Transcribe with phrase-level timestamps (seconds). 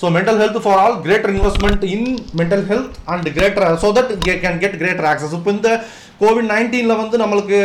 [0.00, 2.08] So mental health for all greater investment in
[2.40, 5.70] mental health and greater so that can get greater access இப்போ இந்த
[6.22, 7.58] Covid நைன்டீனில் வந்து நம்மளுக்கு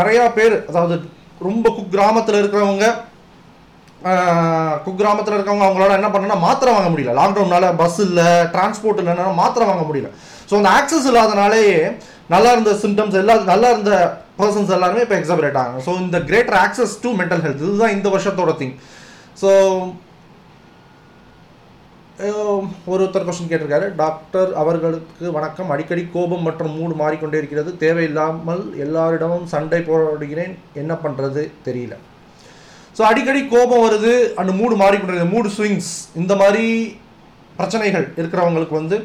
[0.00, 0.96] நிறையா பேர் அதாவது
[1.40, 2.86] ரொம்ப குக்கிராமத்தில் இருக்கிறவங்க
[4.86, 7.12] குக்கிராமத்தில் இருக்கவங்க அவங்களால என்ன பண்ணனா மாத்திரை வாங்க முடியல.
[7.18, 10.08] லாக்டவுனால பஸ் இல்லை டிரான்ஸ்போர்ட் இல்லைன்னா மாத்திரை வாங்க முடியல.
[10.48, 11.76] ஸோ அந்த ஆக்சஸ் இல்லாதனாலேயே
[12.34, 13.92] நல்லா இருந்த சிம்டம்ஸ் எல்லா நல்லா இருந்த
[14.40, 18.54] பர்சன்ஸ் எல்லாருமே இப்போ எக்ஸபரேட் ஆகும் ஸோ இந்த greater access to mental health இதுதான் இந்த வருஷத்தோட
[18.60, 18.74] திங்
[19.42, 19.50] ஸோ
[22.92, 23.86] ஒருத்தர் கொஸ்டின் கேட்டிருக்காரு.
[24.00, 25.70] டாக்டர் அவர்களுக்கு வணக்கம்.
[25.74, 27.70] அடிக்கடி கோபம் மற்றும் மூடு மாறிக்கொண்டே இருக்கிறது.
[27.82, 30.54] தேவையில்லாமல் எல்லாரிடமும் சண்டை போராடுகிறேன்.
[30.82, 31.96] என்ன பண்ணுறது தெரியல.
[32.96, 34.12] ஸோ அடிக்கடி கோபம் வருது.
[34.40, 36.64] அந்த மூடு மாறிக்கொண்டே மூடு ஸ்விங்ஸ் இந்த மாதிரி
[37.58, 38.98] பிரச்சனைகள் இருக்கிறவங்களுக்கு வந்து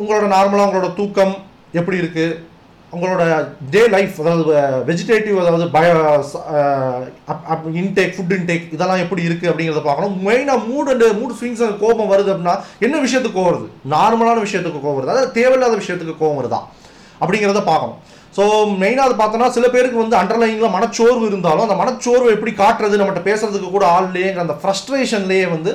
[0.00, 1.34] உங்களோட நார்மலாக உங்களோட தூக்கம்
[1.78, 2.38] எப்படி இருக்குது
[2.96, 3.22] உங்களோட
[3.72, 4.44] டே லைஃப் அதாவது
[4.90, 5.94] வெஜிடேட்டிவ் அதாவது பயோ
[7.80, 10.14] இன்டேக் ஃபுட் இன்டேக் இதெல்லாம் எப்படி இருக்குது அப்படிங்கிறத பார்க்கணும்.
[10.28, 12.54] மெயினாக மூட் அண்ட் மூட் ஸ்விங்ஸ் கோபம் வருது அப்படின்னா
[12.86, 13.68] என்ன விஷயத்துக்கு கோவம் வருது?
[13.94, 15.12] நார்மலான விஷயத்துக்கு கோவம் வருது.
[15.14, 16.60] அதாவது தேவையில்லாத விஷயத்துக்கு கோவம் வருதா?
[17.20, 17.98] அப்படிங்கிறத பார்க்கணும்.
[18.36, 18.42] ஸோ
[18.82, 23.70] மெயினாக அது பார்த்தோன்னா சில பேருக்கு வந்து அண்டர்லைனில் மனச்சோர்வு இருந்தாலும் அந்த மனச்சோர்வை எப்படி காட்டுறது நம்மகிட்ட பேசுறதுக்கு
[23.76, 25.72] கூட ஆள் இல்லையேங்கிற அந்த ஃப்ரஸ்ட்ரேஷன்லேயே வந்து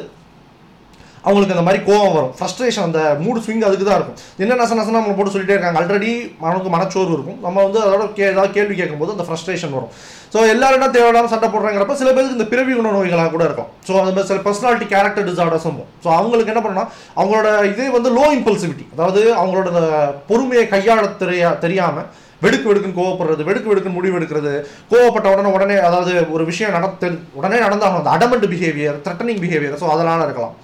[1.28, 2.32] அவங்களுக்கு அந்த மாதிரி கோவம் வரும்.
[2.38, 4.18] ஃப்ரஸ்ட்ரேஷன் அந்த மூடு ஸ்விங் அதுக்கு தான் இருக்கும்.
[4.44, 5.80] என்ன நச நசனா நம்ம போட்டு சொல்லிட்டே இருக்காங்க.
[5.82, 6.12] ஆல்ரெடி
[6.48, 7.38] அவனுக்கு மனச்சோர்வு இருக்கும்.
[7.46, 9.94] நம்ம வந்து அதோட கே ஏதாவது கேள்வி கேட்கும்போது அந்த ஃப்ரஸ்ட்ரேஷன் வரும்.
[10.34, 13.70] ஸோ எல்லாரும் தேவையில்லாம சண்டை போடுறாங்கிறப்ப சில பேருக்கு இந்த பிறவி குண நோய்களாக கூட இருக்கும்.
[13.88, 18.26] ஸோ அந்த மாதிரி சில பர்சனாலிட்டி கேரக்டர் டிசார்டர்ஸும் ஸோ அவங்களுக்கு என்ன பண்ணணும் அவங்களோட இதே வந்து லோ
[18.38, 19.86] இம்பல்சிவிட்டி அதாவது அவங்களோட அந்த
[20.32, 22.08] பொறுமையை கையாள தெரியா தெரியாமல்
[22.46, 24.54] வெடுக்கு வெடுக்குன்னு கோவப்படுறது வெடுக்கு வெடுக்குன்னு முடிவு எடுக்கிறது
[24.92, 28.02] கோவப்பட்ட உடனே உடனே அதாவது ஒரு விஷயம் நடத்து உடனே நடந்தாகணும்.
[28.04, 30.56] அந்த adamant behaviour threatening behaviour so அதனால் இருக்கலாம்.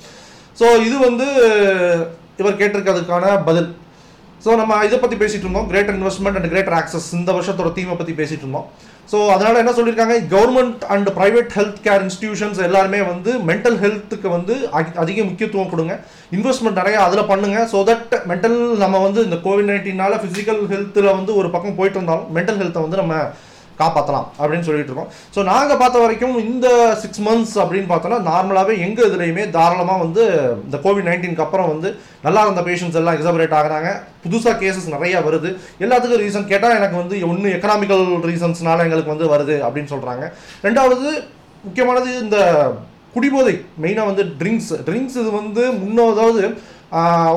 [0.59, 1.25] ஸோ இது வந்து
[2.37, 3.75] இவர் கேட்டிருக்கிறதுக்கான பதில்.
[4.45, 5.67] ஸோ நம்ம இதை பற்றி பேசிகிட்டு இருந்தோம்.
[5.67, 8.69] Greater investment and greater access இந்த வருஷத்தோட தீமை பற்றி பேசிகிட்டு இருந்தோம்.
[9.11, 10.17] ஸோ அதனால் என்ன சொல்லியிருக்காங்க?
[10.33, 15.99] Government and private health care institutions எல்லாருமே வந்து மென்டல் ஹெல்த்துக்கு வந்து அதி- அதிக முக்கியத்துவம் கொடுங்க.
[16.31, 21.35] இன்வெஸ்ட்மெண்ட் நிறைய அதில் பண்ணுங்கள் ஸோ தட் மென்டல் நம்ம வந்து இந்த கோவிட் நைன்டீனால் ஃபிசிக்கல் ஹெல்த்தில் வந்து
[21.35, 23.15] ஒரு பக்கம் போயிட்டு இருந்தாலும் மென்டல் ஹெல்த்தை வந்து நம்ம
[23.81, 25.09] காப்பாற்றலாம் அப்படின்னு சொல்லிட்டு இருக்கோம்.
[25.35, 26.67] ஸோ நாங்கள் பார்த்த வரைக்கும் இந்த
[27.03, 30.23] சிக்ஸ் மந்த்ஸ் அப்படின்னு பார்த்தோன்னா நார்மலாகவே எங்கள் இதுலேயுமே தாராளமாக வந்து
[30.65, 31.91] இந்த கோவிட் நைன்டீனுக்கு அப்புறம் வந்து
[32.27, 33.91] நல்லா இருந்த பேஷண்ட்ஸ் எல்லாம் எக்ஸபரேட் ஆகுறாங்க.
[34.25, 35.51] புதுசாக கேசஸ் நிறையா வருது.
[35.85, 40.25] எல்லாத்துக்கும் ரீசன் கேட்டால் எனக்கு வந்து ஒன்று எக்கனாமிக்கல் ரீசன்ஸ்னால எங்களுக்கு வந்து வருது அப்படின்னு சொல்கிறாங்க
[40.67, 41.09] ரெண்டாவது
[41.67, 42.37] முக்கியமானது இந்த
[43.13, 43.53] குடிபோதை
[43.83, 46.41] மெயினாக வந்து ட்ரிங்க்ஸ் ட்ரிங்க்ஸ் இது வந்து முன்ன அதாவது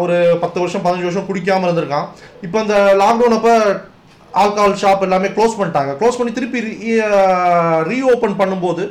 [0.03, 2.07] ஒரு பத்து வருஷம் பதினஞ்சு வருஷம் குடிக்காமல் இருந்திருக்கான்.
[2.47, 3.55] இப்போ இந்த லாக்டவுன் அப்போ
[4.41, 5.93] ஆல்கஹால் ஷாப் எல்லாமே க்ளோஸ் பண்ணிட்டாங்க.
[6.01, 6.61] க்ளோஸ் பண்ணி திருப்பி
[7.91, 8.85] ரீஓப்பன் e, uh, பண்ணும்போது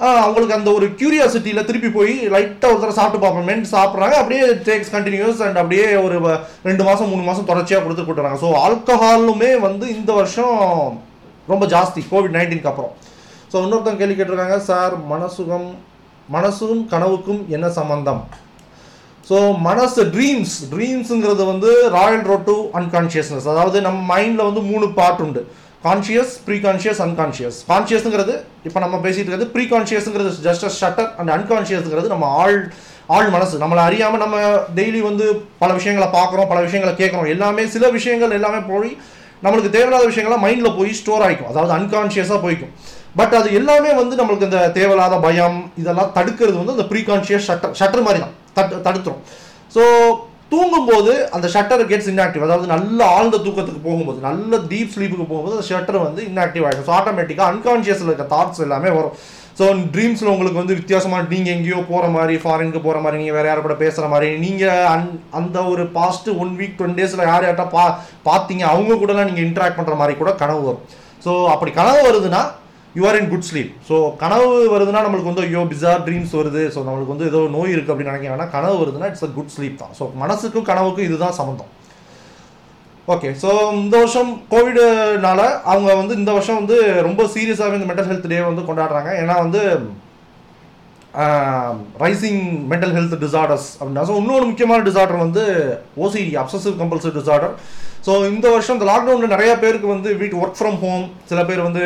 [0.00, 3.46] அவங்களுக்கு அந்த ஒரு கியூரியாசிட்டியில் திருப்பி போய் லைட்டாக ஒரு தடவை சாப்பிட்டு பார்ப்போம்.
[3.50, 4.16] மென்ட் சாப்பிட்றாங்க.
[4.22, 6.16] அப்படியே டேக்ஸ் கண்டினியூஸ் அண்ட் அப்படியே ஒரு
[6.68, 10.56] ரெண்டு மாதம் மூணு மாதம் தொடர்ச்சியாக கொடுத்து கொடுத்துறாங்க ஸோ ஆல்கஹாலுமே வந்து இந்த வருஷம்
[11.52, 12.02] ரொம்ப ஜாஸ்தி.
[12.12, 12.92] கோவிட் நைன்டீனுக்கு அப்புறம்.
[13.52, 15.68] ஸோ இன்னொருத்தவங்க கேள்வி கேட்டிருக்காங்க சார் மனசுகம்
[16.36, 18.22] மனசும் கனவுக்கும் என்ன சம்பந்தம்?
[19.28, 19.36] ஸோ
[19.68, 25.42] மனசு ட்ரீம்ஸ் ட்ரீம்ஸுங்கிறது வந்து ராயல் ரோட் டு அன்கான்ஷியஸ்னஸ் அதாவது நம்ம மைண்டில் வந்து மூணு பார்ட் உண்டு.
[25.86, 28.34] கான்ஷியஸ் ப்ரீ கான்ஷியஸ் அன்கான்ஷியஸ் கான்ஷியஸ்ங்கிறது
[28.68, 32.56] இப்போ நம்ம பேசிகிட்டு இருக்கிறது ப்ரீ கான்ஷியஸுங்கிறது ஜஸ்ட் ஷட்டர் அண்ட் அன்கான்ஷியஸ்ங்கிறது நம்ம ஆள்
[33.16, 33.54] ஆள் மனசு.
[33.62, 34.36] நம்மளை அறியாமல் நம்ம
[34.78, 35.26] டெய்லி வந்து
[35.60, 37.28] பல விஷயங்களை பார்க்குறோம் பல விஷயங்களை கேட்குறோம்.
[37.34, 38.90] எல்லாமே சில விஷயங்கள் எல்லாமே போய்
[39.44, 42.72] நம்மளுக்கு தேவையில்லாத விஷயங்கள்லாம் மைண்டில் போய் ஸ்டோர் ஆகிக்கும் அதாவது அன்கான்ஷியஸாக போய்க்கும்.
[43.20, 48.06] பட் அது எல்லாமே வந்து நம்மளுக்கு இந்த தேவையில்லாத பயம் இதெல்லாம் தடுக்கிறது வந்து அந்த ப்ரீகான்ஷியஸ் ஷட்டர் ஷட்டர்
[48.08, 48.34] மாதிரி தான்.
[48.56, 49.22] தட்டு தடுத்துரும்.
[49.76, 49.82] ஸோ
[50.52, 55.66] தூங்கும்போது அந்த ஷட்டர் கெட்ஸ் இன்ஆக்டிவ் அதாவது நல்ல ஆழ்ந்த தூக்கத்துக்கு போகும்போது நல்ல டீப் ஸ்லீப்புக்கு போகும்போது அந்த
[55.70, 59.16] ஷட்டர் வந்து இன்ஆக்டிவ் ஆகிடும் ஸோ ஆட்டோமேட்டிக்காக அன்கான்ஷியஸில் இருக்க தாட்ஸ் எல்லாமே வரும்.
[59.58, 63.62] ஸோ ட்ரீம்ஸில் உங்களுக்கு வந்து வித்தியாசமாக நீங்கள் எங்கேயோ போகிற மாதிரி ஃபாரினுக்கு போகிற மாதிரி நீங்கள் வேறு யார்
[63.66, 65.06] கூட பேசுகிற மாதிரி நீங்கள் அந்
[65.40, 67.84] அந்த ஒரு பாஸ்ட் ஒன் வீக் டென் டேஸில் யார் யார்ட்டா பா
[68.28, 70.84] பார்த்தீங்க அவங்க கூடலாம் நீங்கள் இன்ட்ராக்ட் பண்ணுற மாதிரி கூட கனவு வரும்.
[71.24, 72.42] ஸோ அப்படி கனவு வருதுன்னா
[72.98, 76.62] you are in good sleep so கனவு வருதுன்னா நம்மளுக்கு வந்து ஐயோ பிசார் ட்ரீம்ஸ் வருது.
[76.74, 79.92] ஸோ நம்மளுக்கு வந்து ஏதோ நோய் இருக்குது அப்படின்னு நினைக்கிறாங்கன்னா கனவு வருதுன்னா இட்ஸ் அ குட் ஸ்லீப் தான்.
[79.98, 81.72] ஸோ மனசுக்கும் கனவுக்கும் இதுதான் சம்மந்தம்
[83.14, 83.50] ஓகே ஸோ
[83.82, 85.40] இந்த வருஷம் கோவிடுனால
[85.72, 86.76] அவங்க வந்து இந்த வருஷம் வந்து
[87.08, 89.10] ரொம்ப சீரியஸாகவே இந்த மென்டல் ஹெல்த் டே வந்து கொண்டாடுறாங்க.
[89.22, 89.62] ஏன்னா வந்து
[92.02, 92.40] ரைசிங்
[92.70, 95.44] மென்டல் ஹெல்த் டிசார்டர்ஸ் அப்படின்னா ஸோ இன்னொரு முக்கியமான டிசார்டர் வந்து
[96.04, 97.54] OCD obsessive compulsive disorder
[98.06, 101.84] so இந்த வருஷம் இந்த லாக்டவுனில் நிறைய பேருக்கு வந்து வீட்டு ஒர்க் ஃப்ரம் ஹோம் சில பேர் வந்து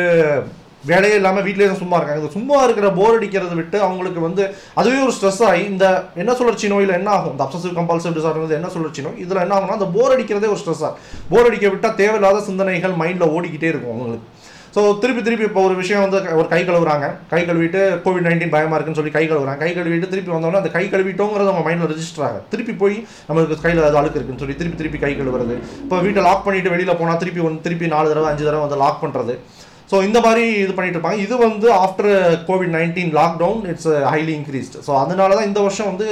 [0.89, 2.21] வேலையே இல்லாமல் வீட்டிலே தான் சும்மா இருக்காங்க.
[2.21, 4.43] இந்த சும்மா இருக்கிற போர் அடிக்கிறத விட்டு அவங்களுக்கு வந்து
[4.81, 5.85] அதுவே ஒரு ஸ்ட்ரெஸ் ஆகி இந்த
[6.23, 7.33] என்ன சுழற்சி நோயில் என்ன ஆகும்?
[7.35, 9.21] இந்த அப்சசிவ் கம்பல்சிவ் டிசார்டர் என்ன சுழற்சி நோய்?
[9.25, 10.93] இதில் என்ன ஆகும்னா அந்த போர் அடிக்கிறதே ஒரு ஸ்ட்ரெஸ்ஸாக
[11.33, 14.27] போர் அடிக்க விட்டால் தேவையில்லாத சிந்தனைகள் மைண்டில் ஓடிக்கிட்டே இருக்கும் அவங்களுக்கு.
[14.75, 17.05] ஸோ திருப்பி திருப்பி இப்போ ஒரு விஷயம் வந்து ஒரு கை கழுவுறாங்க.
[17.31, 19.59] கை கழுவிட்டு கோவிட் நைன்டீன் பயமாக இருக்குன்னு சொல்லி கை கழுவுறாங்க.
[19.63, 22.95] கை கழுவிட்டு திருப்பி வந்தோடனே அந்த கை கழுவிட்டோங்கிறது அவங்க மைண்டில் ரெஜிஸ்டர் ஆகும் திருப்பி போய்
[23.29, 25.57] நம்மளுக்கு கையில் ஏதாவது அழுக்கு இருக்குன்னு சொல்லி திருப்பி திருப்பி கை கழுவுறது.
[25.85, 29.03] இப்போ வீட்டை லாக் பண்ணிட்டு வெளியில் போனால் திருப்பி ஒன்று திருப்பி நாலு தடவை அஞ்சு தடவை வந்து லாக்
[29.03, 29.35] பண்ணுறது
[29.91, 31.21] ஸோ இந்த மாதிரி இது பண்ணிட்டு இருப்பாங்க.
[31.21, 32.11] இது வந்து after
[32.49, 36.07] covid nineteen lockdown it's highly increased so அதனால தான் இந்த வருஷம் வந்து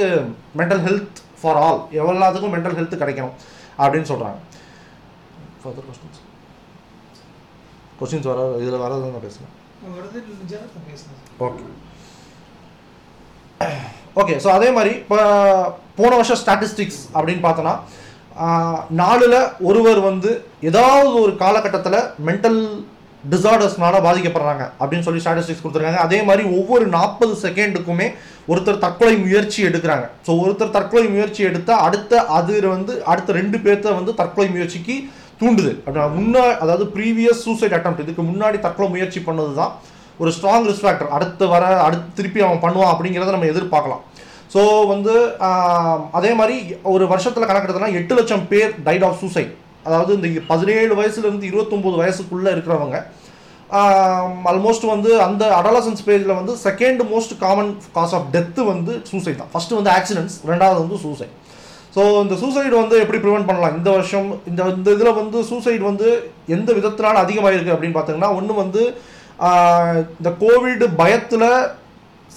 [0.60, 3.36] மென்டல் ஹெல்த் ஃபார் ஆல் எல்லாத்துக்கும் மென்டல் ஹெல்த் கிடைக்கணும்
[3.78, 4.38] அப்படின்னு சொல்கிறாங்க
[5.62, 6.20] ஃபர்தர் கொஸ்டின்ஸ்
[8.00, 9.54] கொஸ்டின்ஸ் வர இதில் வருது நான் பேசுகிறேன்
[11.46, 11.64] ஓகே
[14.16, 15.16] ஓகே ஸோ அதே மாதிரி இப்போ
[15.98, 17.74] போன வருஷம் ஸ்டாட்டிஸ்டிக்ஸ் அப்படின்னு பார்த்தோன்னா
[19.00, 20.30] நாலில் ஒருவர் வந்து
[20.62, 22.60] ஏதாவது ஒரு காலகட்டத்தில் மென்டல்
[23.32, 26.02] டிசார்டர்ஸ்னால பாதிக்கப்படுறாங்க அப்படின்னு சொல்லி ஸ்டாட்டிஸ்டிக்ஸ் கொடுத்துருக்காங்க.
[26.06, 28.06] அதே மாதிரி ஒவ்வொரு நாற்பது செகண்டுக்குமே
[28.50, 30.06] ஒருத்தர் தற்கொலை முயற்சி எடுக்கிறாங்க.
[30.26, 34.96] ஸோ ஒருத்தர் தற்கொலை முயற்சி எடுத்தால் அடுத்த அது வந்து அடுத்த ரெண்டு பேர்த்த வந்து தற்கொலை முயற்சிக்கு
[35.42, 35.72] தூண்டுது.
[35.84, 39.72] அப்படின்னா முன்னா அதாவது ப்ரீவியஸ் சூசைட் அட்டம் இதுக்கு முன்னாடி தற்கொலை முயற்சி பண்ணது தான்
[40.22, 44.02] ஒரு ஸ்ட்ராங் ரிஸ்க் ஃபேக்டர் அடுத்து வர அடுத்து திருப்பி அவன் பண்ணுவான் அப்படிங்கிறத நம்ம எதிர்பார்க்கலாம்.
[44.54, 44.60] ஸோ
[44.92, 45.14] வந்து
[46.18, 46.56] அதே மாதிரி
[46.94, 49.52] ஒரு வருஷத்தில் கணக்கெடுத்தனா எட்டு லட்சம் பேர் டைட் ஆஃப் சூசைட்
[49.86, 52.98] அதாவது இந்த பதினேழு வயசுலேருந்து இருபத்தொம்போது வயசுக்குள்ளே இருக்கிறவங்க
[54.50, 59.50] ஆல்மோஸ்ட் வந்து அந்த அடலசன்ஸ் பேஜில் வந்து second most common cause of death வந்து சூசைட் தான்.
[59.52, 61.34] ஃபஸ்ட்டு வந்து ஆக்சிடென்ட்ஸ் ரெண்டாவது வந்து சூசைட்
[61.94, 63.76] ஸோ இந்த சூசைடு வந்து எப்படி ப்ரிவெண்ட் பண்ணலாம்?
[63.78, 66.08] இந்த வருஷம் இந்த இந்த இதில் வந்து சூசைட் வந்து
[66.56, 68.82] எந்த விதத்தினால அதிகமாயிருக்கு அப்படின்னு பார்த்தீங்கன்னா ஒன்று வந்து
[70.18, 71.48] இந்த கோவிட் பயத்தில்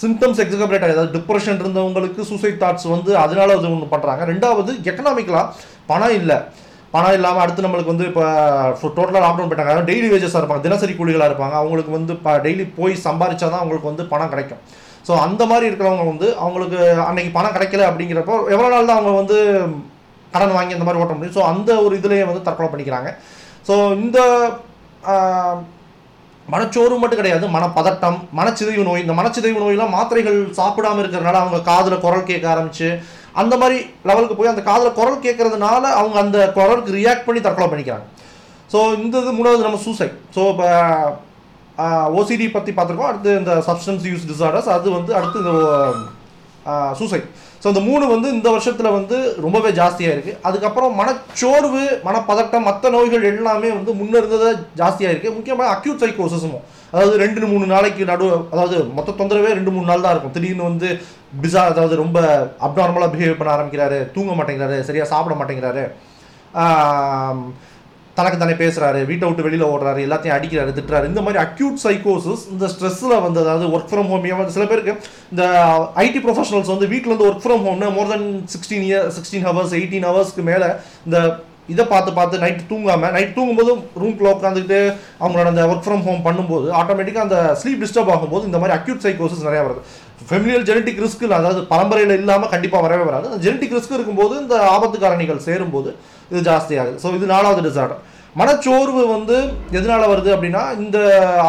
[0.01, 5.51] சிம்டம்ஸ் எக்ஸிகபிரேட் அதாவது டிப்ரெஷன் இருந்தவங்களுக்கு சூசைட் தாட்ஸ் வந்து அதனால அது ஒன்று பண்ணுறாங்க ரெண்டாவது எக்கனாமிக்கலாக
[5.91, 6.37] பணம் இல்லை.
[6.93, 8.23] பணம் இல்லாமல் அடுத்து நம்மளுக்கு வந்து இப்போ
[8.97, 9.71] டோட்டலாக லாக்டவுன் போயிட்டாங்க.
[9.71, 11.55] அதாவது டெய்லி வேஜஸாக இருப்பாங்க தினசரி கூலிகளாக இருப்பாங்க.
[11.61, 14.61] அவங்களுக்கு வந்து இப்போ டெய்லி போய் சம்பாரிச்சா தான் அவங்களுக்கு வந்து பணம் கிடைக்கும்.
[15.07, 19.37] ஸோ அந்த மாதிரி இருக்கிறவங்க வந்து அவங்களுக்கு அன்னைக்கு பணம் கிடைக்கல அப்படிங்கிறப்போ எவ்வளோ நாள் தான் அவங்க வந்து
[20.33, 21.37] கடன் வாங்கி அந்த மாதிரி ஓட்ட முடியும்.
[21.37, 23.09] ஸோ அந்த ஒரு இதுலேயே வந்து தற்கொலை பண்ணிக்கிறாங்க.
[23.67, 24.19] ஸோ இந்த
[25.13, 25.57] ஆஹ்,
[26.45, 27.45] மனச்சோர்வு மட்டும் கிடையாது.
[27.53, 32.87] மனப்பதட்டம் மனச்சிதைவு நோய் இந்த மனச்சிதைவு நோயெல்லாம் மாத்திரைகள் சாப்பிடாம இருக்கிறதுனால அவங்க காதில் குரல் கேட்க ஆரம்பிச்சு
[33.41, 33.77] அந்த மாதிரி
[34.09, 38.07] லெவலுக்கு போய் அந்த காதில் குரல் கேட்கறதுனால அவங்க அந்த குரலுக்கு ரியாக்ட் பண்ணி தற்கொலை பண்ணிக்கிறாங்க.
[38.73, 40.67] ஸோ இந்த இது மூணாவது நம்ம சூசைட் ஸோ இப்போ
[42.17, 43.11] ஓசிடி பற்றி பார்த்துருக்கோம்.
[43.11, 45.53] அடுத்து இந்த சப்ஸ்டன்ஸ் யூஸ் டிசார்டர்ஸ் அது வந்து அடுத்து இந்த
[46.99, 47.25] சூசைட்
[47.61, 53.27] ஸோ இந்த மூணு வந்து இந்த வருஷத்தில் வந்து ரொம்பவே ஜாஸ்தியாக இருக்குது அதுக்கப்புறம் மனச்சோர்வு மனப்பதட்டம் மற்ற நோய்கள்
[53.31, 56.57] எல்லாமே வந்து முன்ன இருந்ததை ஜாஸ்தியாக இருக்குது முக்கியமாக அக்யூட் சைக்கோசிஸும்
[56.93, 60.35] அதாவது ரெண்டு மூணு நாளைக்கு நடு அதாவது மொத்த தொந்தரவே ரெண்டு மூணு நாள் தான் இருக்கும்.
[60.35, 60.89] திடீர்னு வந்து
[61.41, 62.19] பிசா அதாவது ரொம்ப
[62.67, 65.83] அப்நார்மலாக பிஹேவ் பண்ண ஆரம்பிக்கிறாரு தூங்க மாட்டேங்கிறாரு சரியாக சாப்பிட மாட்டேங்கிறாரு.
[68.17, 71.05] தனக்கு தானே பேசுகிறாரு வீட்டை விட்டு வெளியில் ஓடுறாரு எல்லாத்தையும் அடிக்கிறாரு திட்டுறாரு.
[71.11, 74.93] இந்த மாதிரி அக்யூட் சைக்கோசிஸ் இந்த ஸ்ட்ரெஸ்ஸில் வந்து அதாவது ஒர்க் ஃப்ரம் ஹோம் சில பேருக்கு
[75.31, 75.45] இந்த
[76.05, 80.45] ஐடி ப்ரொஃபஷனல்ஸ் வந்து வீட்டிலேருந்து work from ஹோம்னு more than sixteen year sixteen hours eighteen ஹவர்ஸ்க்கு
[80.51, 80.69] மேலே
[81.05, 81.19] இந்த
[81.71, 83.71] இதை பார்த்து பார்த்து நைட் தூங்காமல் நைட் தூங்கும்போது
[84.01, 84.79] ரூம்குள்ள உட்காந்துக்கிட்டு
[85.23, 89.45] அவங்களோட அந்த ஒர்க் ஃப்ரம் ஹோம் பண்ணும்போது ஆட்டோமேட்டிக்காக அந்த ஸ்லீப் டிஸ்டர்ப் ஆகும்போது இந்த மாதிரி அக்யூட் சைக்கோசிஸ்
[89.47, 89.83] நிறைய வருது.
[90.29, 93.25] ஃபெமிலியல் ஜெனட்டிக் ரிஸ்க் அதாவது பரம்பரையில் இல்லாமல் கண்டிப்பாக வரவே வராது.
[93.29, 95.89] அந்த ஜெனட்டிக் ரிஸ்க் இருக்கும்போது இந்த ஆபத்து காரணிகள் சேரும்போது
[96.31, 96.97] இது ஜாஸ்தியாகுது.
[97.03, 98.01] ஸோ இது நாலாவது டிசார்டர்
[98.41, 99.35] மனச்சோர்வு வந்து
[99.77, 100.97] எதனால் வருது அப்படின்னா இந்த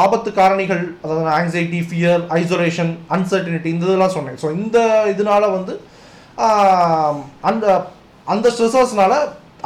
[0.05, 4.38] ஆபத்து காரணிகள் அதாவது ஆங்ஸைட்டி ஃபியர் ஐசோலேஷன் அன்சர்டினிட்டி இந்த இதெல்லாம் சொன்னேன்.
[4.43, 4.78] ஸோ இந்த
[5.12, 5.75] இதனால வந்து
[7.50, 7.66] அந்த
[8.26, 9.14] அந்த ஸ்ட்ரெஸ்ஸஸ்னால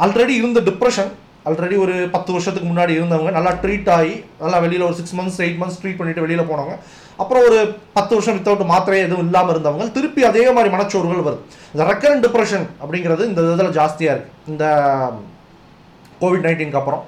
[0.03, 1.11] ஆல்ரெடி இருந்த டிப்ரெஷன்
[1.49, 5.59] ஆல்ரெடி ஒரு பத்து வருஷத்துக்கு முன்னாடி இருந்தவங்க நல்லா ட்ரீட் ஆகி நல்லா வெளியில் ஒரு six months eight
[5.61, 6.75] months treat பண்ணிட்டு வெளியில் போனவங்க
[7.21, 7.59] அப்புறம் ஒரு
[7.97, 11.41] பத்து வருஷம் வித்தவுட் மாத்திரையே எதுவும் இல்லாமல் இருந்தவங்க திருப்பி அதே மாதிரி மனச்சோர்வுகள் வருது.
[11.73, 14.65] இந்த ரெக்கரண்ட் டிப்ரெஷன் அப்படிங்கிறது இந்த இதில் ஜாஸ்தியாக இருக்குது இந்த
[16.21, 17.03] கோவிட் நைன்டீனுக்கு அப்புறம்.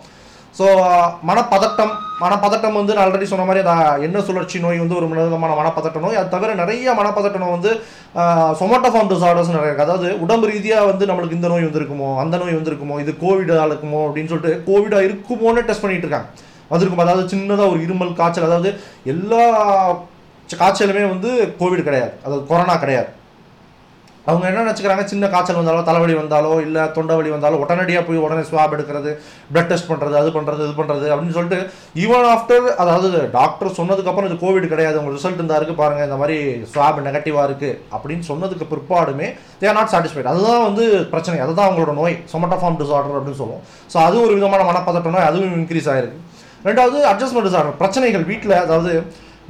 [0.59, 3.61] ஸோ uh, மனப்பதட்டம் மனப்பதட்டம் வந்து நான் ஆல்ரெடி சொன்ன மாதிரி
[4.07, 7.71] அந்த சுழற்சி நோய் வந்து ஒரு விதமான மனப்பதட்ட நோய் அது தவிர நிறைய மனப்பதட்ட நோய் வந்து
[8.59, 9.85] சொமோட்டோஃபார்ம் டிசார்டர்ஸ் நிறைய இருக்கு.
[9.87, 14.31] அதாவது உடம்பு ரீதியாக வந்து நம்மளுக்கு இந்த நோய் வந்திருக்குமோ அந்த நோய் வந்திருக்குமோ இது கோவிடாக இருக்குமோ அப்படின்னு
[14.33, 16.29] சொல்லிட்டு கோவிடாக இருக்குமோன்னு டெஸ்ட் பண்ணிட்டு இருக்காங்க.
[16.73, 18.71] வந்திருக்கும் அதாவது சின்னதாக ஒரு இருமல் காய்ச்சல் அதாவது
[19.13, 19.41] எல்லா
[20.49, 21.31] காய்ச்சலுமே வந்து
[21.61, 22.13] கோவிட் கிடையாது.
[22.25, 23.09] அதாவது கொரோனா கிடையாது.
[24.29, 25.03] அவங்க என்ன நினச்சிக்கிறாங்க?
[25.11, 29.11] சின்ன காய்ச்சல் வந்தாலோ தலைவலி வந்தாலோ இல்லை தொண்டை வலி வந்தாலோ உடனடியாக போய் உடனே ஸ்வாப் எடுக்கிறது
[29.53, 31.59] பிளட் டெஸ்ட் பண்ணுறது அது பண்ணுறது இது பண்ணுறது அப்படின்னு சொல்லிட்டு
[32.03, 36.37] ஈவன் ஆஃப்டர் அதாவது டாக்டர் சொன்னதுக்கப்புறம் இது கோவிட் கிடையாது உங்கள் ரிசல்ட் இருந்தா இருக்குது பாருங்கள் இந்த மாதிரி
[36.73, 39.29] ஸ்வாப் நெகட்டிவாக இருக்குது அப்படின்னு சொன்னதுக்கு பிற்பாடுமே
[39.61, 43.63] தே ஆர் நாட் சாட்டிஸ்ஃபைட் அதுதான் வந்து பிரச்சனை அதுதான் அவங்களோட நோய் சொமட்டோஃபார்ம் டிசார்டர் அப்படின்னு சொல்லுவோம்.
[43.93, 46.19] ஸோ அது ஒரு விதமான மனப்பதட்ட நோய் அதுவும் இன்க்ரீஸ் ஆயிருக்கு.
[46.67, 48.91] ரெண்டாவது அட்ஜஸ்ட்மெண்ட் டிசார்டர் பிரச்சனைகள் வீட்டில் அதாவது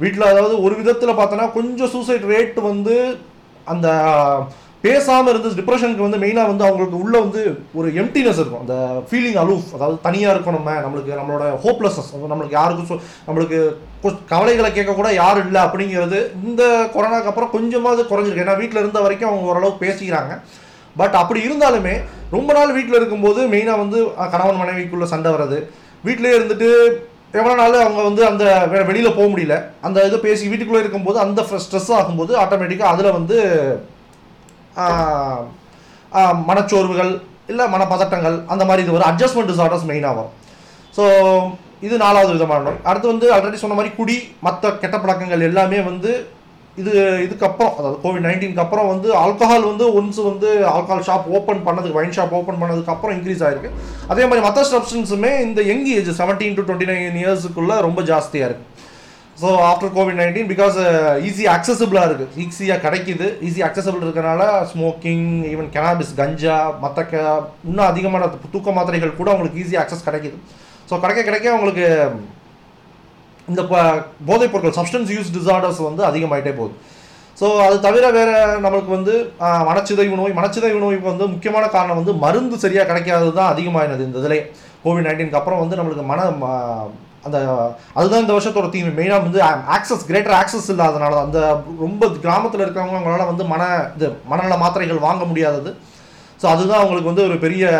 [0.04, 2.96] வீட்டில் அதாவது ஒரு விதத்தில் பார்த்தோன்னா கொஞ்சம் சூசைட் ரேட் வந்து
[3.72, 3.88] அந்த
[4.82, 8.60] பேசாமல் இருந்து டிப்ரெஷனுக்கு வந்து மெயினாக வந்து அவங்களுக்கு உள்ள வந்து ஒரு எம்டினஸ் இருக்கும்.
[8.60, 10.72] அந்த ஃபீலிங் அலூஃப் அதாவது தனியாக இருக்கும் நம்ம.
[10.72, 13.74] நம்மளுக்கு நம்மளோட ஹோப்லெஸ்னஸ் நம்மளுக்கு யாருக்கும் சொ- நம்மளுக்கு
[14.28, 18.38] கவலைகளை கேட்கக்கூட யாரும் இல்லை அப்படிங்கிறது இந்த கொரோனாக்கு அப்புறம் கொஞ்சமாவது குறைஞ்சிருக்கு.
[18.38, 20.40] ஏன்னா வீட்டில் இருந்த வரைக்கும் அவங்க ஓரளவுக்கு பேசிக்கிறாங்க.
[20.96, 25.68] பட் அப்படி இருந்தாலுமே ரொம்ப நாள் வீட்டில் இருக்கும்போது மெயினாக வந்து கணவன் மனைவிக்குள்ள சண்டை வர்றது.
[26.04, 26.72] வீட்டிலே இருந்துட்டு
[27.32, 29.64] எவ்வளோ நாள் அவங்க வந்து அந்த வெளியில் போக முடியல.
[29.80, 33.40] அந்த இது பேசி வீட்டுக்குள்ளே இருக்கும்போது அந்த ஸ்ட்ரெஸ் ஆகும்போது ஆட்டோமேட்டிக்காக அதில் வந்து
[36.48, 37.12] மனச்சோர்வுகள்
[37.52, 40.34] இல்லை மனப்பதட்டங்கள் அந்த மாதிரி இது ஒரு அட்ஜஸ்ட்மெண்ட் டிசார்டர்ஸ் மெயினாக வரும்.
[40.96, 41.04] ஸோ
[41.86, 42.82] இது நாலாவது விதமான நோய்.
[42.90, 46.12] அடுத்து வந்து ஆல்ரெடி சொன்ன மாதிரி குடி மற்ற கெட்ட பழக்கங்கள் எல்லாமே வந்து
[46.80, 46.92] இது
[47.24, 52.14] இதுக்கப்புறம் அதாவது கோவிட் நைன்டீனுக்கு அப்புறம் வந்து ஆல்கஹால் வந்து ஒன்ஸ் வந்து ஆல்கஹால் ஷாப் ஓப்பன் பண்ணதுக்கு வைன்
[52.18, 53.70] ஷாப் ஓப்பன் பண்ணதுக்கு அப்புறம் இன்க்ரீஸ் ஆயிருக்கு.
[54.12, 58.70] அதே மாதிரி மற்ற சப்ஸ்டன்ஸுமே இந்த young age seventeen to twenty nine இயர்ஸுக்குள்ளே ரொம்ப ஜாஸ்தியாக இருக்குது
[59.42, 60.76] so after COVID nineteen because
[61.28, 63.26] easy அக்சசபிளாக இருக்குது ஈஸியாக கிடைக்குது.
[63.46, 67.14] ஈஸி அக்சசபிள் இருக்கனால ஸ்மோக்கிங் ஈவன் கெனாபிஸ் கஞ்சா மற்ற க
[67.68, 70.36] இன்னும் அதிகமான தூக்க மாத்திரைகள் கூட அவங்களுக்கு ஈஸியாக அக்சஸ் கிடைக்குது.
[70.88, 71.86] ஸோ கிடைக்க கிடைக்க அவங்களுக்கு
[73.48, 73.62] இந்த
[74.28, 76.74] போதைப் பொருட்கள் சப்ஸ்டன்ஸ் யூஸ் டிசார்டர்ஸ் வந்து அதிகமாகிட்டே போகுது.
[77.40, 78.34] ஸோ அது தவிர வேறு
[78.64, 79.14] நம்மளுக்கு வந்து
[79.70, 84.38] மனச்சிதைவு நோய் மனச்சிதைவு நோய்க்கு வந்து முக்கியமான காரணம் வந்து மருந்து சரியாக கிடைக்காதது தான் அதிகமாகினது இந்த இதிலே.
[84.84, 86.20] கோவிட் நைன்டீனுக்கு அப்புறம் வந்து நம்மளுக்கு மன
[87.26, 87.38] அந்த
[87.98, 89.40] அதுதான் இந்த வருஷத்தோட தீம் மெயினாக வந்து
[89.76, 91.38] ஆக்சஸ் கிரேட்டர் ஆக்சஸ் இல்லாதனால அந்த
[91.84, 93.62] ரொம்ப கிராமத்தில் இருக்கிறவங்க அவங்களால வந்து மன
[93.96, 95.72] இது மனநல மாத்திரைகள் வாங்க முடியாதது.
[96.42, 97.70] ஸோ அதுதான் அவங்களுக்கு வந்து ஒரு பெரிய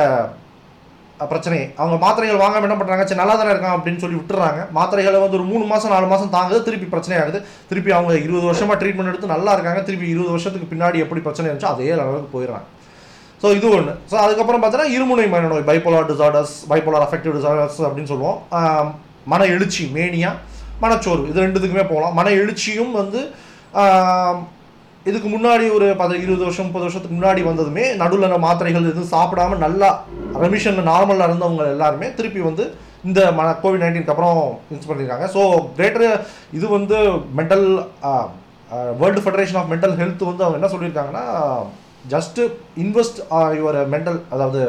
[1.31, 1.59] பிரச்சனை.
[1.81, 4.61] அவங்க மாத்திரைகள் வாங்க என்ன பண்ணுறாங்க சரி நல்லா தானே இருக்காங்க அப்படின்னு சொல்லி விட்டுறாங்க.
[4.79, 7.39] மாத்திரைகளை வந்து ஒரு மூணு மாதம் நாலு மாதம் தாங்குது திருப்பி பிரச்சனை ஆகுது.
[7.71, 9.83] திருப்பி அவங்க இருபது வருஷமாக ட்ரீட்மெண்ட் எடுத்து நல்லா இருக்காங்க.
[9.89, 12.67] திருப்பி இருபது வருஷத்துக்கு பின்னாடி எப்படி பிரச்சனை இருந்துச்சோ அதே அளவுக்கு போயிடுறாங்க.
[13.43, 18.39] ஸோ இது ஒன்று ஸோ அதுக்கப்புறம் பார்த்தீங்கன்னா இருமுனை மனநோய் bipolar disorders bipolar affective disorders அப்படின்னு சொல்லுவோம்.
[19.33, 20.31] மன எழுச்சி மேனியா
[20.83, 21.27] மனச்சோர்வு.
[21.31, 22.15] இது ரெண்டுத்துக்குமே போகலாம்.
[22.19, 23.21] மன எழுச்சியும் வந்து
[25.07, 29.89] இதுக்கு முன்னாடி ஒரு பத இருபது வருஷம் முப்பது வருஷத்துக்கு முன்னாடி வந்ததுமே நடுவில் மாத்திரைகள் எதுவும் சாப்பிடாம நல்லா
[30.45, 32.65] ரெமிஷனில் நார்மலாக இருந்தவங்க எல்லாருமே திருப்பி வந்து
[33.09, 34.39] இந்த மன கோவிட் நைன்டீனுக்கு அப்புறம்
[34.73, 35.41] யூஸ் பண்ணியிருக்காங்க ஸோ
[35.77, 36.07] கிரேட்டர்
[36.59, 36.99] இது வந்து
[37.39, 37.67] mental
[39.01, 41.25] world federation of mental health வந்து அவங்க என்ன சொல்லியிருக்காங்கன்னா
[42.15, 42.45] ஜஸ்ட்டு
[42.85, 43.19] இன்வெஸ்ட்
[43.59, 44.63] யுவர் மென்டல் அதாவது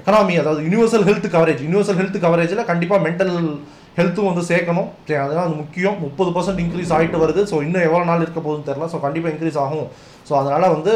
[0.00, 3.34] எக்கனாமி அதாவது universal health coverage universal health கவரேஜில் கண்டிப்பாக மென்டல்
[3.98, 4.88] ஹெல்த்தும் வந்து சேர்க்கணும்.
[5.06, 5.96] சரி, அது முக்கியம்.
[6.04, 7.40] முப்பது பர்சன்ட் இன்க்ரீஸ் ஆகிட்டு வருது.
[7.50, 9.86] ஸோ இன்னும் எவ்வளோ நாள் இருக்க போகுதுன்னு தெரில ஸோ கண்டிப்பாக இன்க்ரீஸ் ஆகும்.
[10.28, 10.92] ஸோ அதனால் வந்து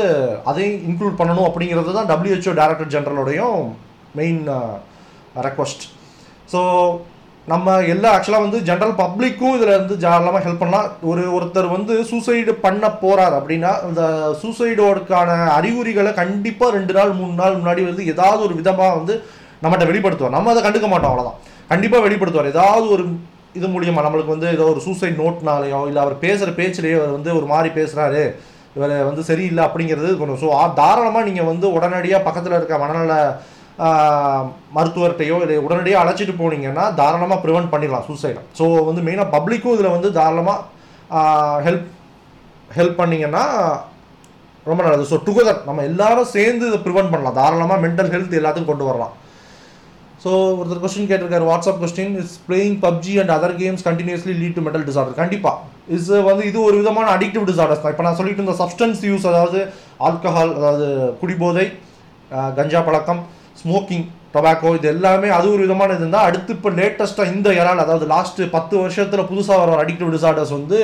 [0.51, 3.59] அதையும் இன்க்ளூட் பண்ணணும் அப்படிங்கிறது தான் டபிள்யூஹெச்ஓ டைரக்டர் ஜென்ரலோடையும்
[4.21, 4.41] மெயின்
[5.49, 5.85] ரெக்வஸ்ட்
[6.53, 6.61] ஸோ
[7.53, 10.87] நம்ம எல்லா ஆக்சுவலாக வந்து ஜென்ரல் பப்ளிக்கும் இதில் வந்து ஜாலமாக ஹெல்ப் பண்ணலாம்.
[11.11, 14.03] ஒரு ஒருத்தர் வந்து சூசைடு பண்ண போகிறார் அப்படின்னா இந்த
[14.43, 19.17] சூசைடோடுக்கான அறிகுறிகளை கண்டிப்பாக ரெண்டு நாள் மூணு நாள் முன்னாடி வந்து ஏதாவது ஒரு விதமாக வந்து
[19.63, 20.37] நம்மகிட்ட வெளிப்படுத்துவார்.
[20.37, 21.39] நம்ம அதை கண்டுக்க மாட்டோம் அவ்வளோதான்
[21.73, 22.53] கண்டிப்பாக வெளிப்படுத்துவார்.
[22.55, 23.05] ஏதாவது ஒரு
[23.59, 27.47] இது மூலியமாக நம்மளுக்கு வந்து ஏதோ ஒரு சூசைட் நோட்னாலேயோ இல்லை அவர் பேசுகிற பேச்சிலேயோ அவர் வந்து ஒரு
[27.53, 28.23] மாதிரி பேசுகிறாரு
[28.77, 30.49] இவர் வந்து சரியில்லை அப்படிங்கிறது கொஞ்சம் ஸோ
[30.81, 33.15] தாராளமாக நீங்கள் வந்து உடனடியாக பக்கத்தில் இருக்க மனநல
[34.77, 40.11] மருத்துவர்கிட்டையோ இல்லை உடனடியாக அழைச்சிட்டு போனீங்கன்னா தாராளமாக ப்ரிவெண்ட் பண்ணிடலாம் சூசைடை ஸோ வந்து மெயினாக பப்ளிக்கும் இதில் வந்து
[40.19, 40.61] தாராளமாக
[41.67, 41.89] ஹெல்ப்
[42.77, 43.43] ஹெல்ப் பண்ணிங்கன்னா
[44.67, 45.05] ரொம்ப நல்லது.
[45.11, 47.37] ஸோ டுகெதர் நம்ம எல்லாரும் சேர்ந்து இதை ப்ரிவெண்ட் பண்ணலாம்.
[47.41, 49.15] தாராளமாக மென்டல் ஹெல்த் எல்லாத்துக்கும் கொண்டு வரலாம்.
[50.23, 54.63] ஸோ ஒருத்தர் கொஸ்டின் கேட்டிருக்காரு WhatsApp question is playing PUBG and other games continuously lead to
[54.67, 57.93] mental disorder கண்டிப்பாக இஸ் வந்து இது ஒரு விதமான அடிக்டிவ் டிசார்டர்ஸ் தான்.
[57.95, 59.61] இப்போ நான் சொல்லிட்டு இருந்த சப்ஸ்டன்ஸ் யூஸ் அதாவது
[60.09, 60.87] ஆல்கஹால் அதாவது
[61.23, 61.67] குடிபோதை
[62.59, 63.23] கஞ்சா பழக்கம்
[63.65, 68.07] ஸ்மோக்கிங் டொபாக்கோ இது எல்லாமே அது ஒரு விதமான இது தான் அடுத்து இப்போ லேட்டஸ்ட்டாக இந்த இறால் அதாவது
[68.07, 70.79] லாஸ்ட்டு பத்து வருஷத்தில் புதுசாக வர அடிக்டிவ் டிசார்டர்ஸ் வந்து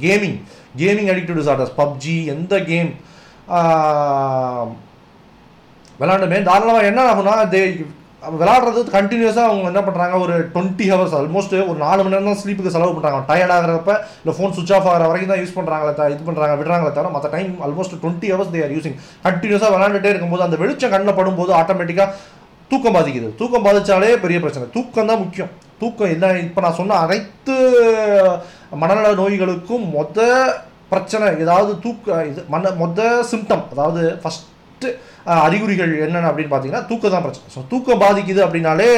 [0.00, 0.38] gaming
[0.76, 2.90] gaming addictive disorders PUBG எந்த கேம்
[6.00, 7.62] விளாண்டுமே தாராளமாக என்ன ஆகும்னா தே
[8.22, 12.74] விளாடுறது கண்டினியூஸாக அவங்க என்ன பண்ணுறாங்க ஒரு டுவெண்ட்டி ஹவர்ஸ் ஆல்மோஸ்ட் ஒரு நாலு மணி நேரம் தான் ஸ்லீப்புக்கு
[12.74, 16.22] செலவு பண்ணுறாங்க டயர்ட் ஆகிறப்ப இல்லை ஃபோன் சுவிச் ஆஃப் ஆகிற வரைக்கும் தான் யூஸ் பண்ணுறாங்களே த இது
[16.28, 20.58] பண்ணுறாங்க விடுறாங்களே தவிர மற்ற time almost twenty hours they are using கண்டினியூஸாக விளாண்டுட்டே இருக்கும்போது அந்த
[20.64, 22.10] வெளிச்சம் கண்ணில் படும்போது ஆட்டோமேட்டிக்காக
[22.70, 23.28] தூக்கம் பாதிக்குது.
[23.38, 24.66] தூக்கம் பாதித்தாலே பெரிய பிரச்சனை.
[24.74, 25.50] தூக்கம் தான் முக்கியம்.
[25.80, 27.56] தூக்கம் இல்லை இப்போ நான் சொன்ன அனைத்து
[28.82, 30.18] மனநல நோய்களுக்கும் மொத
[30.92, 33.00] பிரச்சனை ஏதாவது தூக்க இது மன மொத
[33.30, 34.46] சிம்டம் அதாவது ஃபஸ்ட்
[34.80, 37.48] ஃபஸ்ட்டு அறிகுறிகள் என்னென்ன அப்படின்னு பார்த்தீங்கன்னா தூக்கம் தான் பிரச்சனை.
[37.54, 38.88] ஸோ தூக்கம் பாதிக்குது அப்படின்னாலே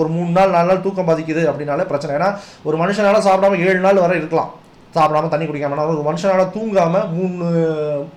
[0.00, 2.12] ஒரு மூணு நாள் நாலு நாள் தூக்கம் பாதிக்குது அப்படின்னாலே பிரச்சனை.
[2.18, 2.28] ஏன்னா
[2.68, 4.50] ஒரு மனுஷனால சாப்பிடாம ஏழு நாள் வரை இருக்கலாம்.
[4.96, 7.46] சாப்பிடாம தண்ணி குடிக்காமல் ஒரு மனுஷனால தூங்காமல் மூணு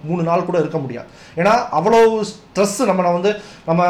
[0.08, 1.08] மூணு நாள் கூட இருக்க முடியாது.
[1.40, 3.32] ஏன்னா அவ்வளோ ஸ்ட்ரெஸ் நம்ம வந்து
[3.70, 3.84] நம்ம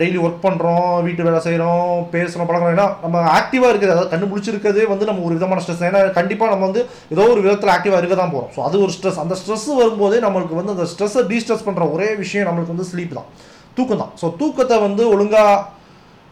[0.00, 2.74] டெய்லி ஒர்க் பண்ணுறோம் வீட்டு வேலை செய்கிறோம் பேசுகிறோம் பழகிறோம்.
[2.76, 6.66] ஏன்னா நம்ம ஆக்டிவாக இருக்குது அதாவது கண்ணு முடிச்சிருக்கிறதே வந்து நம்ம ஒரு விதமான ஸ்ட்ரெஸ் ஏன்னா கண்டிப்பாக நம்ம
[6.68, 6.84] வந்து
[7.16, 10.60] ஏதோ ஒரு விதத்தில் ஆக்டிவாக இருக்க தான் போகிறோம் ஸோ அது ஒரு ஸ்ட்ரெஸ் அந்த ஸ்ட்ரெஸ் வரும்போதே நம்மளுக்கு
[10.60, 13.30] வந்து அந்த ஸ்ட்ரெஸ்ஸை டீஸ்ட்ரெஸ் பண்ணுற ஒரே விஷயம் நம்மளுக்கு வந்து ஸ்லீப் தான்.
[13.76, 15.52] தூக்கம் தான் ஸோ தூக்கத்தை வந்து ஒழுங்காக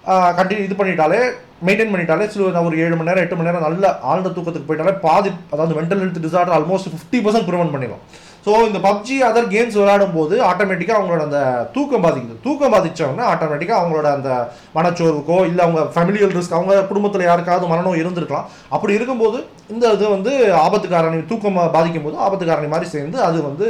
[0.05, 1.21] கண்டினியூ இது பண்ணிட்டாலே
[1.63, 5.31] மெயின்டைன் பண்ணிட்டாலே சில ஒரு ஏழு மணி நேரம் எட்டு மணி நேரம் நல்ல ஆழ்ந்த தூக்கத்துக்கு போயிட்டாலே பாதி
[5.53, 8.03] அதாவது mental health disorder almost fifty percent prevent பண்ணிடும்
[8.45, 11.41] ஸோ இந்த பப்ஜி அதர் கேம்ஸ் விளையாடும் போது ஆட்டோமேட்டிக்காக அவங்களோட அந்த
[11.75, 12.37] தூக்கம் பாதிக்குது.
[12.45, 14.31] தூக்கம் பாதிச்சவங்க ஆட்டோமேட்டிக்காக அவங்களோட அந்த
[14.77, 18.47] மனச்சோர்வுக்கோ இல்லை அவங்க ஃபேமிலியல் ரிஸ்க் அவங்க குடும்பத்தில் யாருக்காவது மரணம் இருந்திருக்கலாம்.
[18.77, 19.41] அப்படி இருக்கும்போது
[19.75, 20.33] இந்த இது வந்து
[20.67, 23.67] ஆபத்து காரணி தூக்கம் பாதிக்கும் போது ஆபத்து காரணி மாதிரி சேர்ந்து அது வந்து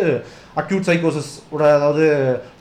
[0.60, 2.04] அக்யூட் சைக்கோசிஸ் உட அதாவது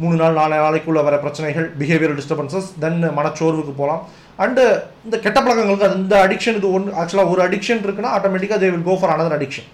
[0.01, 4.01] மூணு நாள் நாலு நாளைக்குள்ள வர பிரச்சனைகள் பிஹேவியரல் டிஸ்டர்பன்சஸ் தென் மனச்சோர்வுக்கு போகலாம்.
[4.43, 4.63] அண்டு
[5.05, 8.85] இந்த கெட்ட பழக்கங்களுக்கு அது இந்த அடிக்ஷன் இது ஒன்று ஆக்சுவலாக ஒரு அடிக்ஷன் இருக்குன்னா ஆட்டோமேட்டிக்காக they will
[8.89, 9.69] go for another addiction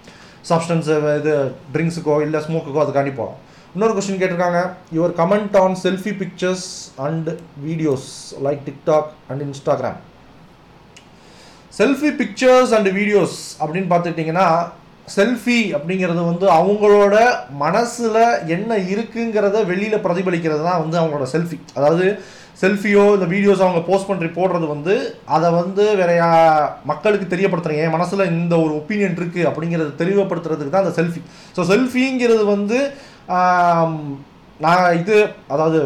[0.50, 0.88] substance
[1.20, 1.34] இது
[1.74, 3.40] ட்ரிங்க்ஸுக்கோ இல்லை ஸ்மோக்குக்கோ அதுக்காண்டி போகலாம்
[3.74, 4.60] இன்னொரு கொஸ்டின் கேட்டிருக்காங்க.
[4.96, 6.66] Your comment on selfie pictures
[7.06, 7.28] and
[7.66, 8.08] videos
[8.46, 9.98] like TikTok and Instagram
[11.78, 14.46] selfie pictures and videos அப்படின்னு பார்த்துக்கிட்டிங்கன்னா
[15.14, 17.16] செல்ஃபி அப்படிங்கிறது வந்து அவங்களோட
[17.64, 18.18] மனசில்
[18.56, 21.58] என்ன இருக்குங்கிறத வெளியில் பிரதிபலிக்கிறது தான் வந்து அவங்களோட செல்ஃபி.
[21.78, 22.06] அதாவது
[22.62, 24.94] செல்ஃபியோ இந்த வீடியோஸ் அவங்க போஸ்ட் பண்ணி போடுறது வந்து
[25.36, 26.28] அதை வந்து வேறையா
[26.90, 27.86] மக்களுக்கு தெரியப்படுத்துறீங்க.
[27.86, 31.22] என் மனசில் இந்த ஒரு ஒப்பீனியன் இருக்குது அப்படிங்கிறத தெளிவுபடுத்துறதுக்கு தான் அந்த செல்ஃபி.
[31.56, 32.78] ஸோ செல்ஃபிங்கிறது வந்து
[34.64, 35.16] நான் இது
[35.54, 35.78] அதாவது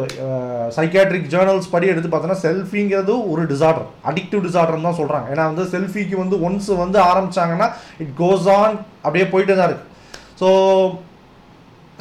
[0.77, 6.17] சைக்காட்ரிக் ஜேர்னல்ஸ் படி எடுத்து பார்த்தோன்னா செல்ஃபிங்கிறது ஒரு டிசார்டர் அடிக்டிவ் டிசார்டர்னு தான் சொல்கிறாங்க ஏன்னா வந்து செல்ஃபிக்கு
[6.23, 7.69] வந்து ஒன்ஸ் வந்து ஆரம்பித்தாங்கன்னா
[8.05, 9.89] இட் கோஸ் ஆன் அப்படியே போயிட்டு தான் இருக்குது
[10.41, 10.49] ஸோ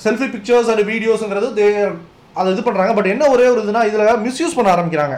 [0.06, 1.68] செல்ஃபி பிக்சர்ஸ் அண்ட் வீடியோஸுங்கிறது தே
[2.40, 5.16] அதை இது பண்ணுறாங்க பட் என்ன ஒரே ஒரு இதுனா இதில் மிஸ்யூஸ் பண்ண ஆரம்பிக்கிறாங்க.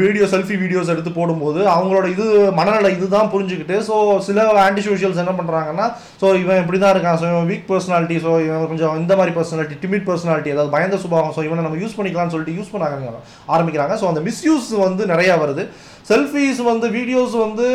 [0.00, 2.26] வீடியோ செல்ஃபி வீடியோஸ் எடுத்து போடும்போது அவங்களோட இது
[2.58, 5.86] மனநல இதுதான் புரிஞ்சுக்கிட்டு ஸோ சில ஆன்டி சோஷியல்ஸ் என்ன பண்ணுறாங்கன்னா
[6.20, 7.18] ஸோ இவன் இப்படி தான் இருக்கான்.
[7.20, 11.34] ஸோ இவன் வீக் பர்சனாலிட்டி ஸோ இவன் கொஞ்சம் இந்த மாதிரி பர்சனாலிட்டி டிமிட் பர்சனாலிட்டி அதாவது பயந்த சுபாவம்
[11.36, 13.12] ஸோ இவனை நம்ம யூஸ் பண்ணிக்கலாம்னு சொல்லிட்டு யூஸ் பண்ணாங்க
[13.56, 13.96] ஆரம்பிக்கிறாங்க.
[14.02, 15.64] ஸோ அந்த மிஸ்யூஸ் வந்து நிறையா வருது.
[16.12, 17.68] செல்ஃபீஸ் வந்து வீடியோஸ் வந்து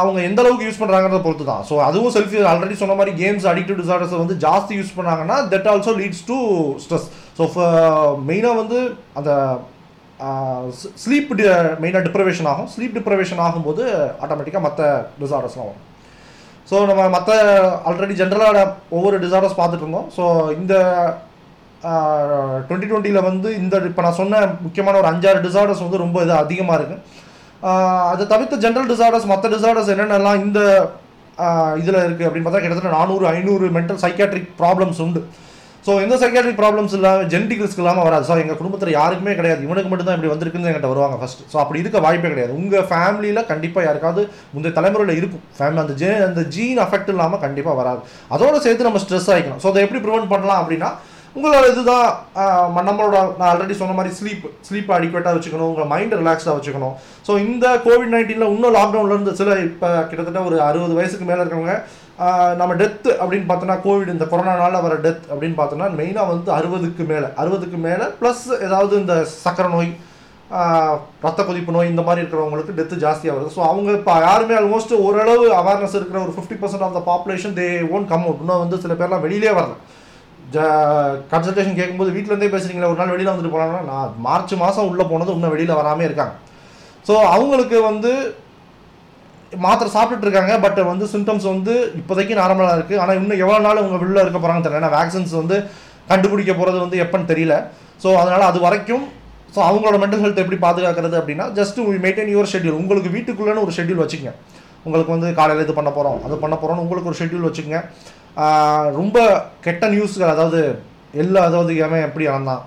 [0.00, 3.80] அவங்க எந்த அளவுக்கு யூஸ் பண்ணுறாங்கிறத பொறுத்து தான் ஸோ அதுவும் செல்ஃபி ஆல்ரெடி சொன்ன மாதிரி கேம்ஸ் அடிக்டிவ்
[3.82, 6.38] டிசார்டர்ஸை வந்து ஜாஸ்தி யூஸ் பண்ணாங்கன்னா that also leads to
[6.84, 7.44] stress so
[8.30, 8.78] மெயினாக வந்து
[9.20, 9.30] அந்த
[11.02, 11.32] ஸ்லீப்
[11.82, 12.68] மெயினாக டிப்ரவேஷன் ஆகும்.
[12.74, 13.82] ஸ்லீப் டிப்ரவேஷன் ஆகும்போது
[14.24, 14.82] ஆட்டோமேட்டிக்காக மற்ற
[15.22, 15.82] டிசார்டர்ஸ்லாம் வரும்.
[16.70, 17.32] ஸோ நம்ம மற்ற
[17.88, 18.62] ஆல்ரெடி ஜென்ரலாக
[18.96, 20.08] ஒவ்வொரு டிசார்டர்ஸ் பார்த்துட்டு இருந்தோம்.
[20.16, 20.24] ஸோ
[20.60, 20.74] இந்த
[22.68, 26.78] டுவெண்ட்டி டுவெண்ட்டியில் வந்து இந்த இப்போ நான் சொன்ன முக்கியமான ஒரு அஞ்சாறு டிசார்டர்ஸ் வந்து ரொம்ப இது அதிகமாக
[26.78, 27.02] இருக்குது
[28.12, 30.60] அதை தவிர்த்து ஜென்ரல் டிசார்டர்ஸ் மற்ற டிசார்டர்ஸ் என்னென்னலாம் இந்த
[31.80, 35.20] இதில் இருக்குது அப்படின்னு பார்த்தா கிட்டத்தட்ட நானூறு ஐநூறு மென்டல் சைக்காட்ரிக் ப்ராப்ளம்ஸ் உண்டு.
[35.86, 38.24] ஸோ எந்த சைக்காட்ரிக் ப்ராப்ளம்ஸ் இல்லாமல் ஜெனடிக் ரிஸ்க் இல்லாமல் வராது.
[38.28, 39.60] ஸோ எங்கள் குடும்பத்தில் யாருக்குமே கிடையாது.
[39.66, 42.52] இவனுக்கு மட்டும் தான் இப்படி வந்திருக்குன்னு என்கிட்ட வருவாங்க ஃபஸ்ட் ஸோ அப்படி இருக்க வாய்ப்பே கிடையாது.
[42.60, 44.22] உங்கள் ஃபேமிலியில் கண்டிப்பாக யாருக்காவது
[44.54, 45.44] முந்தைய தலைமுறையில் இருக்கும்.
[45.58, 48.00] ஃபேமிலி அந்த ஜே அந்த ஜீன் அஃபெக்ட் இல்லாமல் கண்டிப்பாக வராது.
[48.36, 50.90] அதோட சேர்த்து நம்ம ஸ்ட்ரெஸ் ஆகிக்கணும் ஸோ அதை எப்படி ப்ரிவெண்ட் பண்ணலாம் அப்படின்னா
[51.36, 52.06] உங்களோட இதுதான்
[52.88, 56.94] நம்மளோட நான் ஆல்ரெடி சொன்ன மாதிரி ஸ்லீப் ஸ்லீப் அடிக்வேட்டாக வச்சுக்கணும் உங்கள் மைண்ட் ரிலாக்ஸ்டாக வச்சுக்கணும்.
[57.26, 61.76] ஸோ இந்த கோவிட் நைன்டீனில் இன்னும் லாக்டவுனில் இருந்து சில இப்போ கிட்டத்தட்ட ஒரு அறுபது வயசுக்கு மேலே இருக்கவங்க
[62.60, 67.28] நம்ம டெத்து அப்படின்னு பார்த்தோன்னா கோவிட் இந்த கொரோனானால வர டெத் அப்படின்னு பார்த்தோன்னா மெயினாக வந்து அறுபதுக்கு மேலே
[67.42, 69.90] அறுபதுக்கு மேலே ப்ளஸ் ஏதாவது இந்த சக்கரை நோய்
[71.26, 73.54] ரத்த கொதிப்பு நோய் இந்த மாதிரி இருக்கிறவங்களுக்கு டெத்து ஜாஸ்தியாக வருது.
[73.56, 77.66] ஸோ அவங்க இப்போ யாருமே ஆல்மோஸ்ட் ஓரளவு அவேர்னஸ் இருக்கிற ஒரு fifty percent of the population they
[77.94, 79.76] won't come out இன்னும் வந்து சில பேர்லாம் வெளியிலே வரல.
[81.30, 85.54] கன்சல்டேஷன் கேட்கும்போது வீட்டிலேருந்தே பேசுகிறீங்களா ஒரு நாள் வெளியில் வந்துட்டு போனாங்கன்னா நான் மார்ச் மாதம் உள்ளே போனது இன்னும்
[85.54, 86.34] வெளியில் வராமல் இருக்காங்க.
[87.06, 88.10] ஸோ அவங்களுக்கு வந்து
[89.64, 94.00] மாத்திரை சாப்பிட்டுட்டு இருக்காங்க பட் வந்து சிம்டம்ஸ் வந்து இப்போதைக்கு நார்மலாக இருக்குது ஆனால் இன்னும் எவ்வளோ நாள் உங்கள்
[94.02, 94.80] வெளியில் இருக்க போகிறாங்கன்னு தெரியல.
[94.82, 95.56] ஏன்னா வேக்சின்ஸ் வந்து
[96.10, 97.54] கண்டுபிடிக்க போகிறது வந்து எப்போன்னு தெரியல.
[98.02, 99.04] ஸோ அதனால் அது வரைக்கும்
[99.54, 104.02] ஸோ அவங்களோட மென்டல் ஹெல்த் எப்படி பாதுகாக்கிறது அப்படின்னா ஜஸ்ட் மெயின்டைன் யுவர் ஷெட்யூல் உங்களுக்கு வீட்டுக்குள்ளேன்னு ஒரு ஷெட்யூல்
[104.02, 104.34] வச்சுக்கோங்க.
[104.86, 107.80] உங்களுக்கு வந்து காலையில் இது பண்ண போகிறோம் அது பண்ண போகிறோம்னு உங்களுக்கு ஒரு ஷெட்யூல் வச்சுக்கோங்க.
[109.00, 109.18] ரொம்ப
[109.66, 110.62] கெட்ட நியூஸ்கள் அதாவது
[111.22, 112.62] எல்லா அதாவது எவன் எப்படி இறந்தான்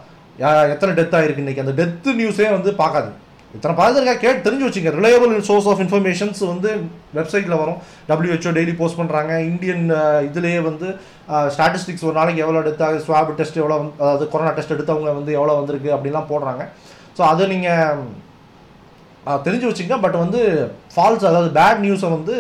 [0.74, 1.64] எத்தனை டெத் ஆகிருக்கு இன்னைக்கு?
[1.64, 3.10] அந்த டெத்து நியூஸே வந்து பார்க்காது.
[3.56, 4.92] இத்தனை பார்த்துருக்கா கேட்டு தெரிஞ்சு வச்சுங்க.
[4.98, 6.70] ரிலையபிள் சோர்ஸ் ஆஃப் இன்ஃபர்மேஷன்ஸ் வந்து
[7.18, 7.80] வெப்சைட்டில் வரும்.
[8.10, 9.86] டபிள்யூஹெச்ஓ டெய்லி போஸ்ட் பண்ணுறாங்க இந்தியன்
[10.30, 10.88] இதுலேயே வந்து
[11.56, 13.04] ஸ்டாட்டிஸ்டிக்ஸ் ஒரு நாளைக்கு எவ்வளோ டெத் ஆகுது?
[13.08, 15.92] ஸ்வாப் டெஸ்ட் எவ்வளோ அதாவது கொரோனா டெஸ்ட் எடுத்தவங்க வந்து எவ்வளோ வந்திருக்கு?
[15.98, 16.66] அப்படிலாம் போடுறாங்க.
[17.18, 18.04] ஸோ அதை நீங்கள்
[19.48, 19.98] தெரிஞ்சு வச்சுங்க.
[20.06, 20.42] பட் வந்து
[20.96, 22.36] ஃபால்ஸ் அதாவது பேட் நியூஸை வந்து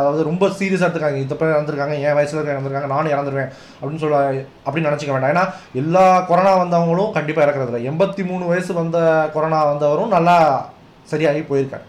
[0.00, 4.18] அதாவது ரொம்ப சீரியஸாக எடுத்துக்காங்க இந்த பேர் இறந்துருக்காங்க என் வயசில் இருக்க இறந்துருக்காங்க நானும் இறந்துருவேன் அப்படின்னு சொல்ல
[4.66, 5.34] அப்படின்னு நினச்சிக்க வேண்டாம்.
[5.34, 5.44] ஏன்னா
[5.82, 7.80] எல்லா கொரோனா வந்தவங்களும் கண்டிப்பாக இறக்குறதில்ல.
[7.92, 8.98] எண்பத்தி மூணு வயசு வந்த
[9.36, 10.36] கொரோனா வந்தவரும் நல்லா
[11.12, 11.86] சரியாகி போயிருக்காங்க.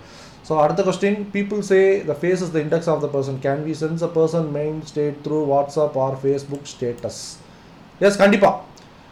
[0.47, 3.73] ஸோ அடுத்த question people say the face is the index of the person can we
[3.83, 7.21] sense a person main state through WhatsApp or Facebook status
[8.07, 8.55] yes கண்டிப்பாக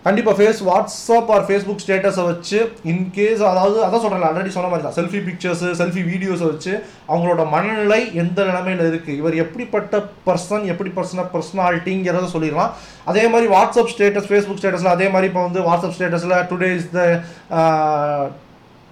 [0.06, 2.60] கண்டிப்பாக ஃபேஸ் வாட்ஸ்அப் ஆர் ஃபேஸ்புக் ஸ்டேட்டஸை வச்சு
[2.92, 6.74] இன்கேஸ் அதாவது அதான் சொல்கிறேன் ஆல்ரெடி சொன்ன மாதிரி தான் செல்ஃபி பிக்சர்ஸு செல்ஃபி வீடியோஸை வச்சு
[7.12, 12.72] அவங்களோட மனநிலை எந்த நிலைமையில் இருக்குது இவர் எப்படிப்பட்ட பர்சன் எப்படி பர்சன பர்சனாலிட்டிங்கிறத சொல்லிடலாம்.
[13.12, 17.02] அதே மாதிரி வாட்ஸ்அப் ஸ்டேட்டஸ் ஃபேஸ்புக் ஸ்டேட்டஸில் அதே மாதிரி இப்போ வந்து வாட்ஸ்அப் ஸ்டேட்டஸில் today is the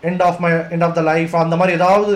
[0.04, 2.14] end of my end of the life அந்த மாதிரி ஏதாவது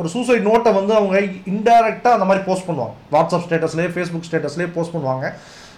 [0.00, 1.16] ஒரு சூசைட் நோட்டை வந்து அவங்க
[1.52, 2.94] இன்டைரக்டாக அந்த மாதிரி போஸ்ட் பண்ணுவாங்க.
[3.14, 5.26] வாட்ஸ்அப் ஸ்டேட்டஸ்லேயே ஃபேஸ்புக் ஸ்டேட்டஸ்லேயே போஸ்ட் பண்ணுவாங்க.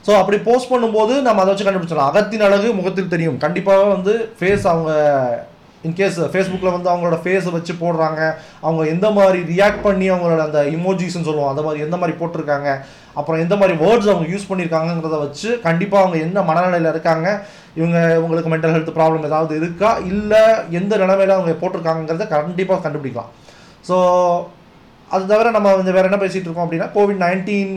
[0.06, 2.10] ஸோ அப்படி போஸ்ட் பண்ணும்போது நம்ம அதை வச்சு கண்டுபிடிச்சிடலாம்.
[2.12, 3.40] அகத்தின் அழகு முகத்தில் தெரியும்.
[3.44, 4.92] கண்டிப்பாக வந்து ஃபேஸ் அவங்க
[5.88, 8.20] இன்கேஸ் ஃபேஸ்புக்கில் வந்து அவங்களோட ஃபேஸை வச்சு போடுறாங்க.
[8.66, 11.52] அவங்க எந்த மாதிரி ரியாக்ட் பண்ணி அவங்களோட அந்த இமோஜிஸ்ன்னு சொல்லுவோம்.
[11.52, 12.68] அந்த மாதிரி எந்த மாதிரி போட்டிருக்காங்க.
[13.20, 17.26] அப்புறம் எந்த மாதிரி வேர்ட்ஸ் அவங்க யூஸ் பண்ணியிருக்காங்கங்கிறத வச்சு கண்டிப்பாக அவங்க என்ன மனநிலையில் இருக்காங்க
[17.80, 19.90] இவங்க இவங்களுக்கு மென்டல் ஹெல்த் ப்ராப்ளம் ஏதாவது இருக்கா?
[20.12, 20.42] இல்லை
[20.80, 23.32] எந்த நிலைமையில அவங்க போட்டிருக்காங்கிறத கண்டிப்பாக கண்டுபிடிக்கலாம்.
[23.88, 23.96] ஸோ
[25.14, 27.76] அது தவிர நம்ம வந்து வேறு என்ன பேசிகிட்டு இருக்கோம் அப்படின்னா கோவிட் நைன்டீன்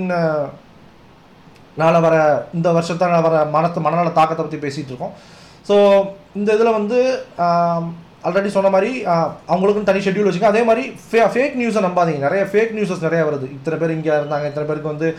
[1.82, 2.16] நாள வர
[2.58, 5.16] இந்த வருஷத்தால் வர மனத்து மனநல தாக்கத்தை பற்றி பேசிகிட்டு இருக்கோம்.
[5.70, 5.76] ஸோ
[6.40, 6.98] இந்த இதில் வந்து
[8.28, 8.92] ஆல்ரெடி சொன்ன மாதிரி
[9.52, 10.54] அவங்களுக்குன்னு தனி ஷெட்யூல் வச்சுக்கோங்க.
[10.54, 12.22] அதே மாதிரி ஃபே ஃபேக் நியூஸை நம்பாதீங்க.
[12.28, 13.48] நிறைய ஃபேக் நியூஸஸ் நிறைய வருது.
[13.58, 15.10] இத்தனை பேர் இங்கே இருந்தாங்க இத்தனை பேருக்கு வந்து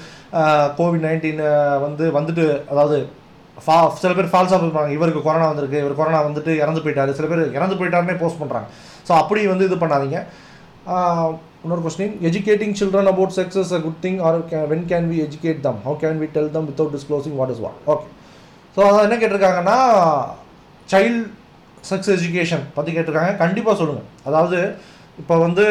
[0.78, 1.42] கோவிட் நைன்டீன்
[1.86, 2.98] வந்து வந்துட்டு அதாவது
[3.66, 5.82] ஃபா சில பேர் ஃபால்ஸாக பண்ணுறாங்க இவருக்கு கொரோனா வந்திருக்கு.
[5.84, 7.12] இவர் கொரோனா வந்துட்டு இறந்து போயிட்டாரு.
[7.18, 8.68] சில பேர் இறந்து போயிட்டாருன்னே போஸ்ட் பண்ணுறாங்க
[9.08, 10.20] ஸோ அப்படி வந்து இது பண்ணாதீங்க.
[11.66, 14.36] இன்னொரு question educating children about sex is a good thing or
[14.72, 17.78] when can we educate them how can we tell them without disclosing what is what
[17.92, 18.06] okay
[18.76, 19.78] so அதான் என்ன கேட்டிருக்காங்கன்னா
[20.88, 21.24] சைல்ட்
[21.88, 23.32] செக்ஸ் எஜுகேஷன் பற்றி கேட்டிருக்காங்க.
[23.42, 24.58] கண்டிப்பாக சொல்லுங்கள் அதாவது
[25.20, 25.64] இப்போ வந்து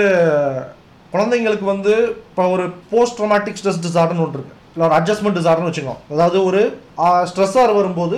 [1.13, 1.93] குழந்தைங்களுக்கு வந்து
[2.29, 6.01] இப்போ ஒரு போஸ்ட் ட்ரமாட்டிக் ஸ்ட்ரெஸ் டிசார்டர்னு ஒன்று இருக்குது இல்லை ஒரு அட்ஜஸ்ட்மெண்ட் டிசார்டர்னு வச்சுக்கோங்க.
[6.15, 6.61] அதாவது ஒரு
[7.31, 8.17] ஸ்ட்ரெஸ்ஸாக வரும்போது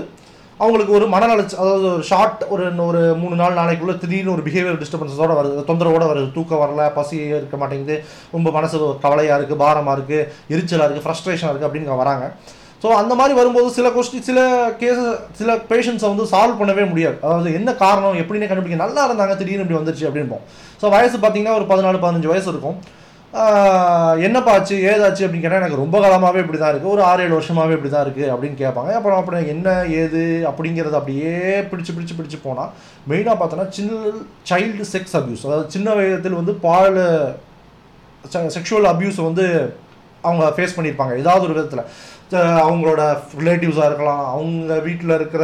[0.62, 5.34] அவங்களுக்கு ஒரு மனநல அதாவது ஒரு ஷார்ட் ஒரு ஒரு மூணு நாள் நாளைக்குள்ளே திடீர்னு ஒரு பிஹேவியர் டிஸ்டர்பன்ஸோட
[5.40, 5.66] வருது.
[5.70, 6.28] தொந்தரவோட வருது.
[6.38, 7.98] தூக்கம் வரல பசி இருக்க மாட்டேங்குது.
[8.36, 12.28] ரொம்ப மனசு கவலையாக இருக்குது பாரமாக இருக்குது எரிச்சலாக இருக்குது ஃப்ரஸ்ட்ரேஷனாக இருக்குது அப்படின்னு வராங்க.
[12.82, 14.40] ஸோ அந்த மாதிரி வரும்போது சில கொஸ்டின் சில
[14.82, 15.00] கேஸ்
[15.40, 17.18] சில பேஷண்ட்ஸை வந்து சால்வ் பண்ணவே முடியாது.
[17.26, 20.44] அதாவது என்ன காரணம் எப்படின்னு கண்டுபிடிக்க நல்லா இருந்தாங்க திடீர்னு இப்படி வந்துருச்சு அப்படின்போம்
[20.82, 22.78] ஸோ வயசு பார்த்தீங்கன்னா ஒரு பதினாலு பதினஞ்சு வயசு இருக்கும்.
[24.26, 25.24] என்னப்பாச்சு ஏதாச்சு?
[25.24, 28.32] அப்படின்னு கேட்டால் எனக்கு ரொம்ப காலமாகவே இப்படி தான் இருக்குது ஒரு ஆறு ஏழு வருஷமாகவே இப்படி தான் இருக்குது
[28.34, 28.92] அப்படின்னு கேட்பாங்க.
[29.00, 31.34] அப்புறம் அப்புறம் என்ன ஏது அப்படிங்கிறது அப்படியே
[31.72, 32.72] பிடிச்சு பிடிச்சு பிடிச்சு போனால்
[33.10, 34.14] மெயினாக பார்த்தோன்னா சின்ன
[34.52, 37.02] சைல்டு செக்ஸ் அப்யூஸ் அதாவது சின்ன வயதில் வந்து பால்
[38.58, 39.46] செக்ஷுவல் அப்யூஸ் வந்து
[40.22, 41.14] அவங்க ஃபேஸ் பண்ணியிருப்பாங்க.
[41.24, 41.84] ஏதாவது ஒரு விதத்தில்.
[42.36, 43.02] அவங்களோட
[43.40, 45.44] ரிலேட்டிவ்ஸாக இருக்கலாம் அவங்க வீட்டில் இருக்கிற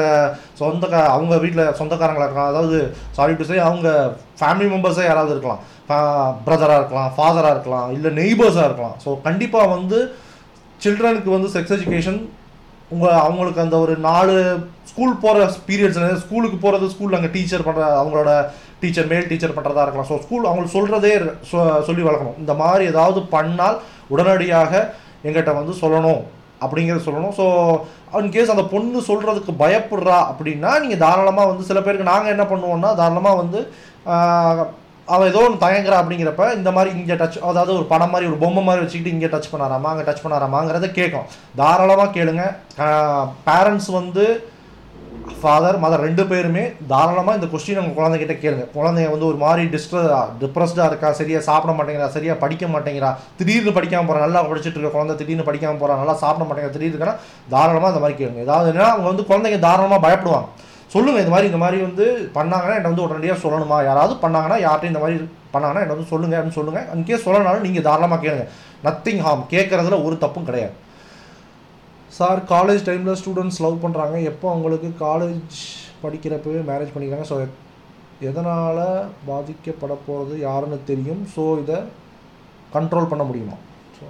[0.61, 2.77] சொந்தக்கா அவங்க வீட்டில் சொந்தக்காரங்களாக இருக்கலாம் அதாவது
[3.17, 3.89] சாரி டு சே அவங்க
[4.39, 5.61] ஃபேமிலி மெம்பர்ஸே யாராவது இருக்கலாம்.
[6.45, 8.97] பிரதராக இருக்கலாம் ஃபாதராக இருக்கலாம் இல்லை நெய்பர்ஸாக இருக்கலாம்.
[9.03, 9.99] ஸோ கண்டிப்பாக வந்து
[10.85, 12.19] சில்ட்ரனுக்கு வந்து செக்ஸ் எஜுகேஷன்
[12.93, 14.35] உங்கள் அவங்களுக்கு அந்த ஒரு நாலு
[14.91, 18.31] ஸ்கூல் போகிற பீரியட்ஸ் ஸ்கூலுக்கு போகிறது ஸ்கூலில் அங்கே டீச்சர் பண்ணுற அவங்களோட
[18.81, 20.09] டீச்சர் மேல் டீச்சர் பண்ணுறதா இருக்கலாம்.
[20.11, 21.13] ஸோ ஸ்கூல் அவங்களுக்கு சொல்கிறதே
[21.89, 22.39] சொல்லி வளர்க்கணும்.
[22.43, 23.77] இந்த மாதிரி ஏதாவது பண்ணால்
[24.13, 24.71] உடனடியாக
[25.27, 26.23] எங்கிட்ட வந்து சொல்லணும்.
[26.65, 27.35] அப்படிங்கிறத சொல்லணும்.
[27.39, 27.45] ஸோ
[28.35, 33.41] கேஸ் அந்த பொண்ணு சொல்கிறதுக்கு பயப்படுறா அப்படின்னா நீங்கள் தாராளமாக வந்து சில பேருக்கு நாங்கள் என்ன பண்ணுவோம்னா தாராளமாக
[33.41, 33.59] வந்து
[35.13, 38.61] அவள் ஏதோ ஒன்று தயங்குறா அப்படிங்கிறப்ப இந்த மாதிரி இங்கே டச் அதாவது ஒரு படம் மாதிரி ஒரு பொம்மை
[38.67, 41.27] மாதிரி வச்சுக்கிட்டு இங்கே டச் பண்ணாராமா அங்கே டச் பண்ணாராமாங்கிறத கேட்கும்.
[41.61, 42.43] தாராளமாக கேளுங்க.
[43.47, 44.25] பேரண்ட்ஸ் வந்து
[45.41, 48.65] ஃபாதர் மதர் ரெண்டு பேருமே தாராளமாக இந்த கொஸ்டின் உங்கள் குழந்தைகிட்ட கேளுங்க.
[48.75, 49.99] குழந்தைங்க வந்து ஒரு மாதிரி டிஸ்ட்ர
[50.41, 51.09] டிப்ரெஸ்டாக இருக்கா?
[51.19, 52.07] சரியாக சாப்பிட மாட்டேங்கிறா?
[52.15, 53.09] சரியாக படிக்க மாட்டேங்கிறா?
[53.39, 57.15] திடீர்னு படிக்காமல் போகிறா நல்லா படிச்சுட்டு இருக்க குழந்தை திடீர்னு படிக்காமல் போகிறா நல்லா சாப்பிட மாட்டேங்கிற திடீர்னு
[57.53, 58.41] தாராளமாக இந்த மாதிரி கேளுங்க.
[58.47, 60.49] ஏதாவது என்ன அவங்க வந்து குழந்தைங்க தாராளமாக பயப்படுவாங்க.
[60.95, 62.05] சொல்லுங்கள் இந்த மாதிரி இந்த மாதிரி வந்து
[62.37, 63.77] பண்ணாங்கன்னா என்னை வந்து உடனடியாக சொல்லணுமா?
[63.89, 65.17] யாராவது பண்ணாங்கன்னா யார்கிட்டையும் இந்த மாதிரி
[65.53, 68.45] பண்ணாங்கன்னா என்ன வந்து சொல்லுங்க அப்படின்னு சொல்லுங்கள் அன்கேஸ் சொல்லனாலும் நீங்கள் தாராளமாக கேளுங்க.
[68.87, 70.73] நத்திங் ஹார்ம் கேட்குறதுல ஒரு தப்பும் கிடையாது.
[72.17, 75.57] சார் காலேஜ் டைமில் ஸ்டூடெண்ட்ஸ் லவ் பண்ணுறாங்க எப்போ அவங்களுக்கு காலேஜ்
[76.03, 77.27] படிக்கிறப்பவே மேரேஜ் பண்ணிக்கிறாங்க.
[77.31, 77.37] ஸோ
[78.29, 78.81] எதனால்
[79.29, 81.23] பாதிக்கப்பட போகிறது யாருன்னு தெரியும்.
[81.35, 81.77] ஸோ இதை
[82.75, 83.57] கண்ட்ரோல் பண்ண முடியுமா?
[83.97, 84.05] ஸோ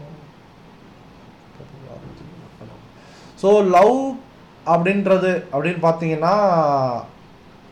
[3.43, 3.97] ஸோ லவ்
[4.73, 6.35] அப்படின்றது அப்படின்னு பார்த்தீங்கன்னா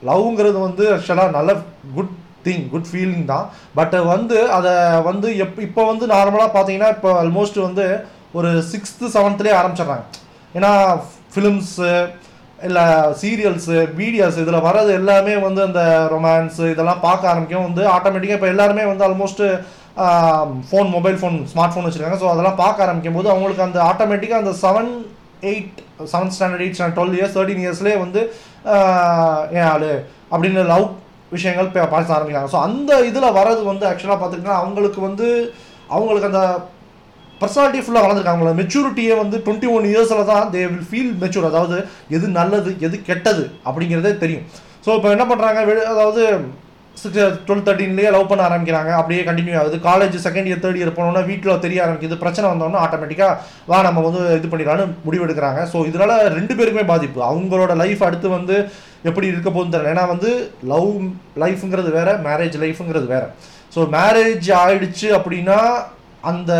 [0.09, 1.51] லவ்ங்கிறது வந்து ஆக்சுவலாக நல்ல
[1.97, 2.15] குட்
[2.45, 3.45] திங் குட் ஃபீலிங் தான்.
[3.77, 4.73] பட் வந்து அதை
[5.09, 7.85] வந்து எப் இப்போ வந்து நார்மலாக பார்த்தீங்கன்னா இப்போ ஆல்மோஸ்ட் வந்து
[8.33, 10.03] ஒரு சிக்ஸ்த்து செவன்த்துலேயே ஆரம்பிச்சிடுறாங்க.
[10.55, 10.71] ஏன்னா
[11.33, 11.89] ஃபிலிம்ஸு
[12.63, 12.83] இல்லை
[13.21, 17.65] சீரியல்ஸு வீடியோஸ் இதில் வர்றது எல்லாமே வந்து அந்த ரொமான்ஸு இதெல்லாம் பார்க்க ஆரம்பிக்கும்.
[17.67, 19.47] வந்து ஆட்டோமேட்டிக்காக இப்போ எல்லாருமே வந்து almost
[20.69, 21.37] phone mobile phone
[21.73, 22.19] smartphone வச்சுருக்காங்க.
[22.21, 24.91] ஸோ அதெல்லாம் பார்க்க ஆரம்பிக்கும் போது அவங்களுக்கு அந்த ஆட்டோமேட்டிக்காக அந்த seven
[25.41, 25.77] eight
[26.13, 28.21] seventh standard eight standard twelve years thirteen இயர்ஸ்லேயே வந்து
[29.59, 29.91] ஏன் ஆளு?
[30.31, 30.85] அப்படின்னு லவ்
[31.29, 32.49] விஷயங்கள் பே- ஆரம்பிக்கிறாங்க.
[32.51, 35.27] ஸோ அந்த இதில் வர்றது வந்து ஆக்சுவலாக பார்த்துக்கிட்டா அவங்களுக்கு வந்து
[35.87, 36.41] அவங்களுக்கு அந்த
[37.41, 41.77] பர்சனாலிட்டி ஃபுல்லாக வளர்ந்துருக்காங்க அவங்களோட மெச்சூரிட்டியே வந்து டுவெண்ட்டி ஒன் இயர்ஸில் தான் தே வில் ஃபீல் மெச்சூர் அதாவது
[42.17, 44.45] எது நல்லது எது கெட்டது அப்படிங்கிறதே தெரியும்.
[44.85, 45.61] ஸோ இப்போ என்ன பண்ணுறாங்க
[45.93, 46.23] அதாவது
[47.01, 48.91] சிக்ஸ் டுவெல் தேர்ட்டின்லேயே லவ் பண்ண ஆரம்பிக்கிறாங்க.
[48.99, 49.77] அப்படியே கண்டினியூ ஆகுது.
[49.85, 52.15] College second year third year போனோன்னா வீட்டில் தெரிய ஆரம்பிக்குது.
[52.23, 53.37] பிரச்சனை வந்தோன்னா ஆட்டோமேட்டிக்காக
[53.71, 55.61] வா நம்ம வந்து இது பண்ணிடலான்னு முடிவெடுக்கிறாங்க.
[55.71, 57.21] ஸோ இதனால ரெண்டு பேருக்குமே பாதிப்பு.
[57.29, 58.57] அவங்களோட லைஃப் அடுத்து வந்து
[59.09, 59.93] எப்படி இருக்க போகுதுன்னு தெரியல.
[59.95, 60.31] ஏன்னா வந்து
[60.73, 60.91] லவ்
[61.43, 63.23] லைஃப்ங்கிறது வேறு மேரேஜ் லைஃப்ங்கிறது வேற.
[63.75, 65.59] ஸோ மேரேஜ் ஆயிடுச்சு அப்படின்னா
[66.31, 66.53] அந்த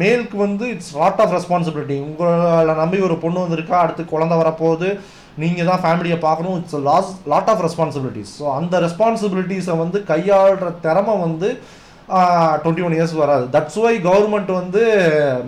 [0.00, 4.88] மேலுக்கு வந்து இட்ஸ் லாட் ஆஃப் ரெஸ்பான்சிபிலிட்டி உங்களை நம்பி ஒரு பொண்ணு வந்திருக்கா அடுத்து குழந்தை வரப்போகுது
[5.42, 6.56] நீங்கள் தான் ஃபேமிலியை பார்க்கணும்.
[6.60, 11.50] It's lots lot of responsibilities so அந்த ரெஸ்பான்சிபிலிட்டிஸை வந்து கையாளுற திறமை வந்து
[12.62, 13.44] டுவெண்ட்டி ஒன் இயர்ஸ் வராது.
[13.54, 14.82] தட்ஸ் ஒய் கவர்மெண்ட் வந்து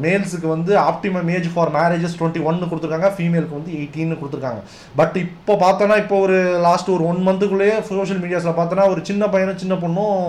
[0.05, 4.63] மேல்ஸுக்கு வந்து optimum age for marriages twenty ஒன்னு கொடுத்துருக்காங்க ஃபீமேலுக்கு வந்து எயிட்டீன்னு கொடுத்துருக்காங்க.
[5.01, 9.63] பட் இப்போ பார்த்தோன்னா இப்போ ஒரு லாஸ்ட் ஒரு ஒன் மந்த்துக்குள்ளேயே சோஷியல் மீடியாஸில் பார்த்தோன்னா ஒரு சின்ன பையனும்
[9.65, 10.23] சின்ன பொண்ணும்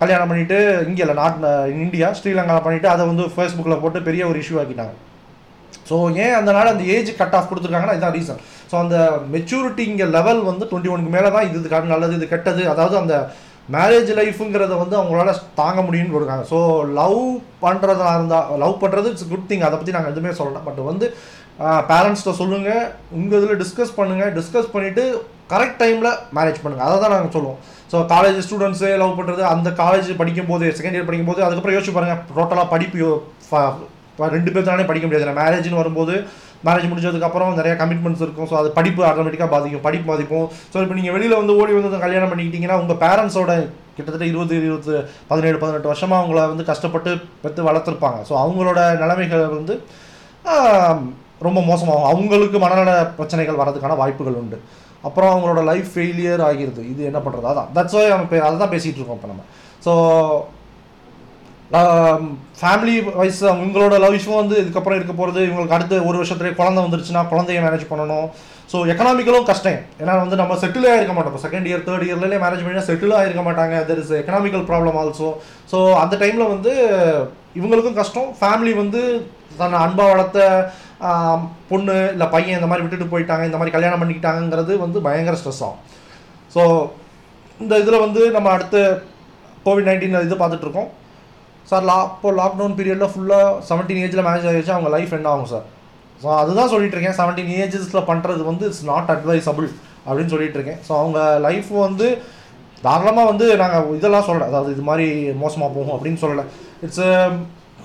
[0.00, 0.58] கல்யாணம் பண்ணிட்டு
[0.88, 1.38] இங்கே இல்லை நாட்
[1.84, 4.94] இந்தியா ஸ்ரீலங்காவில் பண்ணிட்டு அதை வந்து ஃபேஸ்புக்கில் போட்டு பெரிய ஒரு இஷ்யூ ஆக்கிட்டாங்க.
[5.88, 8.96] ஸோ ஏன் அதனால அந்த ஏஜ் கட் ஆஃப் கொடுத்துருக்காங்கன்னா இதுதான் ரீசன் ஸோ அந்த
[9.34, 12.62] மெச்சூரிட்டிங்க லெவல் வந்து டுவெண்ட்டி ஒனுக்கு மேலே தான் இது இதுக்கான நல்லது இது கெட்டது.
[12.72, 13.14] அதாவது அந்த
[13.74, 16.44] மேரேஜ் லைஃபுங்கிறத வந்து அவங்களால தாங்க முடியும்னு கொடுக்காங்க.
[16.52, 16.58] ஸோ
[16.98, 17.18] லவ்
[17.64, 21.08] பண்ணுறதா இருந்தால் லவ் பண்ணுறது இட்ஸ் குட் திங் அதை பற்றி நாங்கள் எதுவுமே சொல்லலாம் பட் வந்து
[21.90, 22.84] பேரண்ட்ஸ்கிட்ட சொல்லுங்கள்
[23.18, 25.04] உங்கள் இதில் டிஸ்கஸ் பண்ணுங்கள் டிஸ்கஸ் பண்ணிவிட்டு
[25.52, 27.60] கரெக்ட் டைமில் மேரேஜ் பண்ணுங்கள் அதை தான் நாங்கள் சொல்லுவோம்.
[27.92, 32.68] ஸோ காலேஜ் ஸ்டூடெண்ட்ஸே லவ் பண்ணுறது அந்த காலேஜ் படிக்கும்போது செகண்ட் இயர் படிக்கும்போது அதுக்கப்புறம் யோசிச்சு பாருங்கள் டோட்டலாக
[32.74, 32.98] படிப்பு
[34.36, 35.34] ரெண்டு பேர் தானே படிக்க முடியாது.
[35.40, 36.14] மேரேஜ்னு வரும்போது
[36.66, 38.48] மேரேஜ் முடிஞ்சதுக்கப்புறம் நிறைய கமிட்மெண்ட்ஸ் இருக்கும்.
[38.50, 42.30] ஸோ அது படிப்பு ஆட்டோமேட்டிக்காக பாதிக்கும் படிப்பு பாதிக்கும் ஸோ இப்போ நீங்கள் வெளியில் வந்து ஓடி வந்து கல்யாணம்
[42.32, 43.52] பண்ணிக்கிட்டீங்கன்னா உங்கள் பேரண்ட்ஸோட
[43.96, 44.96] கிட்டத்தட்ட இருபது இருபது
[45.30, 47.12] பதினேழு பதினெட்டு வருஷமாக அவங்கள வந்து கஷ்டப்பட்டு
[47.44, 48.18] பெற்று வளர்த்துருப்பாங்க.
[48.28, 49.76] ஸோ அவங்களோட நிலைமைகள் வந்து
[51.46, 52.08] ரொம்ப மோசமாகும்.
[52.10, 54.58] அவங்களுக்கு மனநல பிரச்சனைகள் வரதுக்கான வாய்ப்புகள் உண்டு.
[55.08, 56.84] அப்புறம் அவங்களோட லைஃப் ஃபெயிலியர் ஆகிருது.
[56.92, 57.72] இது என்ன பண்ணுறது அதான்.
[57.78, 59.44] தட்ஸ் ஒய் நம்ம அதை தான் பேசிகிட்டு இருக்கோம் இப்போ நம்ம.
[59.86, 59.92] ஸோ
[62.60, 67.22] ஃபேமிலி வைஸ் இவங்களோட லவ் இஷ்யூ வந்து இதுக்கப்புறம் இருக்க போகிறது இவங்களுக்கு அடுத்த ஒரு வருஷத்துலேயே குழந்தை வந்துருச்சுன்னா
[67.32, 68.28] குழந்தைய மேனேஜ் பண்ணணும்.
[68.72, 69.82] ஸோ எக்கனாமிக்கலும் கஷ்டம்.
[70.02, 71.42] ஏன்னா வந்து நம்ம செட்டிலே இருக்க மாட்டோம்.
[71.44, 73.76] செகண்ட் இயர் தேர்ட் இயர்லேயே மேனேஜ் பண்ணினா செட்டில் ஆகிருக்க மாட்டாங்க.
[73.90, 75.28] There is economical problem also
[75.72, 76.72] so அந்த டைமில் வந்து
[77.60, 78.28] இவங்களுக்கும் கஷ்டம்.
[78.40, 79.02] ஃபேமிலி வந்து
[79.60, 80.40] தன்னை அன்பாக வளர்த்த
[81.70, 85.82] பொண்ணு இல்லை பையன் இந்த மாதிரி விட்டுட்டு போயிட்டாங்க இந்த மாதிரி கல்யாணம் பண்ணிக்கிட்டாங்கங்கிறது வந்து பயங்கர ஸ்ட்ரெஸ் ஆகும்
[86.54, 86.62] ஸோ
[87.60, 88.80] இந்த இதில் வந்து நம்ம அடுத்து
[89.66, 90.90] கோவிட் நைன்டீன் இது பார்த்துட்ருக்கோம்
[91.70, 95.66] சார் லா இப்போ லாக்டவுன் பீரியடில் ஃபுல்லாக செவன்டீன் ஏஜில் மேரேஜ் ஆகிடுச்சு அவங்க லைஃப் என்ன ஆகும் சார்
[96.22, 97.16] ஸோ அதுதான் சொல்லிட்டு இருக்கேன்.
[97.20, 99.68] செவன்டீன் ஏஜஸில் பண்ணுறது வந்து இட்ஸ் நாட் அட்வைசபிள்
[100.06, 100.80] அப்படின்னு சொல்லிட்டு இருக்கேன்.
[100.86, 102.06] ஸோ அவங்க லைஃப் வந்து
[102.86, 104.48] தாராளமாக வந்து நாங்கள் இதெல்லாம் சொல்லலை.
[104.50, 105.06] அதாவது இது மாதிரி
[105.42, 106.44] மோசமாக போகும் அப்படின்னு சொல்லலை.
[106.86, 107.04] இட்ஸ்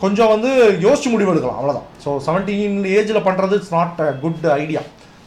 [0.04, 0.50] கொஞ்சம் வந்து
[0.86, 4.82] யோசிச்சு முடிவு எடுக்கலாம் அவ்வளோதான் ஸோ செவன்டீன் ஏஜில் பண்ணுறது it's not a good idea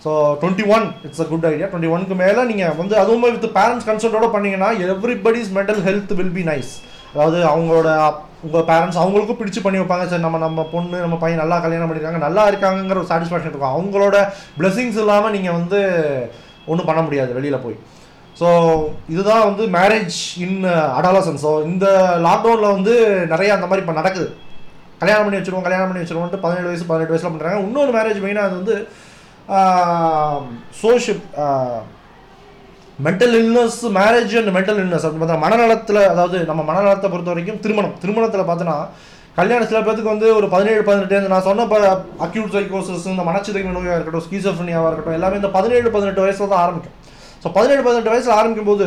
[0.04, 0.10] so
[0.42, 4.28] twenty one it's a good idea twenty ஒனுக்கு மேலே நீங்கள் வந்து அதுவும் வித் பேரண்ட்ஸ் கன்சல்ட்டோட
[4.34, 6.72] பண்ணீங்கன்னா everybody's mental health will be nice
[7.14, 7.88] அதாவது அவங்களோட
[8.46, 10.04] உங்கள் பேரண்ட்ஸ் அவங்களுக்கும் பிடிச்சி பண்ணி வைப்பாங்க.
[10.10, 13.74] சரி நம்ம நம்ம பொண்ணு நம்ம பையன் நல்லா கல்யாணம் பண்ணியிருக்காங்க நல்லா இருக்காங்கங்கிற ஒரு சாட்டிஸ்ஃபேக்ஷன் இருக்கும்.
[13.74, 14.16] அவங்களோட
[14.58, 15.78] பிளெஸிங்ஸ் இல்லாமல் நீங்கள் வந்து
[16.70, 17.78] ஒன்றும் பண்ண முடியாது வெளியில் போய்.
[18.40, 18.48] ஸோ
[19.14, 20.58] இதுதான் வந்து மேரேஜ் இன்
[20.98, 21.86] அடாலசன் ஸோ இந்த
[22.26, 22.94] லாக்டவுனில் வந்து
[23.32, 24.28] நிறைய அந்த மாதிரி இப்போ நடக்குது.
[25.00, 28.60] கல்யாணம் பண்ணி வச்சிருவோம் கல்யாணம் பண்ணி வச்சிருவோம்ட்டு பதினேழு வயசு பதினெட்டு வயசில் பண்ணுறாங்க இன்னொரு மேரேஜ் மெயினாக அது
[28.60, 28.76] வந்து
[30.82, 31.26] சோஷிப்
[33.06, 37.94] mental illness marriage and mental illness அப்படின்னு பார்த்தா மனநலத்தில் அதாவது நம்ம மனநலத்தை பொறுத்த வரைக்கும் திருமணம்.
[38.02, 38.76] திருமணத்தில் பார்த்தோன்னா
[39.38, 41.78] கல்யாணம் சில பேருக்கு வந்து ஒரு பதினேழு பதினெட்டு நான் சொன்ன இப்போ
[42.26, 46.94] அக்யூட் சைக்கோசஸ் இந்த மனச்சிதை நோயாக இருக்கட்டும் ஸ்கீசோஃபனியாவாக இருக்கட்டும் எல்லாமே இந்த பதினேழு பதினெட்டு வயசில் தான் ஆரம்பிக்கும்.
[47.42, 48.86] ஸோ பதினேழு பதினெட்டு வயசில் ஆரம்பிக்கும் போது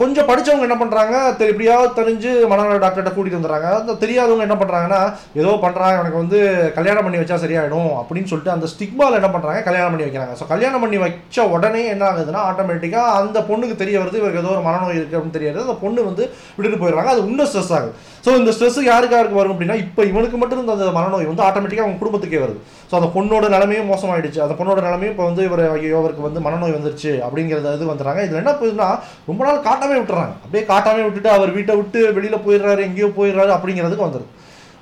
[0.00, 1.14] கொஞ்சம் படித்தவங்க என்ன பண்ணுறாங்க
[1.52, 3.68] எப்படியாவது தெரிஞ்சு மனநல டாக்டர்கிட்ட கூட்டிகிட்டு வந்துடுறாங்க.
[3.78, 5.00] அந்த தெரியாதவங்க என்ன பண்ணுறாங்கன்னா
[5.40, 6.38] ஏதோ பண்ணுறாங்க எனக்கு வந்து
[6.76, 10.36] கல்யாணம் பண்ணி வச்சா சரியாயிடும் அப்படின்னு சொல்லிட்டு அந்த ஸ்டிக்மாவில் என்ன பண்ணுறாங்க கல்யாணம் பண்ணி வைக்கிறாங்க.
[10.40, 14.64] ஸோ கல்யாணம் பண்ணி வச்ச உடனே என்ன ஆகுதுன்னா ஆட்டோமேட்டிக்காக அந்த பொண்ணுக்கு தெரிய வருது இவருக்கு ஏதோ ஒரு
[14.68, 15.60] மனநோய் இருக்குது அப்படின்னு தெரியாது.
[15.66, 16.22] அந்த பொண்ணு வந்து
[16.56, 17.12] விட்டுட்டு போயிடுறாங்க.
[17.14, 17.92] அது இன்னும் ஸ்ட்ரெஸ் ஆகுது.
[18.24, 21.86] ஸோ இந்த ஸ்ட்ரெஸ் யாருக்கு யாருக்கு வரும் அப்படின்னா இப்போ இவனுக்கு மட்டும் இருந்த அந்த மனநோய் வந்து ஆட்டோமேட்டிக்காக
[21.86, 22.60] அவங்க குடும்பத்துக்கே வருது.
[22.90, 24.40] ஸோ அந்த பொண்ணோட நிலமையும் மோசமாயிடுச்சு.
[24.46, 28.22] அந்த பொண்ணோட நிலமையும் இப்போ வந்து இவர் ஐயோ அவருக்கு வந்து மனநோய் வந்துருச்சு அப்படிங்கிறத இது வந்துடுறாங்க.
[28.26, 28.88] இதில் என்ன போகுதுன்னா
[29.28, 30.34] ரொம்ப நாள் காட்டாமே விட்டுறாங்க.
[30.44, 34.28] அப்படியே காட்டாமே விட்டுட்டு அவர் வீட்டை விட்டு வெளியில் போயிடுறாரு எங்கேயோ போயிடுறாரு அப்படிங்கிறதுக்கு வந்துடுது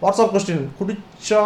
[0.03, 1.43] வாட்ஸ்அப் கொஸ்டின் குடிச்சா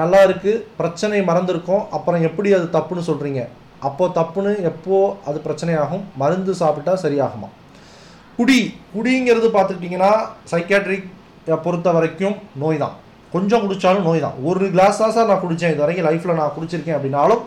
[0.00, 3.42] நல்லா இருக்குது பிரச்சனை மறந்துருக்கோம் அப்புறம் எப்படி அது தப்புன்னு சொல்கிறீங்க
[3.88, 6.04] அப்போ தப்புன்னு எப்போ அது பிரச்சனையாகும்?
[6.16, 7.48] மருந்து சாப்பிட்டா சரியாகுமா?
[8.38, 8.60] குடி.
[8.94, 10.12] குடிங்கிறது பார்த்துக்கிட்டிங்கன்னா
[10.52, 11.08] சைக்காட்ரிக்
[11.64, 12.94] பொறுத்த வரைக்கும் நோய் தான்
[13.32, 16.96] கொஞ்சம் குடித்தாலும் நோய் தான் ஒரு கிளாஸ் தான் சார் நான் குடித்தேன் இது வரைக்கும் லைஃப்பில் நான் குடிச்சிருக்கேன்
[16.96, 17.42] அப்படின்னாலும்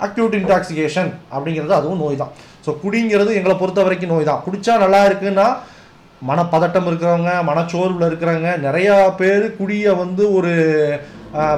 [0.00, 2.32] அக்யூட் இன்டாக்சிகேஷன் அப்படிங்கிறது அதுவும் நோய் தான்
[2.68, 4.44] ஸோ குடிங்கிறது எங்களை பொறுத்த வரைக்கும் நோய் தான்.
[4.46, 5.48] குடித்தா நல்லா இருக்குன்னா
[6.28, 10.52] மனப்பதட்டம் இருக்கிறவங்க மனச்சோர்வில் இருக்கிறவங்க நிறையா பேர் குடியை வந்து ஒரு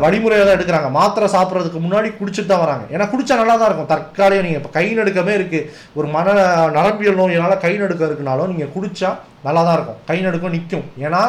[0.02, 0.88] வழிமுறையாக தான் எடுக்கிறாங்க.
[0.96, 2.84] மாத்திரை சாப்பிட்றதுக்கு முன்னாடி குடிச்சிட்டு தான் வராங்க.
[2.94, 3.90] ஏன்னா குடிச்சா நல்லா தான் இருக்கும்.
[3.92, 5.66] தற்காலிகம் நீங்கள் இப்போ கை நடுக்கமே இருக்குது
[5.98, 6.34] ஒரு மன
[6.76, 9.10] நரம்பியல் நோயினால் கை நடுக்கம் இருக்குனாலும் நீங்கள் குடித்தா
[9.46, 10.00] நல்லா தான் இருக்கும்.
[10.08, 11.22] கை நடுக்கம் நிற்கும் ஏன்னா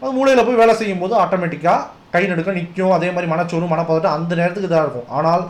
[0.00, 4.34] அது மூளையில் போய் வேலை செய்யும் போது ஆட்டோமேட்டிக்காக கை நடுக்கம் நிற்கும் அதே மாதிரி மனச்சோறு மனப்பதட்டம் அந்த
[4.40, 5.08] நேரத்துக்கு இதாக இருக்கும்.
[5.18, 5.44] ஆனால்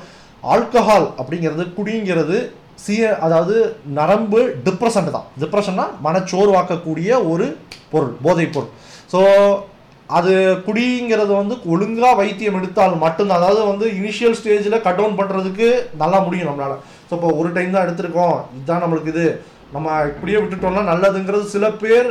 [0.54, 2.38] ஆல்கஹால் அப்படிங்கிறது குடிங்கிறது
[2.84, 3.54] சிய அதாவது
[3.98, 5.28] நரம்பு டிப்ரெஷன் தான்.
[5.42, 7.46] டிப்ரெஷன்னா மனச்சோர்வாக்கக்கூடிய ஒரு
[7.92, 8.72] பொருள் போதைப் பொருள்.
[9.12, 9.20] ஸோ
[10.16, 10.32] அது
[10.66, 13.40] குடிங்கிறது வந்து ஒழுங்காக வைத்தியம் எடுத்தால் மட்டும்தான்.
[13.40, 15.68] அதாவது வந்து இனிஷியல் ஸ்டேஜில் கட் டவுன் பண்ணுறதுக்கு
[16.02, 16.82] நல்லா முடியும் நம்மளால்.
[17.08, 18.36] ஸோ இப்போ ஒரு டைம் தான் எடுத்திருக்கோம்.
[18.56, 19.26] இதுதான் நம்மளுக்கு இது.
[19.74, 22.08] நம்ம இப்படியே விட்டுட்டோம்னா நல்லதுங்கிறது சில பேர்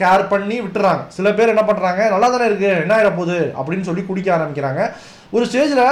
[0.00, 1.02] கேர் பண்ணி விட்டுறாங்க.
[1.16, 4.82] சில பேர் என்ன பண்ணுறாங்க நல்லா தானே இருக்குது என்ன ஆகிட போகுது அப்படின்னு சொல்லி குடிக்க ஆரம்பிக்கிறாங்க.
[5.36, 5.84] ஒரு ஸ்டேஜில்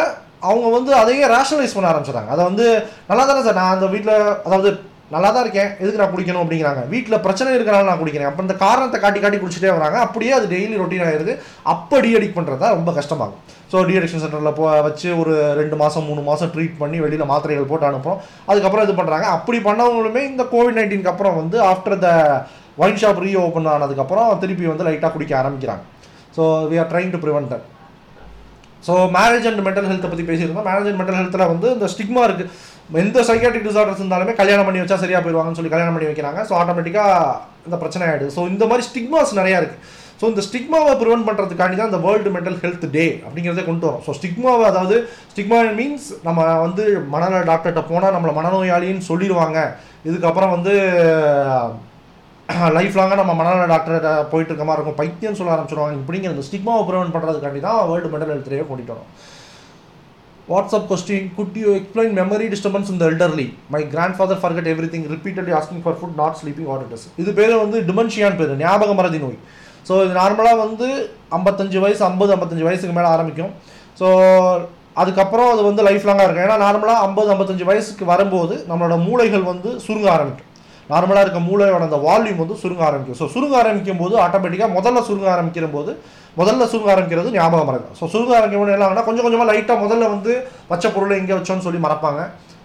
[0.49, 2.67] அவங்க வந்து அதையே ரேஷனலைஸ் பண்ண ஆரம்பிச்சிடாங்க அதை வந்து
[3.13, 3.61] நல்லா தானே சார்?
[3.61, 4.71] நான் அந்த வீட்டில் அதாவது
[5.15, 5.71] நல்லா தான் இருக்கேன்.
[5.83, 6.83] எதுக்கு நான் குடிக்கணும் அப்படிங்கிறாங்க.
[6.93, 8.29] வீட்டில் பிரச்சனை இருக்கிறனால நான் குடிக்கிறேன்.
[8.31, 9.99] அப்போ இந்த காரணத்தை காட்டி காட்டி குடிச்சிட்டே வராங்க.
[10.07, 11.33] அப்படியே அது டெய்லி ரொட்டீன் ஆகிருது
[11.73, 13.41] அப்போ டீஅடிக் பண்ணுறது தான் ரொம்ப கஷ்டமாகும்.
[13.73, 17.89] ஸோ டிஅடிக்ஷன் சென்டரில் போ வச்சு ஒரு ரெண்டு மாதம் மூணு மாதம் ட்ரீட் பண்ணி வெளியில் மாத்திரைகள் போட்டு
[17.91, 22.09] அனுப்புகிறோம் அதுக்கப்புறம் இது பண்ணுறாங்க அப்படி பண்ணவங்களுமே இந்த கோவிட் நைன்டீனுக்கு அப்புறம் வந்து after the
[22.83, 25.85] wine shop reopen ஆனதுக்கப்புறம் திருப்பி வந்து லைட்டாக குடிக்க ஆரம்பிக்கிறாங்க.
[26.37, 27.67] So we are trying to prevent that
[28.87, 30.69] so marriage and mental ஹெல்த்தை பற்றி பேசியிருந்தோம்.
[30.71, 32.51] மேரேஜ் அண்ட் மென்டல் ஹெல்த்தில் வந்து இந்த ஸ்டிக்மா இருக்குது
[33.03, 36.41] எந்த சைக்காட்ரிக் டிசார்டர்ஸ் இருந்தாலுமே கல்யாணம் பண்ணி வச்சா சரியாக போயிடுவாங்கன்னு சொல்லி கல்யாணம் பண்ணி வைக்கிறாங்க.
[36.49, 37.13] ஸோ ஆட்டோமேட்டிக்காக
[37.69, 41.91] இந்த பிரச்சனை ஆகிடுது ஸோ இந்த மாதிரி ஸ்டிக்மாஸ் நிறையா இருக்குது ஸோ இந்த ஸ்டிக்மாவை ப்ரிவென்ட் பண்ணுறதுக்காண்டி தான்
[41.91, 44.05] இந்த வேர்ல்டு மென்டல் ஹெல்த் டே அப்படிங்கிறத கொண்டு வரும்.
[44.07, 44.97] ஸோ ஸ்டிக்மாவை அதாவது
[45.33, 49.59] ஸ்டிக்மா மீன்ஸ் நம்ம வந்து மனநல டாக்டர்கிட்ட போனால் நம்மளை மனநோயாளின்னு சொல்லிடுவாங்க.
[50.09, 50.75] இதுக்கப்புறம் வந்து
[52.77, 54.99] லைஃப் லாங்காக நம்ம மனநல டாக்டர்கிட்ட போயிட்டு இருக்க மாதிரி இருக்கும்.
[54.99, 55.95] பைத்தியம் சொல்ல ஆரம்பிச்சிருவாங்க.
[56.01, 59.09] இப்படிங்கிற இந்த ஸ்டிக்மாவை ப்ரிவென்ட் பண்ணுறதுக்காண்டி தான் வேர்ல்டு மெண்டல் ஹெல்த் டே கொண்டுட்டு வரோம்.
[60.53, 63.81] WhatsApp question could you explain memory disturbance இந்த elderly my
[64.19, 67.81] grandfather forgot everything repeatedly asking for food not sleeping what it is இது பேர் வந்து
[67.91, 69.39] டிமென்ஷியான் பேர் ஞாபக மறதி நோய்.
[69.89, 70.89] ஸோ இது நார்மலாக வந்து
[71.39, 73.53] ஐம்பத்தஞ்சு வயசு ஐம்பது ஐம்பத்தஞ்சு வயசுக்கு மேலே ஆரம்பிக்கும்.
[74.01, 74.07] ஸோ
[75.03, 76.47] அதுக்கப்புறம் அது வந்து லைஃப் லாங்காக இருக்கும்.
[76.49, 80.51] ஏன்னா நார்மலாக ஐம்பது ஐம்பத்தஞ்சு வயசுக்கு வரும்போது நம்மளோட மூளைகள் வந்து சுருங்க ஆரம்பிக்கும்.
[80.93, 83.19] நார்மலாக இருக்க மூளையோட அந்த வால்யூம் வந்து சுருங்க ஆரம்பிக்கும்.
[83.23, 85.93] ஸோ சுருங்க ஆரம்பிக்கும் போது ஆட்டோமேட்டிக்காக முதல்ல சுருங்க ஆரம்பிக்கிற போது
[86.41, 90.09] முதல்ல சுருங்க ஆரம்பிக்கிறது ஞாபகம் மறக்கும் ஸோ சுருங்க ஆரம்பிக்கும் போது என்ன ஆகுனா கொஞ்சம் கொஞ்சமாக லைட்டாக முதல்ல
[90.15, 90.33] வந்து
[90.73, 92.23] வச்ச பொருளை எங்கே வச்சோன்னு சொல்லி மறப்பாங்க.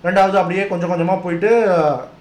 [0.07, 1.49] ரெண்டாவது அப்படியே கொஞ்சம் கொஞ்சமாக போயிட்டு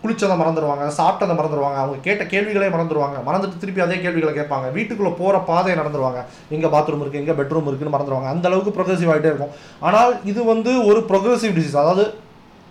[0.02, 4.66] குளிச்சதை மறந்துடுவாங்க சாப்பிட்டதை மறந்துடுவாங்க அவங்க கேட்ட கேள்விகளே மறந்துடுவாங்க மறந்துட்டு திருப்பி அதே கேள்விகளை கேட்பாங்க.
[4.76, 6.20] வீட்டுக்குள்ளே போகிற பாதையை நடந்துருவாங்க.
[6.56, 9.52] எங்கே பாத்ரூம் இருக்குது எங்கே பெட்ரூம் இருக்குன்னு மறந்துடுவாங்க அந்த அளவுக்கு ப்ரொக்ரெசிவ் ஆகிட்டே இருக்கும்.
[9.88, 12.06] ஆனால் இது வந்து ஒரு ப்ரொக்ரெசிவ் டிசீஸ் அதாவது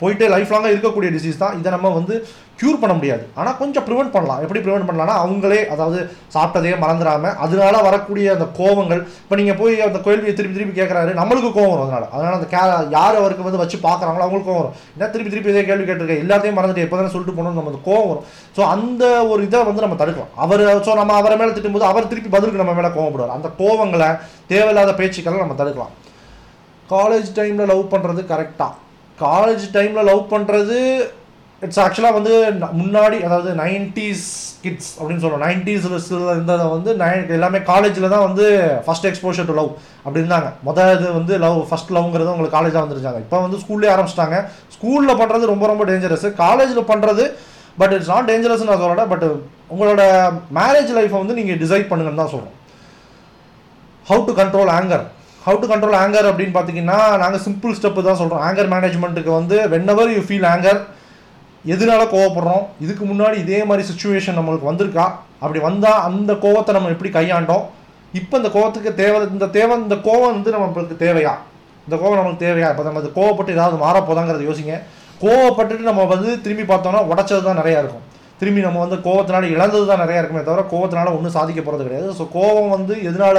[0.01, 1.55] போயிட்டே லைஃப் லாங்காக இருக்கக்கூடிய டிசீஸ் தான்.
[1.59, 2.15] இதை நம்ம வந்து
[2.59, 3.23] க்யூர் பண்ண முடியாது.
[3.39, 4.39] ஆனால் கொஞ்சம் ப்ரிவெண்ட் பண்ணலாம்.
[4.43, 5.99] எப்படி ப்ரிவெண்ட் பண்ணலாம்னா அவங்களே அதாவது
[6.35, 11.49] சாப்பிட்டதையே மறந்துடாமல் அதனால வரக்கூடிய அந்த கோவங்கள் இப்போ நீங்கள் போய் அந்த கோயில்வியை திருப்பி திருப்பி கேட்குறாரு நம்மளுக்கு
[11.57, 12.07] கோவம் வரும் அதனால்.
[12.15, 12.61] அதனால் அந்த கே
[12.95, 14.75] யார் அவருக்கு வந்து வச்சு பார்க்குறாங்களோ அவங்களுக்கு கோவம் வரும்.
[14.95, 16.23] என்ன திருப்பி திருப்பி இதே கேள்வி கேட்டிருக்கேன்.
[16.25, 18.25] எல்லாத்தையும் மறந்துட்டு எப்போ தானே சொல்லிட்டு போகணும்னு நம்ம கோவம் வரும்.
[18.57, 20.33] ஸோ அந்த ஒரு இதை வந்து நம்ம தடுக்கலாம்.
[20.45, 24.09] அவர் ஸோ நம்ம அவரை மேலே திட்டும்போது அவர் திருப்பி பதிலுக்கு நம்ம மேலே கோவப்படுவார் அந்த கோவங்களை
[24.53, 25.93] தேவையில்லாத பேச்சுக்களை நம்ம தடுக்கலாம்.
[26.95, 28.73] காலேஜ் டைமில் லவ் பண்ணுறது கரெக்டாக
[29.19, 30.77] காலேஜ் டைமில் லவ் பண்ணுறது
[31.61, 34.25] இட்ஸ் ஆக்சுவலாக வந்து ந- முன்னாடி அதாவது நைன்டிஸ்
[34.61, 35.95] கிட்ஸ் அப்படின்னு சொல்லுவோம் நைன்டிஸில்
[36.29, 38.45] இருந்ததை வந்து நைன் எல்லாமே காலேஜில் தான் வந்து
[38.87, 39.71] ஃபஸ்ட் எக்ஸ்போஷர் டு லவ்
[40.03, 40.49] அப்படி இருந்தாங்க.
[40.65, 43.19] மொதல் இது வந்து லவ் ஃபஸ்ட் லவ்ங்கிறது உங்களுக்கு காலேஜாக வந்துருச்சாங்க.
[43.19, 44.37] இப்போ வந்து ஸ்கூல்லே ஆரம்பிச்சிட்டாங்க.
[44.75, 47.25] ஸ்கூலில் பண்ணுறது ரொம்ப ரொம்ப டேஞ்சரஸ் காலேஜில் பண்ணுறது
[47.77, 49.07] பட் இட்ஸ் நாட் டேஞ்சரஸ் நான் சொல்லலை.
[49.07, 49.25] பட்
[49.69, 50.01] உங்களோட
[50.55, 52.55] மேரேஜ் லைஃப்பை வந்து நீங்கள் டிசைட் பண்ணுங்கன்னு தான் சொல்கிறோம்
[54.07, 55.05] how to control anger
[55.47, 59.91] how to control anger அப்படின்னு பார்த்தீங்கன்னா நாங்கள் சிம்பிள் ஸ்டெப்பு தான் சொல்கிறோம் ஆங்கர் மேனேஜ்மெண்ட்டுக்கு வந்து வென்
[60.15, 60.79] யூ ஃபீல் ஆங்கர்
[61.73, 62.63] எதனால கோவப்படுறோம்?
[62.85, 65.05] இதுக்கு முன்னாடி இதே மாதிரி சுச்சுவேஷன் நம்மளுக்கு வந்திருக்கா?
[65.43, 67.63] அப்படி வந்தால் அந்த கோவத்தை நம்ம எப்படி கையாண்டோம்?
[68.19, 71.33] இப்போ இந்த கோவத்துக்கு தேவை இந்த தேவை இந்த கோவம் வந்து நம்மளுக்கு தேவையா?
[71.85, 72.71] இந்த கோவம் நம்மளுக்கு தேவையா?
[72.73, 74.75] இப்போ நம்ம கோவப்பட்டு ஏதாவது மாறப்போதாங்கிறத யோசிங்க.
[75.23, 78.03] கோவப்பட்டுட்டு நம்ம வந்து திரும்பி பார்த்தோம்னா உடச்சது தான் நிறையா இருக்கும்.
[78.41, 82.09] திரும்பி நம்ம வந்து கோவத்தினால இழந்தது தான் நிறையா இருக்குமே தவிர கோவத்தினால ஒன்றும் சாதிக்க போகிறது கிடையாது.
[82.19, 83.37] ஸோ கோவம் வந்து எதனால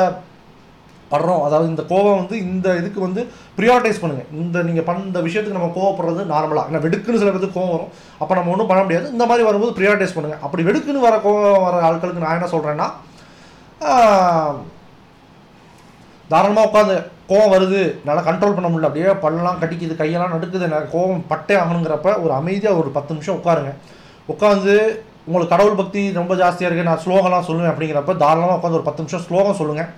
[1.13, 1.43] படுறோம்.
[1.47, 3.21] அதாவது இந்த கோவம் வந்து இந்த இதுக்கு வந்து
[3.59, 7.93] ப்ரியாரிட்டைஸ் பண்ணுங்கள் இந்த நீங்கள் பண்ண விஷயத்துக்கு நம்ம கோவப்படுறது நார்மலாக ஏன்னா வெடுக்குன்னு சில பேருக்கு கோவம் வரும்.
[8.23, 9.07] அப்போ நம்ம ஒன்றும் பண்ண முடியாது.
[9.17, 12.89] இந்த மாதிரி வரும்போது ப்ரியாரிட்டைஸ் பண்ணுங்கள் அப்படி வெடுக்குன்னு வர கோவம் வர ஆட்களுக்கு நான் என்ன சொல்கிறேன்னா
[16.33, 16.97] தாராளமாக உட்காந்து
[17.31, 17.81] கோவம் வருது.
[18.01, 18.89] என்னால் கண்ட்ரோல் பண்ண முடியல.
[18.89, 20.67] அப்படியே பல்லெல்லாம் கட்டிக்குது கையெல்லாம் நடுக்குது.
[20.95, 23.73] கோவம் பட்டே ஆகணுங்கிறப்ப ஒரு அமைதியாக ஒரு பத்து நிமிஷம் உட்காருங்க.
[24.33, 24.75] உட்காந்து
[25.29, 29.25] உங்களுக்கு கடவுள் பக்தி ரொம்ப ஜாஸ்தியாக இருக்குது நான் ஸ்லோகம்லாம் சொல்லுவேன் அப்படிங்கிறப்ப தாராளமாக உட்காந்து ஒரு பத்து நிமிஷம்
[29.27, 29.91] ஸ்லோகம் சொல்லுங்கள்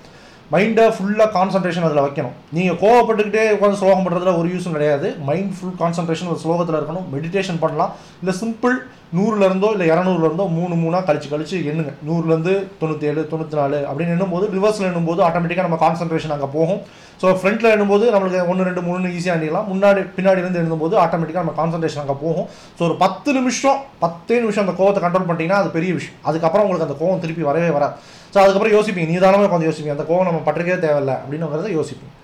[0.52, 2.32] மைண்டை ஃபுல்லாக கான்சன்ட்ரேஷன் அதில் வைக்கணும்.
[2.56, 5.08] நீங்கள் கோவப்பட்டுக்கிட்டே உட்காந்து ஸ்லோகம் பண்ணுறதுல ஒரு யூஸும் கிடையாது.
[5.28, 7.04] மைண்ட் ஃபுல் கான்சன்ட்ரேஷன் ஒரு ஸ்லோகத்தில் இருக்கணும்.
[7.14, 7.92] மெடிடேஷன் பண்ணலாம்.
[8.22, 8.74] இல்லை சிம்பிள்
[9.18, 11.92] நூறுலேருந்தோ இல்லை இரநூறுலேருந்தோ மூணு மூணாக கழிச்சு கழிச்சு எண்ணுங்க.
[12.08, 16.82] நூறுலேருந்து தொண்ணூற்றி ஏழு தொண்ணூற்றி நாலு அப்படின்னு எண்ணும்போது ரிவர்ஸில் எண்ணும்போது ஆட்டோமேட்டிக்காக நம்ம கான்சன்ட்ரேஷன் அங்கே போகும்.
[17.22, 19.66] ஸோ ஃப்ரண்ட்டில் எண்ணும்போது நம்மளுக்கு ஒன்று ரெண்டு மூணு ஈஸியாக எண்ணிடலாம்.
[19.72, 22.46] முன்னாடி பின்னாடி இருந்து எழுதும்போது ஆட்டோமேட்டிக்காக நம்ம கான்சன்ட்ரேஷன் அங்கே போகும்.
[22.76, 26.16] ஸோ ஒரு பத்து நிமிஷம் பத்தே நிமிஷம் அந்த கோவத்தை கண்ட்ரோல் பண்ணிட்டீங்கன்னா அது பெரிய விஷயம்.
[26.30, 27.96] அதுக்கப்புறம் உங்களுக்கு அந்த கோவம் திருப்பி வரவே வராது.
[28.32, 32.14] ஸோ அதுக்கப்புறம் யோசிப்பீங்க நீதானமே உட்காந்து யோசிப்பீங்க அந்த கோவம் நம்ம பட்டிருக்கே தேவையில்லை அப்படின்னுங்கிறத யோசிப்பீங்க.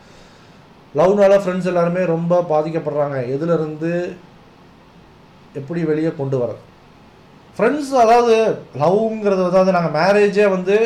[0.99, 3.17] லவ்னால ஃப்ரெண்ட்ஸ் எல்லாருமே ரொம்ப பாதிக்கப்படுறாங்க.
[3.35, 3.91] எதுலேருந்து
[5.61, 6.61] எப்படி வெளியே கொண்டு வரது?
[7.57, 8.35] ஃப்ரெண்ட்ஸ் அதாவது
[8.83, 10.77] லவ்ங்கிறது அதாவது நாங்கள் மேரேஜே வந்து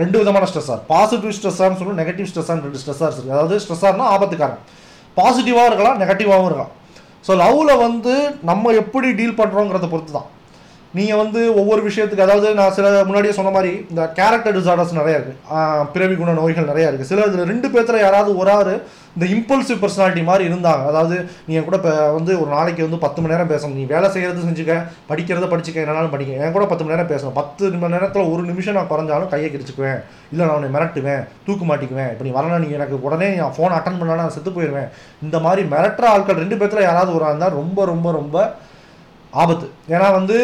[0.00, 4.62] ரெண்டு விதமான ஸ்ட்ரெஸ்ஸார் பாசிட்டிவ் ஸ்ட்ரெஸ்ஸார்னு சொல்லணும் நெகட்டிவ் ஸ்ட்ரெஸ்ஸான்னு ரெண்டு ஸ்ட்ரெஸ்ஸார்ஸ் இருக்குது அதாவது ஸ்ட்ரெஸ்ஸார்னா ஆபத்துக்காரன்.
[5.18, 6.72] பாசிட்டிவாகவும் இருக்கலாம் நெகட்டிவாகவும் இருக்கலாம்.
[7.26, 8.14] ஸோ லவ்வில் வந்து
[8.50, 10.28] நம்ம எப்படி டீல் பண்ணுறோங்கிறத பொறுத்து தான்
[10.94, 15.90] நீங்கள் வந்து ஒவ்வொரு விஷயத்துக்கு அதாவது நான் சில முன்னாடியே சொன்ன மாதிரி இந்த கேரக்டர் டிசார்டர்ஸ் நிறையா இருக்குது
[15.94, 18.74] பிறவி குண நோய்கள் நிறையா இருக்குது சில இதில் ரெண்டு பேர்த்துல யாராவது ஒரு ஆறு
[19.16, 20.82] இந்த இம்பல்சிவ் பர்சனாலிட்டி மாதிரி இருந்தாங்க.
[20.90, 21.16] அதாவது
[21.48, 23.76] நீங்கள் கூட இப்போ வந்து ஒரு நாளைக்கு வந்து பத்து மணி நேரம் பேசணும்.
[23.80, 24.74] நீ வேலை செய்கிறது செஞ்சுக்க
[25.10, 26.32] படிக்கிறத படிச்சுக்க என்னாலும் படிக்க.
[26.42, 27.36] என் கூட பத்து மணி நேரம் பேசணும்.
[27.40, 30.00] பத்து மணி நேரத்தில் ஒரு நிமிஷம் நான் குறைஞ்சாலும் கையை கிடச்சிக்குவேன்.
[30.32, 32.10] இல்லை நான் உன்னை மிரட்டுவேன் தூக்கு மாட்டிக்குவேன்.
[32.14, 34.88] இப்போ நீ வரணும் நீ எனக்கு உடனே நான் ஃபோன் அட்டன் பண்ணலாம் நான் செத்து போயிடுவேன்.
[35.26, 38.46] இந்த மாதிரி மிரட்டுற ஆட்கள் ரெண்டு பேர்த்துல யாராவது ஒரு ஆள் இருந்தால் ரொம்ப ரொம்ப ரொம்ப
[39.42, 39.66] ஆபத்து.
[39.94, 40.36] ஏன்னா வந்து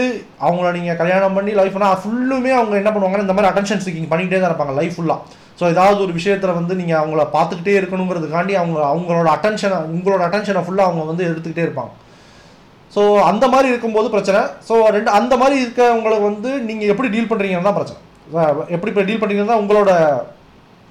[0.46, 4.50] அவங்கள நீங்கள் கல்யாணம் பண்ணி லைஃப்னா ஃபுல்லுமே அவங்க என்ன பண்ணுவாங்கன்னா இந்த மாதிரி அட்டென்ஷன் சீக்கிங் பண்ணிக்கிட்டே தான்
[4.52, 5.20] இருப்பாங்க லைஃப் ஃபுல்லாக
[5.60, 10.88] ஸோ ஏதாவது ஒரு விஷயத்தில் வந்து நீங்கள் அவங்கள பார்த்துக்கிட்டே இருக்கணுங்கிறதுக்காண்டி அவங்க அவங்களோட அட்டென்ஷனை உங்களோட அட்டென்ஷனை ஃபுல்லாக
[10.90, 11.92] அவங்க வந்து எடுத்துக்கிட்டே இருப்பாங்க.
[12.92, 14.40] ஸோ அந்த மாதிரி இருக்கும்போது பிரச்சனை.
[14.68, 18.00] ஸோ ரெண்டு அந்த மாதிரி இருக்கவங்களை வந்து நீங்கள் எப்படி டீல் பண்ணுறீங்கன்னு தான் பிரச்சனை.
[18.74, 19.92] எப்படி இப்போ டீல் பண்ணுறீங்கன்னா உங்களோட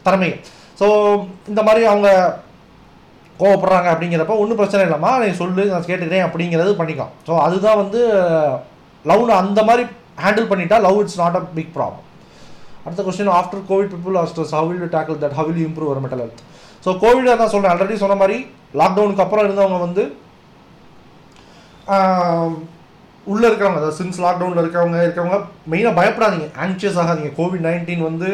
[0.05, 0.31] திறமை
[0.79, 0.87] ஸோ
[1.51, 2.09] இந்த மாதிரி அவங்க
[3.41, 8.01] கோவப்படுறாங்க அப்படிங்கிறப்ப ஒன்றும் பிரச்சனை இல்லைம்மா நீ சொல்லு நான் கேட்டுக்கிறேன் அப்படிங்கிறது பண்ணிக்கலாம் ஸோ அதுதான் வந்து
[9.05, 9.83] லவ்னு அந்த மாதிரி
[10.23, 12.07] ஹேண்டில் பண்ணிட்டா love it's not a big problem
[12.85, 16.03] அடுத்த question after covid people are stress how will tackle that how will improve our
[16.05, 16.41] mental health
[16.85, 18.37] so covid தான் சொல்கிறேன் ஆல்ரெடி சொன்ன மாதிரி
[18.81, 20.03] லாக்டவுனுக்கு அப்புறம் இருந்தவங்க வந்து
[23.27, 25.37] உள்ளே இருக்கிறவங்க அதாவது சின்ஸ் லாக்டவுனில் இருக்கிறவங்க இருக்கிறவங்க
[25.71, 26.47] மெயினாக பயப்படாதீங்க.
[26.63, 27.31] ஆங்ஷியஸ் ஆகாதீங்க.
[27.39, 28.29] கோவிட் நைன்டீன் வந்து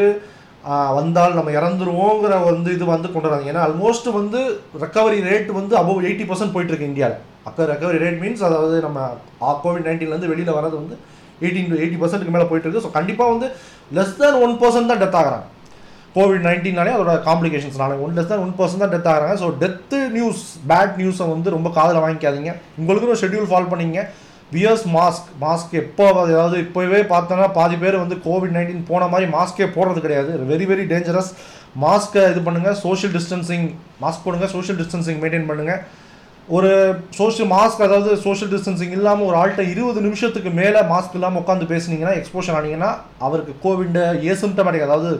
[0.98, 4.40] வந்தால் நம்ம இறந்துருவோங்கிற வந்து இது வந்து கொண்டு வராங்க ஏன்னா ஆல்மோஸ்ட் வந்து
[4.84, 9.00] ரெக்கவரி ரேட் வந்து அபவ் எயிட்டி பர்சன்ட் போயிட்டுருக்கு இந்தியாவில் அக்கா ரெக்கவரி ரேட் மீன்ஸ் அதாவது நம்ம
[9.66, 10.96] கோவிட் நைன்டீன்லேருந்து வெளியில் வரது வந்து
[11.46, 13.48] எயிட்டீன் டு எயிட்டி பர்சன்ட்டுக்கு மேலே போயிட்டு இருக்கு ஸோ கண்டிப்பாக வந்து
[13.98, 15.46] லெஸ் தேன் ஒன் பர்சன்ட் தான் டெத் ஆகிறாங்க.
[16.16, 19.36] கோவிட் நைன்டீனாலே அதோட காம்ப்ளிகேஷன்ஸ்னால ஒன் லெஸ் தான் ஒன் பர்சன்ட் தான் டெத் ஆகிறாங்க.
[19.42, 20.42] ஸோ டெத்து நியூஸ்
[20.72, 22.54] பேட் நியூஸை வந்து ரொம்ப காதில் வாங்கிக்காதீங்க.
[22.80, 24.02] உங்களுக்குன்னு ஒரு ஷெட்யூல் ஃபாலோ பண்ணிங்க
[24.56, 29.68] வியர்ஸ் மாஸ்க் மாஸ்க் எப்போ அதாவது இப்போவே பார்த்தோன்னா பாதி பேர் வந்து கோவிட் நைன்டீன் போன மாதிரி மாஸ்க்கே
[29.78, 30.32] போடுறது கிடையாது.
[30.52, 31.32] வெரி வெரி டேஞ்சரஸ்
[31.84, 33.66] மாஸ்க்கை இது பண்ணுங்கள் சோஷியல் டிஸ்டன்சிங்
[34.04, 35.82] மாஸ்க் போடுங்க சோஷியல் டிஸ்டன்சிங் மெயின்டைன் பண்ணுங்கள்
[36.58, 36.70] ஒரு
[37.20, 42.16] சோஷியல் மாஸ்க் அதாவது சோஷியல் டிஸ்டன்சிங் இல்லாமல் ஒரு ஆள்கிட்ட இருபது நிமிஷத்துக்கு மேலே மாஸ்க் இல்லாமல் உட்காந்து பேசுனீங்கன்னா
[42.20, 42.92] எக்ஸ்போஷன் ஆனீங்கன்னா
[43.28, 44.00] அவருக்கு கோவிட்
[44.34, 45.12] ஏசிம்டமேட்டிக் அதாவது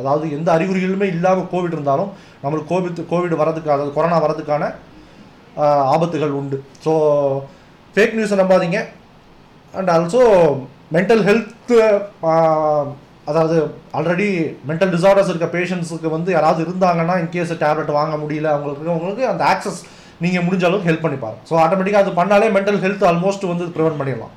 [0.00, 2.10] அதாவது எந்த அறிகுறிகளுமே இல்லாமல் கோவிட் இருந்தாலும்
[2.42, 4.64] நம்மளுக்கு கோவிட் கோவிட் வரதுக்கு அதாவது கொரோனா வரதுக்கான
[5.94, 6.58] ஆபத்துகள் உண்டு.
[6.84, 6.92] ஸோ
[7.98, 8.80] ஃபேக் நியூஸை நம்பாதீங்க.
[9.78, 10.24] அண்ட் ஆல்சோ
[10.96, 11.72] மென்டல் ஹெல்த்
[13.30, 13.56] அதாவது
[13.98, 14.26] ஆல்ரெடி
[14.68, 19.80] மென்டல் டிசார்டர்ஸ் இருக்க பேஷண்ட்ஸுக்கு வந்து யாராவது இருந்தாங்கன்னா இன்கேஸ் டேப்லெட் வாங்க முடியல அவங்களுக்கு உங்களுக்கு அந்த ஆக்சஸ்
[20.24, 21.42] நீங்கள் முடிஞ்ச அளவுக்கு ஹெல்ப் பண்ணி பாருங்க.
[21.48, 24.32] ஸோ ஆட்டோமேட்டிக்காக அது பண்ணாலே மென்டல் ஹெல்த் ஆல்மோஸ்ட் வந்து ப்ரிவென்ட் பண்ணிடலாம்.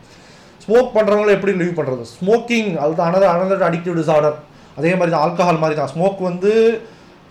[0.66, 4.38] ஸ்மோக் பண்ணுறவங்கள எப்படி லீவ் பண்ணுறது ஸ்மோக்கிங் அது அனதர் அனதர் அடிக்டிவ் டிசார்டர்
[4.80, 5.92] அதே மாதிரி தான் ஆல்கஹால் மாதிரி தான்.
[5.94, 6.52] ஸ்மோக் வந்து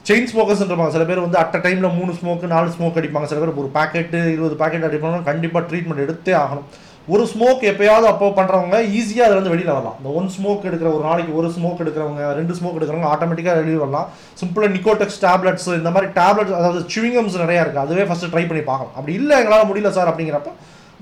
[0.09, 3.27] செயின் ஸ்மோக்கர்ஸ்ன்றாங்க சில பேர் வந்து அட் டைமில் மூணு ஸ்மோக்கு நாலு ஸ்மோக் அடிப்பாங்க.
[3.31, 5.19] சில பேர் ஒரு பாக்கெட்டு இருபது பாக்கெட் அடிப்பாங்க.
[5.29, 6.69] கண்டிப்பாக ட்ரீட்மெண்ட் எடுத்தே ஆகணும்.
[7.13, 9.97] ஒரு ஸ்மோக் எப்பயாவது அப்போ பண்ணுறவங்க ஈஸியாக அதில் வந்து வெளியில் வரலாம்.
[10.01, 14.09] இந்த ஒன் ஸ்மோக் எடுக்கிற ஒரு நாளைக்கு ஒரு ஸ்மோக் எடுக்கிறவங்க ரெண்டு ஸ்மோக் எடுக்கிறவங்க ஆட்டோமேட்டிக்காக வெளியில் வரலாம்.
[14.41, 18.95] சிம்பிளாக நிக்கோடெக்ஸ் டேப்லெட்ஸ் இந்த மாதிரி டேப்லெட்ஸ் அதாவது சிவிங்கம்ஸ் நிறையா இருக்குது அதுவே ஃபஸ்ட்டு ட்ரை பண்ணி பார்க்கலாம்.
[18.97, 20.53] அப்படி இல்லை எங்களால் முடியல சார் அப்படிங்கிறப்ப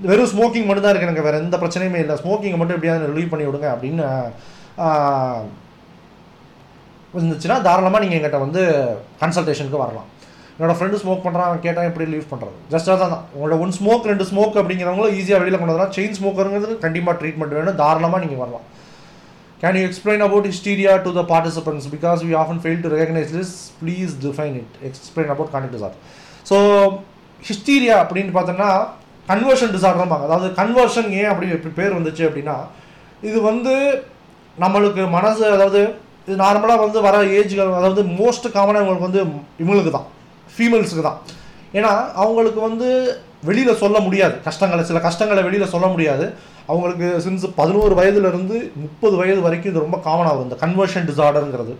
[0.09, 1.27] வெறும் ஸ்மோக்கிங் மட்டும் தான் இருக்குது எனக்கு.
[1.29, 2.17] வேறு எந்த பிரச்சனையுமே இல்லை.
[2.21, 4.05] ஸ்மோக்கிங்கை மட்டும் எப்படியாவது ரிலீவ் பண்ணி விடுங்க அப்படின்னு
[7.15, 8.61] இருந்துச்சுன்னா தாராளமாக நீங்கள் எங்கிட்ட வந்து
[9.21, 10.07] கன்சல்டேஷனுக்கு வரலாம்.
[10.55, 13.23] என்னோடய ஃப்ரெண்டு ஸ்மோக் பண்ணுறான் கேட்டால் எப்படி லீவ் பண்ணுறது ஜஸ்ட் அதான் தான்.
[13.35, 15.93] உங்களோட ஒன் ஸ்மோக் ரெண்டு ஸ்மோக் அப்படிங்கிறவங்களும் ஈஸியாக வெளியில் கொண்டு வரலாம்.
[15.97, 17.77] செயின் ஸ்மோக்கருங்கிறது கண்டிப்பாக ட்ரீட்மெண்ட் வேணும்.
[17.81, 18.65] தாராளமாக நீங்கள் வரலாம்.
[19.61, 23.55] Can you explain about hysteria to the participants because we often fail to recognise this
[23.79, 25.95] please define it explain about contact disorder
[26.49, 26.57] so
[27.49, 28.69] hysteria அப்படின்னு பார்த்தோன்னா
[29.31, 32.55] கன்வர்ஷன் டிசார்டர்மாங்க அதாவது கன்வர்ஷன் ஏன் அப்படி பேர் வந்துச்சு அப்படின்னா
[33.29, 33.73] இது வந்து
[34.57, 35.81] நம்மளுக்கு மனசு அதாவது
[36.29, 39.21] இது நார்மலாக வந்து வர ஏஜ்கள் அதாவது மோஸ்ட் காமனாக இவங்களுக்கு வந்து
[39.63, 40.07] இவங்களுக்கு தான்.
[40.55, 41.19] ஃபீமேல்ஸுக்கு தான்.
[41.77, 41.91] ஏன்னா
[42.23, 42.87] அவங்களுக்கு வந்து
[43.47, 44.35] வெளியில் சொல்ல முடியாது.
[44.47, 46.25] கஷ்டங்களை சில கஷ்டங்களை வெளியில் சொல்ல முடியாது.
[46.71, 51.73] அவங்களுக்கு சின்ஸ் பதினோரு வயதுலேருந்து முப்பது வயது வரைக்கும் இது ரொம்ப காமனாக வரும் இந்த கன்வர்ஷன் டிசார்டருங்கிறது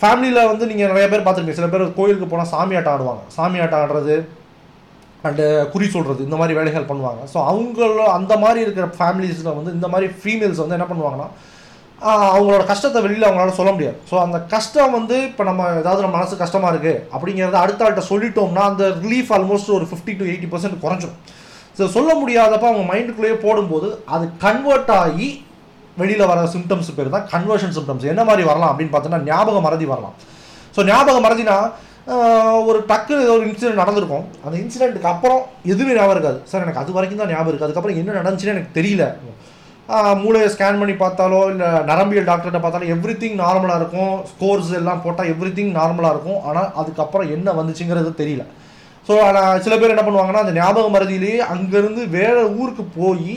[0.00, 3.22] ஃபேமிலியில் வந்து நீங்கள் நிறைய பேர் பார்த்துருக்கீங்க சில பேர் கோயிலுக்கு போனால் சாமி ஆட்டம் ஆடுவாங்க.
[3.36, 4.16] சாமி ஆட்டம் ஆடுறது
[5.28, 7.22] அண்டு குறி சொல்கிறது இந்த மாதிரி வேலைகள் பண்ணுவாங்க.
[7.32, 11.28] ஸோ அவங்கள அந்த மாதிரி இருக்கிற ஃபேமிலிஸில் வந்து இந்த மாதிரி ஃபீமேல்ஸ் வந்து என்ன பண்ணுவாங்கன்னா
[12.06, 13.96] அவங்களோட கஷ்டத்தை வெளியில் அவங்களால சொல்ல முடியாது.
[14.10, 18.64] ஸோ அந்த கஷ்டம் வந்து இப்போ நம்ம ஏதாவது நம்ம மனசு கஷ்டமாக இருக்குது அப்படிங்கிறத அடுத்த ஆள்கிட்ட சொல்லிட்டோம்னா
[18.70, 21.18] அந்த ரிலீஃப் ஆல்மோஸ்ட் ஒரு ஃபிஃப்டி டு எயிட்டி பர்சன்ட் குறைஞ்சிரும்.
[21.78, 25.28] ஸோ சொல்ல முடியாதப்ப அவங்க மைண்டுக்குள்ளேயே போடும்போது அது கன்வெர்ட் ஆகி
[26.00, 30.16] வெளியில் வர சிம்டம்ஸ் பேர் தான் கன்வர்ஷன் சிம்டம்ஸ் என்ன மாதிரி வரலாம் அப்படின்னு பார்த்தோன்னா ஞாபக மறதி வரலாம்.
[30.76, 31.56] ஸோ ஞாபக மறதினா
[32.68, 34.26] ஒரு டக்கு ஏதோ ஒரு இன்சிடென்ட் நடந்திருக்கும்.
[34.44, 35.40] அந்த இன்சிடென்ட்டுக்கு அப்புறம்
[35.72, 36.38] எதுவுமே ஞாபகம் இருக்காது.
[36.50, 39.04] சார் எனக்கு அது வரைக்கும் தான் ஞாபகம் இருக்குது அதுக்கப்புறம் என்ன நடந்துச்சுன்னு எனக்கு தெரியல.
[40.22, 44.14] மூளையை ஸ்கேன் பண்ணி பார்த்தாலோ இல்லை நரம்பியல் டாக்டர்கிட்ட பார்த்தாலும் எவ்ரி திங் நார்மலாக இருக்கும்.
[44.30, 46.40] ஸ்கோர்ஸ் எல்லாம் போட்டால் எவ்ரி திங் நார்மலாக இருக்கும்.
[46.48, 48.44] ஆனால் அதுக்கப்புறம் என்ன வந்துச்சுங்கிறது தெரியல.
[49.08, 53.32] ஸோ ஆனால் சில பேர் என்ன பண்ணுவாங்கன்னா அந்த ஞாபக மருதியிலேயே அங்கேருந்து வேற ஊருக்கு போய்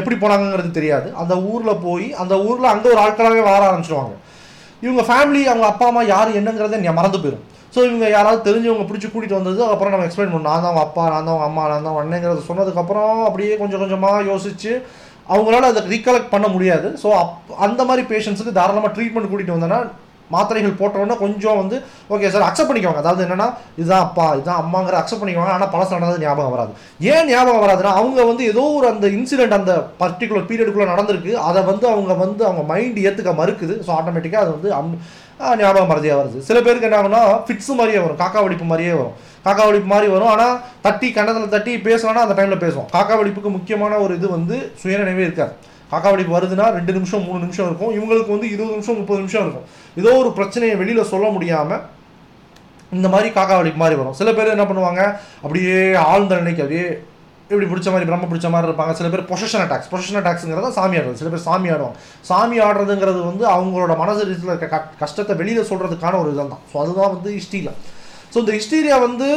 [0.00, 1.08] எப்படி போனாங்கங்கிறது தெரியாது.
[1.22, 4.14] அந்த ஊரில் போய் அந்த ஊரில் அங்கே ஒரு ஆட்களாகவே வர ஆரம்பிச்சிடுவாங்க
[4.84, 9.08] இவங்க ஃபேமிலி அவங்க அப்பா அம்மா யார் என்னங்கிறத நீ மறந்து போயிடும் ஸோ இவங்க யாராவது தெரிஞ்சவங்க பிடிச்சி
[9.08, 10.50] கூட்டிகிட்டு வந்தது அப்புறம் நம்ம எக்ஸ்பிளைன் பண்ணணும்.
[10.50, 14.18] நான் தான் அவங்க அப்பா நான் தான் அவங்க அம்மா நான் தான் அண்ணங்கிறத சொன்னதுக்கப்புறம் அப்படியே கொஞ்சம் கொஞ்சமாக
[14.30, 14.72] யோசிச்சு
[15.32, 16.90] அவங்களால அதை ரீகலெக்ட் பண்ண முடியாது.
[17.04, 19.80] ஸோ அப் அந்த மாதிரி பேஷண்ட்ஸுக்கு தாராளமாக ட்ரீட்மெண்ட் கூட்டிகிட்டு வந்தோன்னா
[20.34, 21.76] மாத்திரைகள் போட்டோன்னா கொஞ்சம் வந்து
[22.14, 23.02] ஓகே சார் அக்செப்ட் பண்ணிக்குவாங்க.
[23.02, 23.46] அதாவது என்னென்னா
[23.80, 25.54] இதுதான் அப்பா இதுதான் அம்மாங்கிற அக்செப்ட் பண்ணிக்குவாங்க.
[25.54, 26.72] ஆனால் பழசு நடந்தது ஞாபகம் வராது.
[27.12, 31.32] ஏன் ஞாபகம் வராதுன்னா அவங்க வந்து ஏதோ ஒரு அந்த இன்சிடென்ட் அந்த பர்டிகுலர் பீரியடுக்குள்ளே நடந்திருக்கு.
[31.50, 33.76] அதை வந்து அவங்க வந்து அவங்க மைண்ட் ஏற்றுக்க மறுக்குது.
[33.86, 34.72] ஸோ ஆட்டோமேட்டிக்காக அது வந்து
[35.60, 36.38] ஞாபகம் மறதியாக வருது.
[36.48, 38.20] சில பேருக்கு என்ன ஆகுனா ஃபிட்ஸு மாதிரியே வரும்.
[38.22, 39.16] காக்கா வெடிப்பு மாதிரியே வரும்.
[39.46, 40.30] காக்கா வெடிப்பு மாதிரி வரும்.
[40.34, 42.88] ஆனால் தட்டி கன்னத்தில் தட்டி பேசலாம்னா அந்த டைமில் பேசுவோம்.
[42.94, 45.52] காக்கா வெடிப்புக்கு முக்கியமான ஒரு இது வந்து சுயநினைவே இருக்காது.
[45.92, 47.92] காக்கா வெடிப்பு வருதுன்னா ரெண்டு நிமிஷம் மூணு நிமிஷம் இருக்கும்.
[47.98, 49.66] இவங்களுக்கு வந்து இருபது நிமிஷம் முப்பது நிமிஷம் இருக்கும்.
[49.94, 51.84] ஏதோ ஒரு பிரச்சனையை வெளியில் சொல்ல முடியாமல்
[52.92, 54.18] இந்த மாதிரி காக்கா வெடிப்பு மாதிரி வரும்.
[54.20, 55.02] சில பேர் என்ன பண்ணுவாங்க?
[55.42, 56.86] அப்படியே ஆழ்ந்த நிலைக்கு அப்படியே
[57.50, 58.92] இப்படி பிடிச்ச மாதிரி பிரம்ம பிடிச்ச மாதிரி இருப்பாங்க.
[58.92, 61.14] சில பேர் பொசஷன் அட்டாக்ஸ் பொசஷன் அட்டாக்ஸுங்கிறத சாமி ஆடுறது.
[61.14, 61.96] சில பேர் சாமி ஆடுவாங்க.
[62.20, 66.62] சாமி ஆடுறதுங்கிறது வந்து அவங்களோட மனசு ரீதியில் இருக்க க- கஷ்டத்தை வெளியில் சொல்கிறதுக்கான ஒரு இதான் தான்.
[66.72, 67.72] ஸோ அதுதான் வந்து ஹிஸ்டீரியா
[68.32, 69.28] ஸோ இந்த ஹிஸ்டீரியா வந்து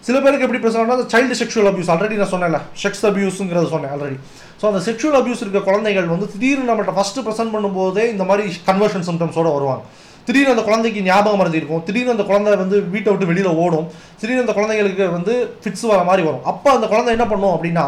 [0.00, 4.16] சில பேருக்கு எப்படி பேசுகிறாங்கன்னா சைல்டு செக்ஷுவல் அபியூஸ் ஆல்ரெடி நான் சொன்னேன்ல செக்ஸ் அபியூஸுங்கிறது சொன்னேன் ஆல்ரெடி
[4.60, 9.06] ஸோ அந்த செக்ஷுவல் அபியூஸ் இருக்க குழந்தைகள் வந்து திடீர்னு நம்மகிட்ட ஃபஸ்ட்டு ப்ரெசென்ட் பண்ணும்போதே இந்த மாதிரி கன்வர்ஷன்
[9.08, 9.82] சிம்டம்ஸோடு வருவாங்க.
[10.30, 13.86] திடீர்னு அந்த குழந்தைக்கு ஞாபகம் மறைஞ்சிருக்கும் திடீர்னு அந்த குழந்தை வந்து வீட்டை விட்டு வெளியில் ஓடும்.
[14.20, 16.46] திடீர்னு அந்த குழந்தைங்களுக்கு வந்து ஃபிட்ஸ் வர மாதிரி வரும்.
[16.52, 17.86] அப்போ அந்த குழந்தை என்ன பண்ணும் அப்படின்னா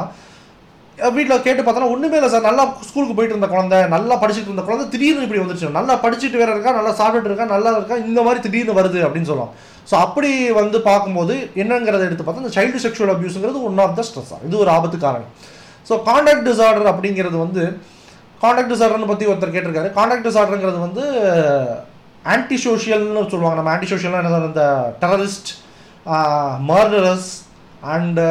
[0.99, 2.45] வீட்டில் கேட்டு பார்த்தோன்னா ஒன்றுமே இல்லை சார்.
[2.49, 3.79] நல்லா ஸ்கூலுக்கு போயிட்டு இருந்த குழந்தை.
[3.95, 5.71] நல்லா படிச்சுட்டு இருந்த குழந்தை திடீர்னு இப்படி வந்துருச்சு.
[5.79, 6.73] நல்லா படிச்சுட்டு வேற இருக்கா?
[6.79, 7.47] நல்லா சாப்பிட்டுட்டு இருக்கா?
[7.55, 7.97] நல்லா இருக்கா?
[8.09, 9.55] இந்த மாதிரி திடீர்னு வருது அப்படின்னு சொல்லலாம்
[9.91, 14.35] ஸோ அப்படி வந்து பார்க்கும்போது என்னங்கிறத எடுத்து பார்த்தா இந்த சைல்டு செக்ஷுவல் அப்யூஸுங்கிறது ஒன் ஆஃப் த ஸ்ட்ரெஸ்
[14.49, 15.33] இது ஒரு ஆபத்து காரணம்
[15.89, 17.63] ஸோ காண்டாக்ட் டிசார்டர் அப்படிங்கிறது வந்து
[18.45, 19.91] காண்டாக்ட் டிசார்டர்னு பற்றி ஒருத்தர் கேட்டிருக்காரு.
[19.99, 21.05] காண்டாக்ட் டிசார்டருங்கிறது வந்து
[22.33, 23.57] ஆன்டி சோஷியல்னு சொல்லுவாங்க.
[23.59, 24.67] நம்ம ஆன்டி சோஷியல்னால் என்ன இந்த
[25.03, 25.51] டெரரிஸ்ட்
[26.71, 27.31] மர்டரஸ்
[27.95, 28.27] அண்டு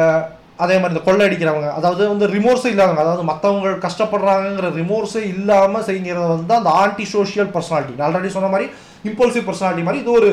[0.62, 3.04] அதே மாதிரி இந்த கொள்ளை அடிக்கிறவங்க அதாவது வந்து ரிமோர்ஸே இல்லாதவங்க.
[3.04, 8.66] அதாவது மற்றவங்க கஷ்டப்படுறாங்கங்கிற ரிமோர்ஸே இல்லாமல் செய்கிறது வந்து அந்த ஆன்டி சோஷியல் பர்சனாலிட்டி நான் ஆல்ரெடி சொன்ன மாதிரி
[9.10, 10.30] இம்பல்சிவ் பர்சனாலிட்டி மாதிரி இது ஒரு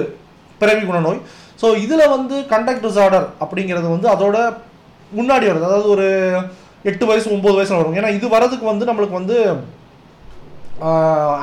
[0.62, 1.22] பிறவி குணநோய்.
[1.62, 4.38] ஸோ இதில் வந்து கண்டக்ட் டிசார்டர் அப்படிங்கிறது வந்து அதோட
[5.12, 5.68] முன்னாடி வருது.
[5.70, 6.08] அதாவது ஒரு
[6.90, 9.38] எட்டு வயசு ஒம்பது வயசில் வரும் ஏன்னா இது வரதுக்கு வந்து நம்மளுக்கு வந்து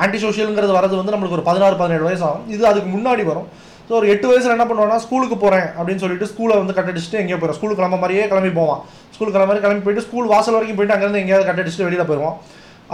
[0.03, 3.47] ஆன்டி சோஷியலுங்கிறது வரது வந்து நம்மளுக்கு ஒரு பதினாறு பதினேழு வயசு ஆகும் இது அதுக்கு முன்னாடி வரும்.
[3.87, 7.57] ஸோ ஒரு எட்டு வயசில் என்ன பண்ணுவான்னா ஸ்கூலுக்கு போகிறேன் அப்படின்னு சொல்லிட்டு ஸ்கூலை வந்து கட்டடிச்சுட்டு எங்கேயோ போயிடும்
[7.57, 8.81] ஸ்கூலுக்கு கிளம்ப மாதிரியே கிளம்பி போவான்.
[9.15, 12.37] ஸ்கூல் கிளம்ப மாதிரி கிளம்பி போயிட்டு ஸ்கூல் வாசல் வரைக்கும் போயிட்டு அங்கேருந்து எங்கேயாவது கட்டடிச்சுட்டு வெளியில் போயிடுவான்.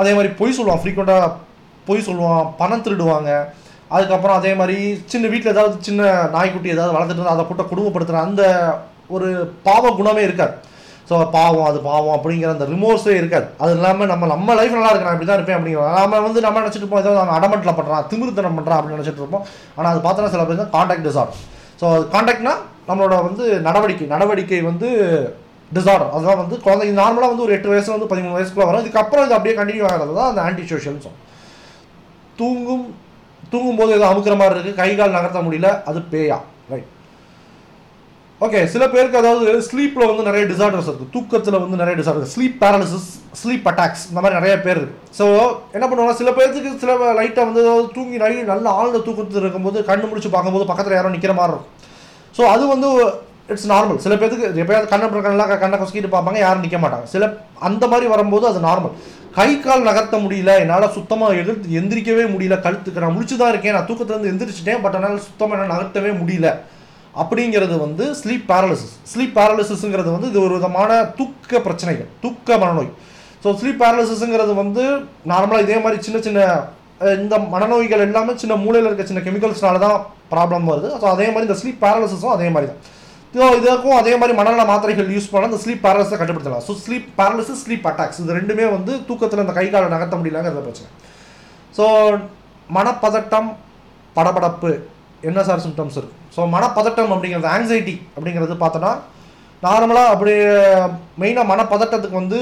[0.01, 0.81] அதே மாதிரி பொய் சொல்லுவான்.
[0.83, 1.31] ஃப்ரீக்வெண்ட்டாக
[1.87, 2.43] பொய் சொல்லுவான்.
[2.61, 3.31] பணம் திருடுவாங்க.
[3.95, 4.77] அதுக்கப்புறம் அதே மாதிரி
[5.13, 8.43] சின்ன வீட்டில் ஏதாவது சின்ன நாய்க்குட்டி ஏதாவது வளர்த்துட்டு இருந்தால் அதை போட்டு குடும்பப்படுத்துகிற அந்த
[9.15, 9.27] ஒரு
[9.67, 10.53] பாவ குணமே இருக்காது.
[11.09, 13.47] ஸோ பாவம் அது பாவம் அப்படிங்கிற அந்த ரிமோர்ஸே இருக்காது.
[13.63, 16.61] அது இல்லாமல் நம்ம நம்ம லைஃப் நல்லா இருக்கு நான் இப்படி தான் இருப்பேன் அப்படிங்கிற நம்ம வந்து நம்ம
[16.63, 17.03] நினச்சிட்டு இருப்போம்?
[17.03, 19.45] ஏதாவது அவன் அடமெண்ட்டில் பண்ணுறான் திமிருத்தனம் பண்ணுறான் அப்படின்னு நினச்சிட்டு இருப்போம்.
[19.77, 21.39] ஆனால் அது பார்த்தோன்னா சில பேர் காண்டாக்ட் டிசார்டர்
[21.81, 22.53] ஸோ அது காண்டாக்ட்னா
[22.89, 24.07] நம்மளோட வந்து நடவடிக்கை.
[24.13, 24.89] நடவடிக்கை வந்து
[25.75, 28.83] டிசார்டர் அதுதான் வந்து குழந்தைங்க நார்மலாக வந்து ஒரு எட்டு வயசுல வந்து பதிமூணு வயசுக்குள்ளே வரும்.
[28.83, 31.21] இதுக்கப்புறம் இது அப்படியே கண்டினியூ ஆகிறது தான் அந்த ஆன்டி சோஷியல்னு சொல்லும்
[32.39, 32.85] தூங்கும்
[33.53, 35.69] தூங்கும்போது ஏதோ அமுக்கிற மாதிரி இருக்குது கை கால் நகர்த்த முடியல.
[35.89, 36.37] அது பேயா.
[38.45, 43.09] ஓகே சில பேருக்கு அதாவது ஸ்லீப்பில் வந்து நிறைய டிசார்டர்ஸ் இருக்குது தூக்கத்தில் வந்து நிறைய disorder sleep paralysis
[43.41, 45.25] sleep attacks இந்த மாதிரி நிறைய பேர் இருக்குது ஸோ
[45.75, 50.09] என்ன பண்ணுவாங்க சில பேருக்கு சில லைட்டாக வந்து அதாவது தூங்கி நை நல்ல ஆழ்ந்த தூக்கத்தில் இருக்கும்போது கண்ணு
[50.11, 51.69] முடிச்சு பார்க்கும்போது பக்கத்தில் யாரும் நிற்கிற மாதிரி இருக்கும்.
[52.37, 52.89] ஸோ அது வந்து
[53.53, 57.07] இட்ஸ் நார்மல் சில பேருக்கு எப்பயாவது கண்ணை கண்ணெல்லாம் கண்ணை கொசுக்கிட்டு பார்ப்பாங்க யாரும் நிற்க மாட்டாங்க.
[57.15, 57.23] சில
[57.69, 58.93] அந்த மாதிரி வரும்போது அது நார்மல்
[59.39, 63.75] கை கால் நகர்த்த முடியல என்னால் சுத்தமாக எதிர்த்து எந்திரிக்கவே முடியல கழுத்துக்கு நான் முடிச்சு தான் இருக்கேன்.
[63.77, 66.49] நான் தூக்கத்துலேருந்து எந்திரிச்சிட்டேன் பட் என்னால் சுத்தமாக என்னால் நகர்த்தவே முடியல.
[67.21, 72.91] அப்படிங்கிறது வந்து ஸ்லீப் பேரலிசிஸ் ஸ்லீப் பேரலிசிஸுங்கிறது வந்து இது ஒரு விதமான தூக்க பிரச்சனைகள் தூக்க மனநோய்.
[73.43, 74.83] ஸோ ஸ்லீப் பேரலிசிஸுங்கிறது வந்து
[75.31, 76.39] நார்மலாக இதே மாதிரி சின்ன சின்ன
[77.23, 79.97] இந்த மனநோய்கள் எல்லாமே சின்ன மூளையில் இருக்க சின்ன கெமிக்கல்ஸ்னால தான்
[80.33, 80.89] ப்ராப்ளம் வருது.
[81.01, 82.81] ஸோ அதே மாதிரி இந்த ஸ்லீப் பேரலிசிஸும் அதே மாதிரி தான்.
[83.35, 86.63] ஸோ இதுக்கும் அதே மாதிரி மனநல மாத்திரைகள் யூஸ் பண்ணால் இந்த ஸ்லீப் பேரலிசை கட்டுப்படுத்தலாம்.
[86.67, 90.89] So sleep paralysis sleep attacks இது ரெண்டுமே வந்து தூக்கத்தில் இந்த கை காலை நகர்த்த முடியலங்கிறத பிரச்சனை.
[91.77, 91.85] ஸோ
[92.77, 93.49] மனப்பதட்டம்
[94.17, 94.71] படபடப்பு
[95.29, 98.91] என்ன சார் சிம்டம்ஸ் இருக்கும் ஸோ மனப்பதட்டம் அப்படிங்கிறது ஆங்ஸைட்டி அப்படிங்கிறது பார்த்தோன்னா
[99.65, 100.33] நார்மலாக அப்படி
[101.21, 102.39] மெயினாக மனப்பதட்டத்துக்கு வந்து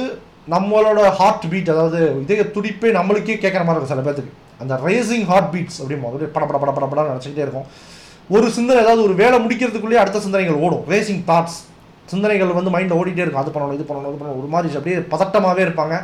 [0.53, 4.31] நம்மளோட ஹார்ட் பீட் அதாவது இதய துடிப்பே நம்மளுக்கே கேட்குற மாதிரி இருக்கும் சில பேர்த்துக்கு.
[4.61, 7.67] அந்த ரேசிங் ஹார்ட் பீட்ஸ் அப்படிமோ அப்படியே பட பட பட பட படம் நினச்சிக்கிட்டே இருக்கும்.
[8.35, 10.83] ஒரு சிந்தனை ஏதாவது ஒரு வேலை முடிக்கிறதுக்குள்ளேயே அடுத்த சிந்தனைகள் ஓடும்.
[10.93, 11.59] ரேசிங் தாட்ஸ்
[12.11, 13.43] சிந்தனைகள் வந்து மைண்டில் ஓடிட்டே இருக்கும்.
[13.43, 14.39] அது பண்ணணும் இது பண்ணணும் இது பண்ணணும்.
[14.41, 15.95] ஒரு மாதிரி அப்படியே பதட்டமாகவே இருப்பாங்க.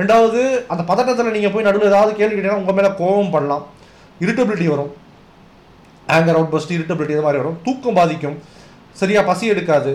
[0.00, 0.40] ரெண்டாவது
[0.72, 3.64] அந்த பதட்டத்தில் நீங்கள் போய் நடுவில் ஏதாவது கேள்வி கேட்டீங்கன்னா உங்கள் மேலே கோபம் பண்ணலாம்
[4.24, 4.92] இரிட்டபிலிட்டி வரும்.
[6.14, 7.58] ஆங்கர் அவுட் பஸ்ட் இரிட்டபிலிட்டி இது மாதிரி வரும்.
[7.66, 8.36] தூக்கம் பாதிக்கும்.
[9.00, 9.92] சரியாக பசி எடுக்காது.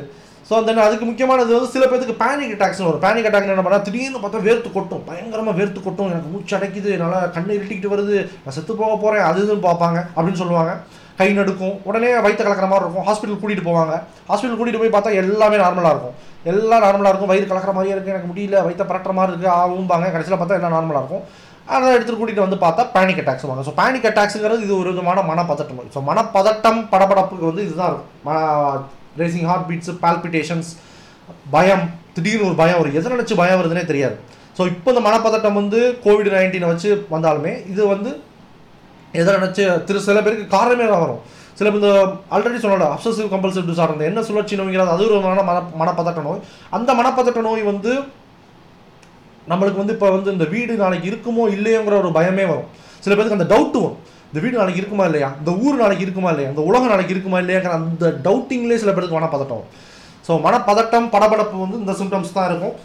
[0.47, 3.03] ஸோ அந்த அதுக்கு முக்கியமானது வந்து சில பேருக்கு பேனிக் அட்டாக்ஸ்னு வரும்.
[3.03, 5.03] பேனிக் அட்டாக் என்ன பண்ணால் திடீர்னு பார்த்தா வேர்த்து கொட்டும்.
[5.09, 6.09] பயங்கரமாக வேர்த்து கொட்டும்.
[6.13, 8.15] எனக்கு மூச்சு அடைக்குது என்னால் கண்ணு இருட்டிக்கிட்டு வருது.
[8.43, 10.73] நான் செத்து போக போகிறேன் அது இதுன்னு பார்ப்பாங்க அப்படின்னு சொல்லுவாங்க.
[11.19, 11.75] கை நடுக்கும்.
[11.89, 13.05] உடனே வயிற்று கலக்கிற மாதிரி இருக்கும்.
[13.07, 13.93] ஹாஸ்பிட்டல் கூட்டிகிட்டு போவாங்க.
[14.29, 16.15] ஹாஸ்பிட்டல் கூட்டிகிட்டு போய் பார்த்தா எல்லாமே நார்மலாக இருக்கும்.
[16.51, 17.31] எல்லாம் நார்மலாக இருக்கும்.
[17.31, 18.63] வயிறு கலக்கிற மாதிரியே இருக்குது எனக்கு முடியல.
[18.67, 20.09] வயிற்ற பரட்டுற மாதிரி இருக்குது ஆகும்பாங்க.
[20.15, 21.25] கடைசியில் பார்த்தா எல்லாம் நார்மலாக இருக்கும்.
[21.73, 25.91] அதை எடுத்துகிட்டு கூட்டிகிட்டு வந்து பார்த்தா பேனிக் அட்டாக்ஸ் வாங்க ஸோ பேனிக் அட்டாக்ஸுங்கிறது இது ஒரு விதமான மனப்பதட்டம்
[25.95, 28.11] ஸோ மனப்பதட்டம் படபடப்புக்கு வந்து இதுதான் இருக்கும்.
[28.27, 28.37] மன
[29.21, 30.71] ரேசிங் ஹார்ட் பீட்ஸு பால்பிட்டேஷன்ஸ்
[31.55, 31.85] பயம்
[32.15, 32.97] திடீர்னு ஒரு பயம் வரும்.
[32.99, 34.15] எதை நினச்சி பயம் வருதுன்னே தெரியாது.
[34.57, 38.11] ஸோ இப்போ இந்த மனப்பதட்டம் வந்து கோவிட் நைன்டீனை வச்சு வந்தாலுமே இது வந்து
[39.19, 41.21] எதை நினச்சி திரு சில பேருக்கு காரணமே தான் வரும்.
[41.59, 41.91] சில பேர் இந்த
[42.35, 46.41] ஆல்ரெடி சொன்னோட அப்சசிவ் கம்பல்சிவ் டிசார்டர் என்ன சுழற்சி நோய்ங்கிறது அது ஒரு விதமான மன மனப்பதட்ட நோய்.
[46.77, 47.91] அந்த மனப்பதட்ட நோய் வந்து
[49.49, 52.67] நம்மளுக்கு வந்து இப்போ வந்து இந்த வீடு நாளைக்கு இருக்குமோ இல்லையோங்கிற ஒரு பயமே வரும்.
[53.05, 53.99] சில பேருக்கு அந்த டவுட் வரும்.
[54.29, 55.29] இந்த வீடு நாளைக்கு இருக்குமா இல்லையா?
[55.41, 56.49] இந்த ஊர் நாளைக்கு இருக்குமா இல்லையா?
[56.53, 59.65] இந்த உலகம் நாளைக்கு இருக்குமா இல்லையாங்கிற அந்த டவுட்டிங்லேயே சில பேருக்கு மனப்பதட்டம்
[60.27, 62.75] ஸோ மனப்பதட்டம் படபடப்பு வந்து இந்த சிம்டம்ஸ் தான் இருக்கும்.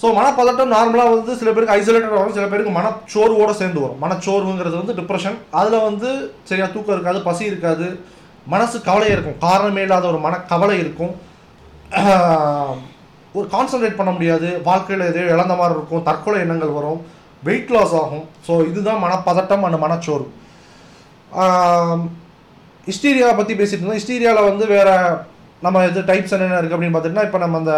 [0.00, 4.00] ஸோ மனப்பதட்டம் நார்மலாக வந்து சில பேருக்கு ஐசோலேட்டட் வரும் சில பேருக்கு மனச்சோர்வோடு சேர்ந்து வரும்.
[4.04, 6.08] மனச்சோர்வுங்கிறது வந்து டிப்ரெஷன் அதில் வந்து
[6.50, 7.86] சரியாக தூக்கம் இருக்காது பசி இருக்காது.
[8.54, 9.38] மனசு கவலை இருக்கும்.
[9.46, 11.14] காரணமே இல்லாத ஒரு மனக்கவலை இருக்கும்.
[13.36, 14.48] ஒரு கான்சன்ட்ரேட் பண்ண முடியாது.
[14.68, 16.06] வாழ்க்கையில் எதையோ இழந்த மாதிரி இருக்கும்.
[16.08, 17.00] தற்கொலை எண்ணங்கள் வரும்.
[17.46, 18.26] வெயிட் லாஸ் ஆகும்.
[18.48, 20.28] ஸோ இதுதான் மனப்பதட்டம் அண்ட் மனச்சோர்வு.
[22.90, 23.98] ஹிஸ்டீரியா பற்றி பேசிட்டு இருந்தோம்.
[24.00, 24.94] ஹிஸ்டீரியாவில் வந்து வேறு
[25.64, 27.74] நம்ம இது டைப்ஸ் என்னென்ன இருக்குது அப்படின்னு பார்த்துட்டுனா இப்போ நம்ம அந்த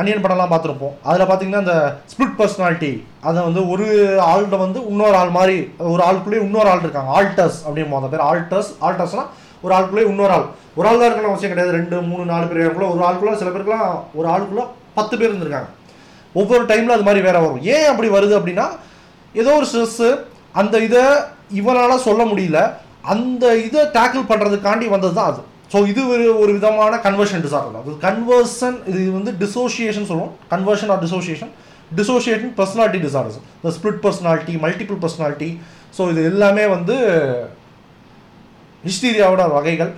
[0.00, 0.94] அனியன் படம்லாம் பார்த்துருப்போம்.
[1.08, 1.74] அதில் பார்த்தீங்கன்னா இந்த
[2.12, 2.90] ஸ்பிளிட் பர்சனாலிட்டி
[3.28, 3.86] அதை வந்து ஒரு
[4.28, 5.56] ஆள்கிட்ட வந்து இன்னொரு ஆள் மாதிரி
[5.94, 7.10] ஒரு ஆளுக்குள்ளேயே இன்னொரு ஆள் இருக்காங்க.
[7.18, 8.26] ஆல்டர்ஸ் அப்படின்னு அந்த பேர்.
[8.30, 9.30] ஆல்டர்ஸ் ஆல்டர்ஸ்னால்
[9.64, 10.46] ஒரு ஆளுக்குள்ளேயே இன்னொரு ஆள்.
[10.78, 11.76] ஒரு ஆள் தான் இருக்கணும் அவசியம் கிடையாது.
[11.78, 13.88] ரெண்டு மூணு நாலு பேர் ஒரு ஆளுக்குள்ளே சில பேருக்குலாம்
[14.20, 14.66] ஒரு ஆளுக்குள்ளே
[14.98, 15.70] பத்து பேர் இருந்திருக்காங்க.
[16.40, 17.62] ஒவ்வொரு டைமில் அது மாதிரி வேற வரும்.
[17.74, 18.66] ஏன் அப்படி வருது அப்படின்னா
[19.40, 20.08] ஏதோ ஒரு ஸ்ட்ரெஸ்ஸு
[20.60, 21.04] அந்த இதை
[21.60, 22.60] இவனால் சொல்ல முடியல.
[23.14, 25.42] அந்த இதை டேக்கிள் பண்ணுறதுக்காண்டி வந்தது தான் அது.
[25.72, 30.34] ஸோ இது ஒரு ஒரு விதமான கன்வர்ஷன் டிசார்டர் அது கன்வர்ஷன் இது வந்து டிசோசியேஷன் சொல்லுவோம்.
[30.52, 31.52] Conversion or dissociation
[31.98, 35.50] dissociation personality disorders இந்த split personality multiple personality
[35.96, 36.96] so இது எல்லாமே வந்து
[38.86, 39.92] ஹிஸ்டீரியாவோட வகைகள்.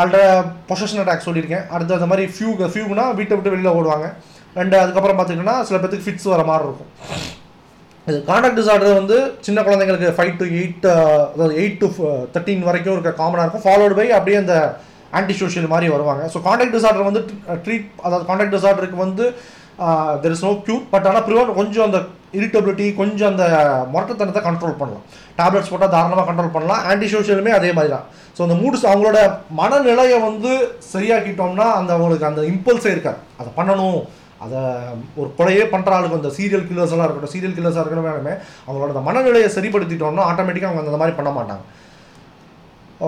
[0.00, 1.66] அதில் பொசஷன் அட்டாக் சொல்லியிருக்கேன்.
[1.74, 4.06] அடுத்து அந்த மாதிரி ஃபியூ ஃபியூனா வீட்டை விட்டு வெளியில் ஓடுவாங்க.
[4.60, 6.90] அண்ட் அதுக்கப்புறம் பார்த்திங்கன்னா சில பேத்துக்கு ஃபிட்ஸ் வர மாதிரி இருக்கும்.
[8.06, 10.86] இது கான்டாக்ட் டிசார்டர் வந்து சின்ன குழந்தைங்களுக்கு ஃபைவ் டு எயிட்
[11.34, 11.88] அதாவது எயிட் டு
[12.34, 13.64] தேர்ட்டின் வரைக்கும் இருக்க காமனாக இருக்கும்.
[13.66, 14.56] ஃபாலோடு பை அப்படியே அந்த
[15.18, 16.22] ஆன்டி சோஷியல் மாதிரி வருவாங்க.
[16.32, 17.22] ஸோ காண்டாக்ட் டிசார்டர் வந்து
[17.64, 19.26] ட்ரீட் அதாவது காண்டாக்ட் டிசார்டருக்கு வந்து
[20.22, 21.98] there is no cure but ஆனால் ப்ரிவென்ட் கொஞ்சம் அந்த
[22.38, 23.44] இரிட்டபிலிட்டி கொஞ்சம் அந்த
[23.92, 25.04] முரட்டத்தனத்தை கண்ட்ரோல் பண்ணலாம்.
[25.38, 26.82] டேப்லெட்ஸ் போட்டால் தாராளமாக கண்ட்ரோல் பண்ணலாம்.
[26.90, 29.18] ஆன்டி சோஷியலுமே அதே மாதிரி தான் ஸோ அந்த மூட்ஸ் அவங்களோட
[29.60, 30.52] மனநிலையை வந்து
[30.92, 33.20] சரியாக்கிட்டோம்னா அந்த அவங்களுக்கு அந்த இம்பல்ஸே இருக்காது.
[33.40, 33.98] அதை பண்ணணும்.
[34.44, 34.60] அதை
[35.20, 38.34] ஒரு கொலையே பண்ணுற ஆளுக்கு அந்த சீரியல் கில்லர்ஸ் எல்லாம் இருக்கட்டும் சீரியல் கில்லர்ஸாக இருக்கணும் வேணுமே
[38.66, 41.64] அவங்களோட அந்த மனநிலையை சரிப்படுத்திட்டோம்னா ஆட்டோமேட்டிக்காக அவங்க அந்த மாதிரி பண்ண மாட்டாங்க.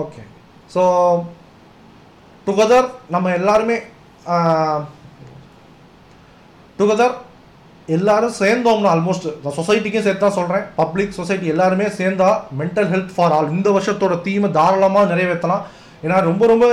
[0.01, 0.23] ஓகே
[0.73, 0.81] ஸோ
[2.47, 3.77] டுகெதர் நம்ம எல்லாருமே
[6.79, 7.15] டுகெதர்
[7.87, 13.35] எல்லாரும் சேர்ந்தோம்னா ஆல்மோஸ்ட் நான் சொசைட்டிக்கும் சேர்த்து தான் சொல்கிறேன் பப்ளிக் சொசைட்டி எல்லாருமே சேர்ந்தா மென்டல் ஹெல்த் ஃபார்
[13.35, 15.63] ஆல் இந்த வருஷத்தோட தீமை தாராளமாக நிறைவேற்றலாம்
[16.03, 16.65] ஏன்னா ரொம்ப ரொம்ப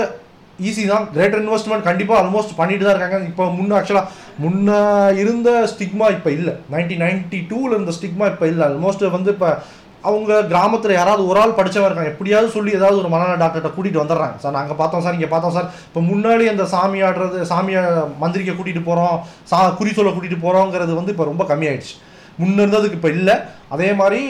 [0.68, 1.04] ஈஸி தான்.
[1.14, 3.20] கிரேட்டர் இன்வெஸ்ட்மெண்ட் கண்டிப்பாக ஆல்மோஸ்ட் பண்ணிட்டு தான் இருக்காங்க.
[3.30, 4.10] இப்போ முன்ன ஆக்சுவலாக
[4.44, 4.76] முன்ன
[5.22, 6.54] இருந்த ஸ்டிக்மா இப்போ இல்லை.
[6.74, 8.66] நைன்டீன் நைன்டி டூவில் இருந்த ஸ்டிக்மா இப்போ இல்லை.
[8.70, 9.50] ஆல்மோஸ்ட் வந்து இப்போ
[10.08, 14.36] அவங்க கிராமத்தில் யாராவது ஒரு ஆள் படிச்சவங்க இருக்காங்க எப்படியாவது சொல்லி ஏதாவது ஒரு மனநல டாக்டர்கிட்ட கூட்டிகிட்டு வந்துடுறாங்க.
[14.42, 15.68] சார் நாங்கள் பார்த்தோம் சார் இங்கே பார்த்தோம் சார்.
[15.90, 17.82] இப்போ முன்னாடி அந்த சாமி ஆடுறது சாமியை
[18.22, 19.16] மந்திரிக்க கூட்டிகிட்டு போகிறோம்
[19.52, 21.94] சா குறி சொல்ல கூட்டிகிட்டு போகிறோங்கிறது வந்து இப்போ ரொம்ப கம்மியாயிடுச்சு.
[22.40, 23.34] முன்ன இருந்ததுக்கு இப்போ இல்லை.
[23.74, 24.20] அதே மாதிரி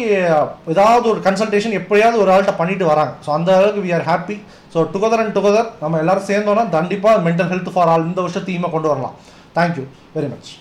[0.73, 3.13] ஏதாவது ஒரு கன்சல்டேஷன் எப்படியாவது ஒரு ஆள்கிட்ட பண்ணிட்டு வராங்க.
[3.25, 4.37] ஸோ அந்த அளவுக்கு we are happy
[4.75, 8.71] so together and together நம்ம எல்லாரும் சேர்ந்தோம்னா கண்டிப்பாக மென்டல் ஹெல்த் ஃபார் ஆல் இந்த வருஷம் தீமை
[8.77, 9.17] கொண்டு வரலாம்.
[9.59, 9.85] தேங்க்யூ
[10.17, 10.53] வெரி மச்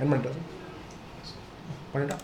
[0.00, 0.50] என்ன பண்ணிட்டு
[1.94, 2.18] பண்ணிட்டா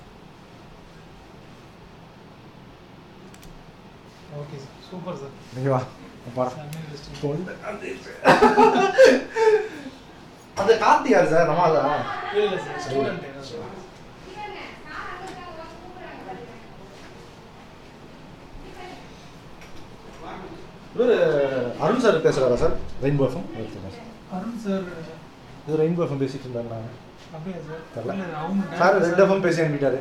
[4.40, 5.80] ஓகே சார் சூப்பர் சார் நீங்கள் வா
[6.36, 7.14] பாரு செம்ம interesting.
[7.22, 7.52] தொண்டை
[10.56, 12.00] அந்த கார்த்தி யார் சார் நம்ம அதான்
[12.38, 13.76] இல்ல சார் ஸ்டூடெண்ட் என்ன சார்
[20.98, 21.12] இவர்
[21.80, 22.74] Arun sir பேசுகிறாரா sir?
[23.02, 23.48] Rainbow FM
[24.36, 24.86] Arun sir
[25.64, 26.96] இது ரெயின்போ எஃப்எம் பேசிட்டு இருந்தாங்க நாங்கள்
[27.34, 27.58] அப்படியா
[28.78, 28.96] சார்?
[29.04, 30.00] ரெட் எஃப்எம் பேசி அனுப்பிட்டாரு.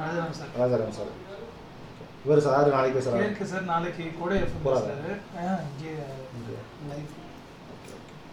[0.00, 0.52] ராஜாராம் சார்.
[0.60, 1.10] ராஜாராம் சார்.
[2.24, 4.66] இவர் சார் நாளைக்கு பேசுகிறாரு கேட்க சார் நாளைக்கு கூட எஃப்எம்
[5.40, 5.92] ஆ இங்கே
[6.90, 7.10] லைவ்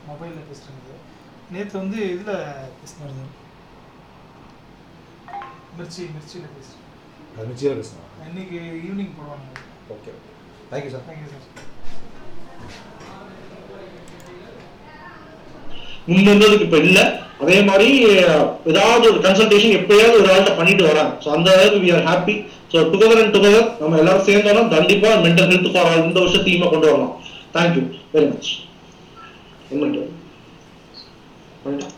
[0.07, 0.95] மொபைலில் பேசுகிறாங்க
[1.53, 2.33] நேற்று வந்து இதில்
[2.79, 3.13] பேசினார்
[5.77, 9.49] மிர்ச்சி மிர்ச்சியில் பேசுகிறேன் நிச்சயம் பேசுகிறேன் இன்னைக்கு ஈவினிங் போடுவாங்க.
[9.95, 10.11] Okay.
[10.71, 11.45] Thank you sir thank you sir
[16.09, 17.05] முன்ன இருந்ததுக்கு இப்போ இல்லை.
[17.43, 17.87] அதே மாதிரி
[18.69, 21.11] ஏதாவது ஒரு கன்சல்டேஷன் எப்பயாவது ஒரு ஆள்கிட்ட பண்ணிட்டு வராங்க.
[21.23, 22.35] ஸோ அந்த அளவுக்கு we are happy
[22.71, 26.69] so together and together நம்ம எல்லாரும் சேர்ந்தோம்னா கண்டிப்பாக மென்டல் ஹெல்த் ஃபார் ஆல் இந்த வருஷம் தீமை
[26.73, 27.13] கொண்டு வரலாம்.
[27.57, 27.83] தேங்க்யூ
[28.15, 28.51] வெரி மச்
[29.71, 31.95] என்ன பண்ணிட்டு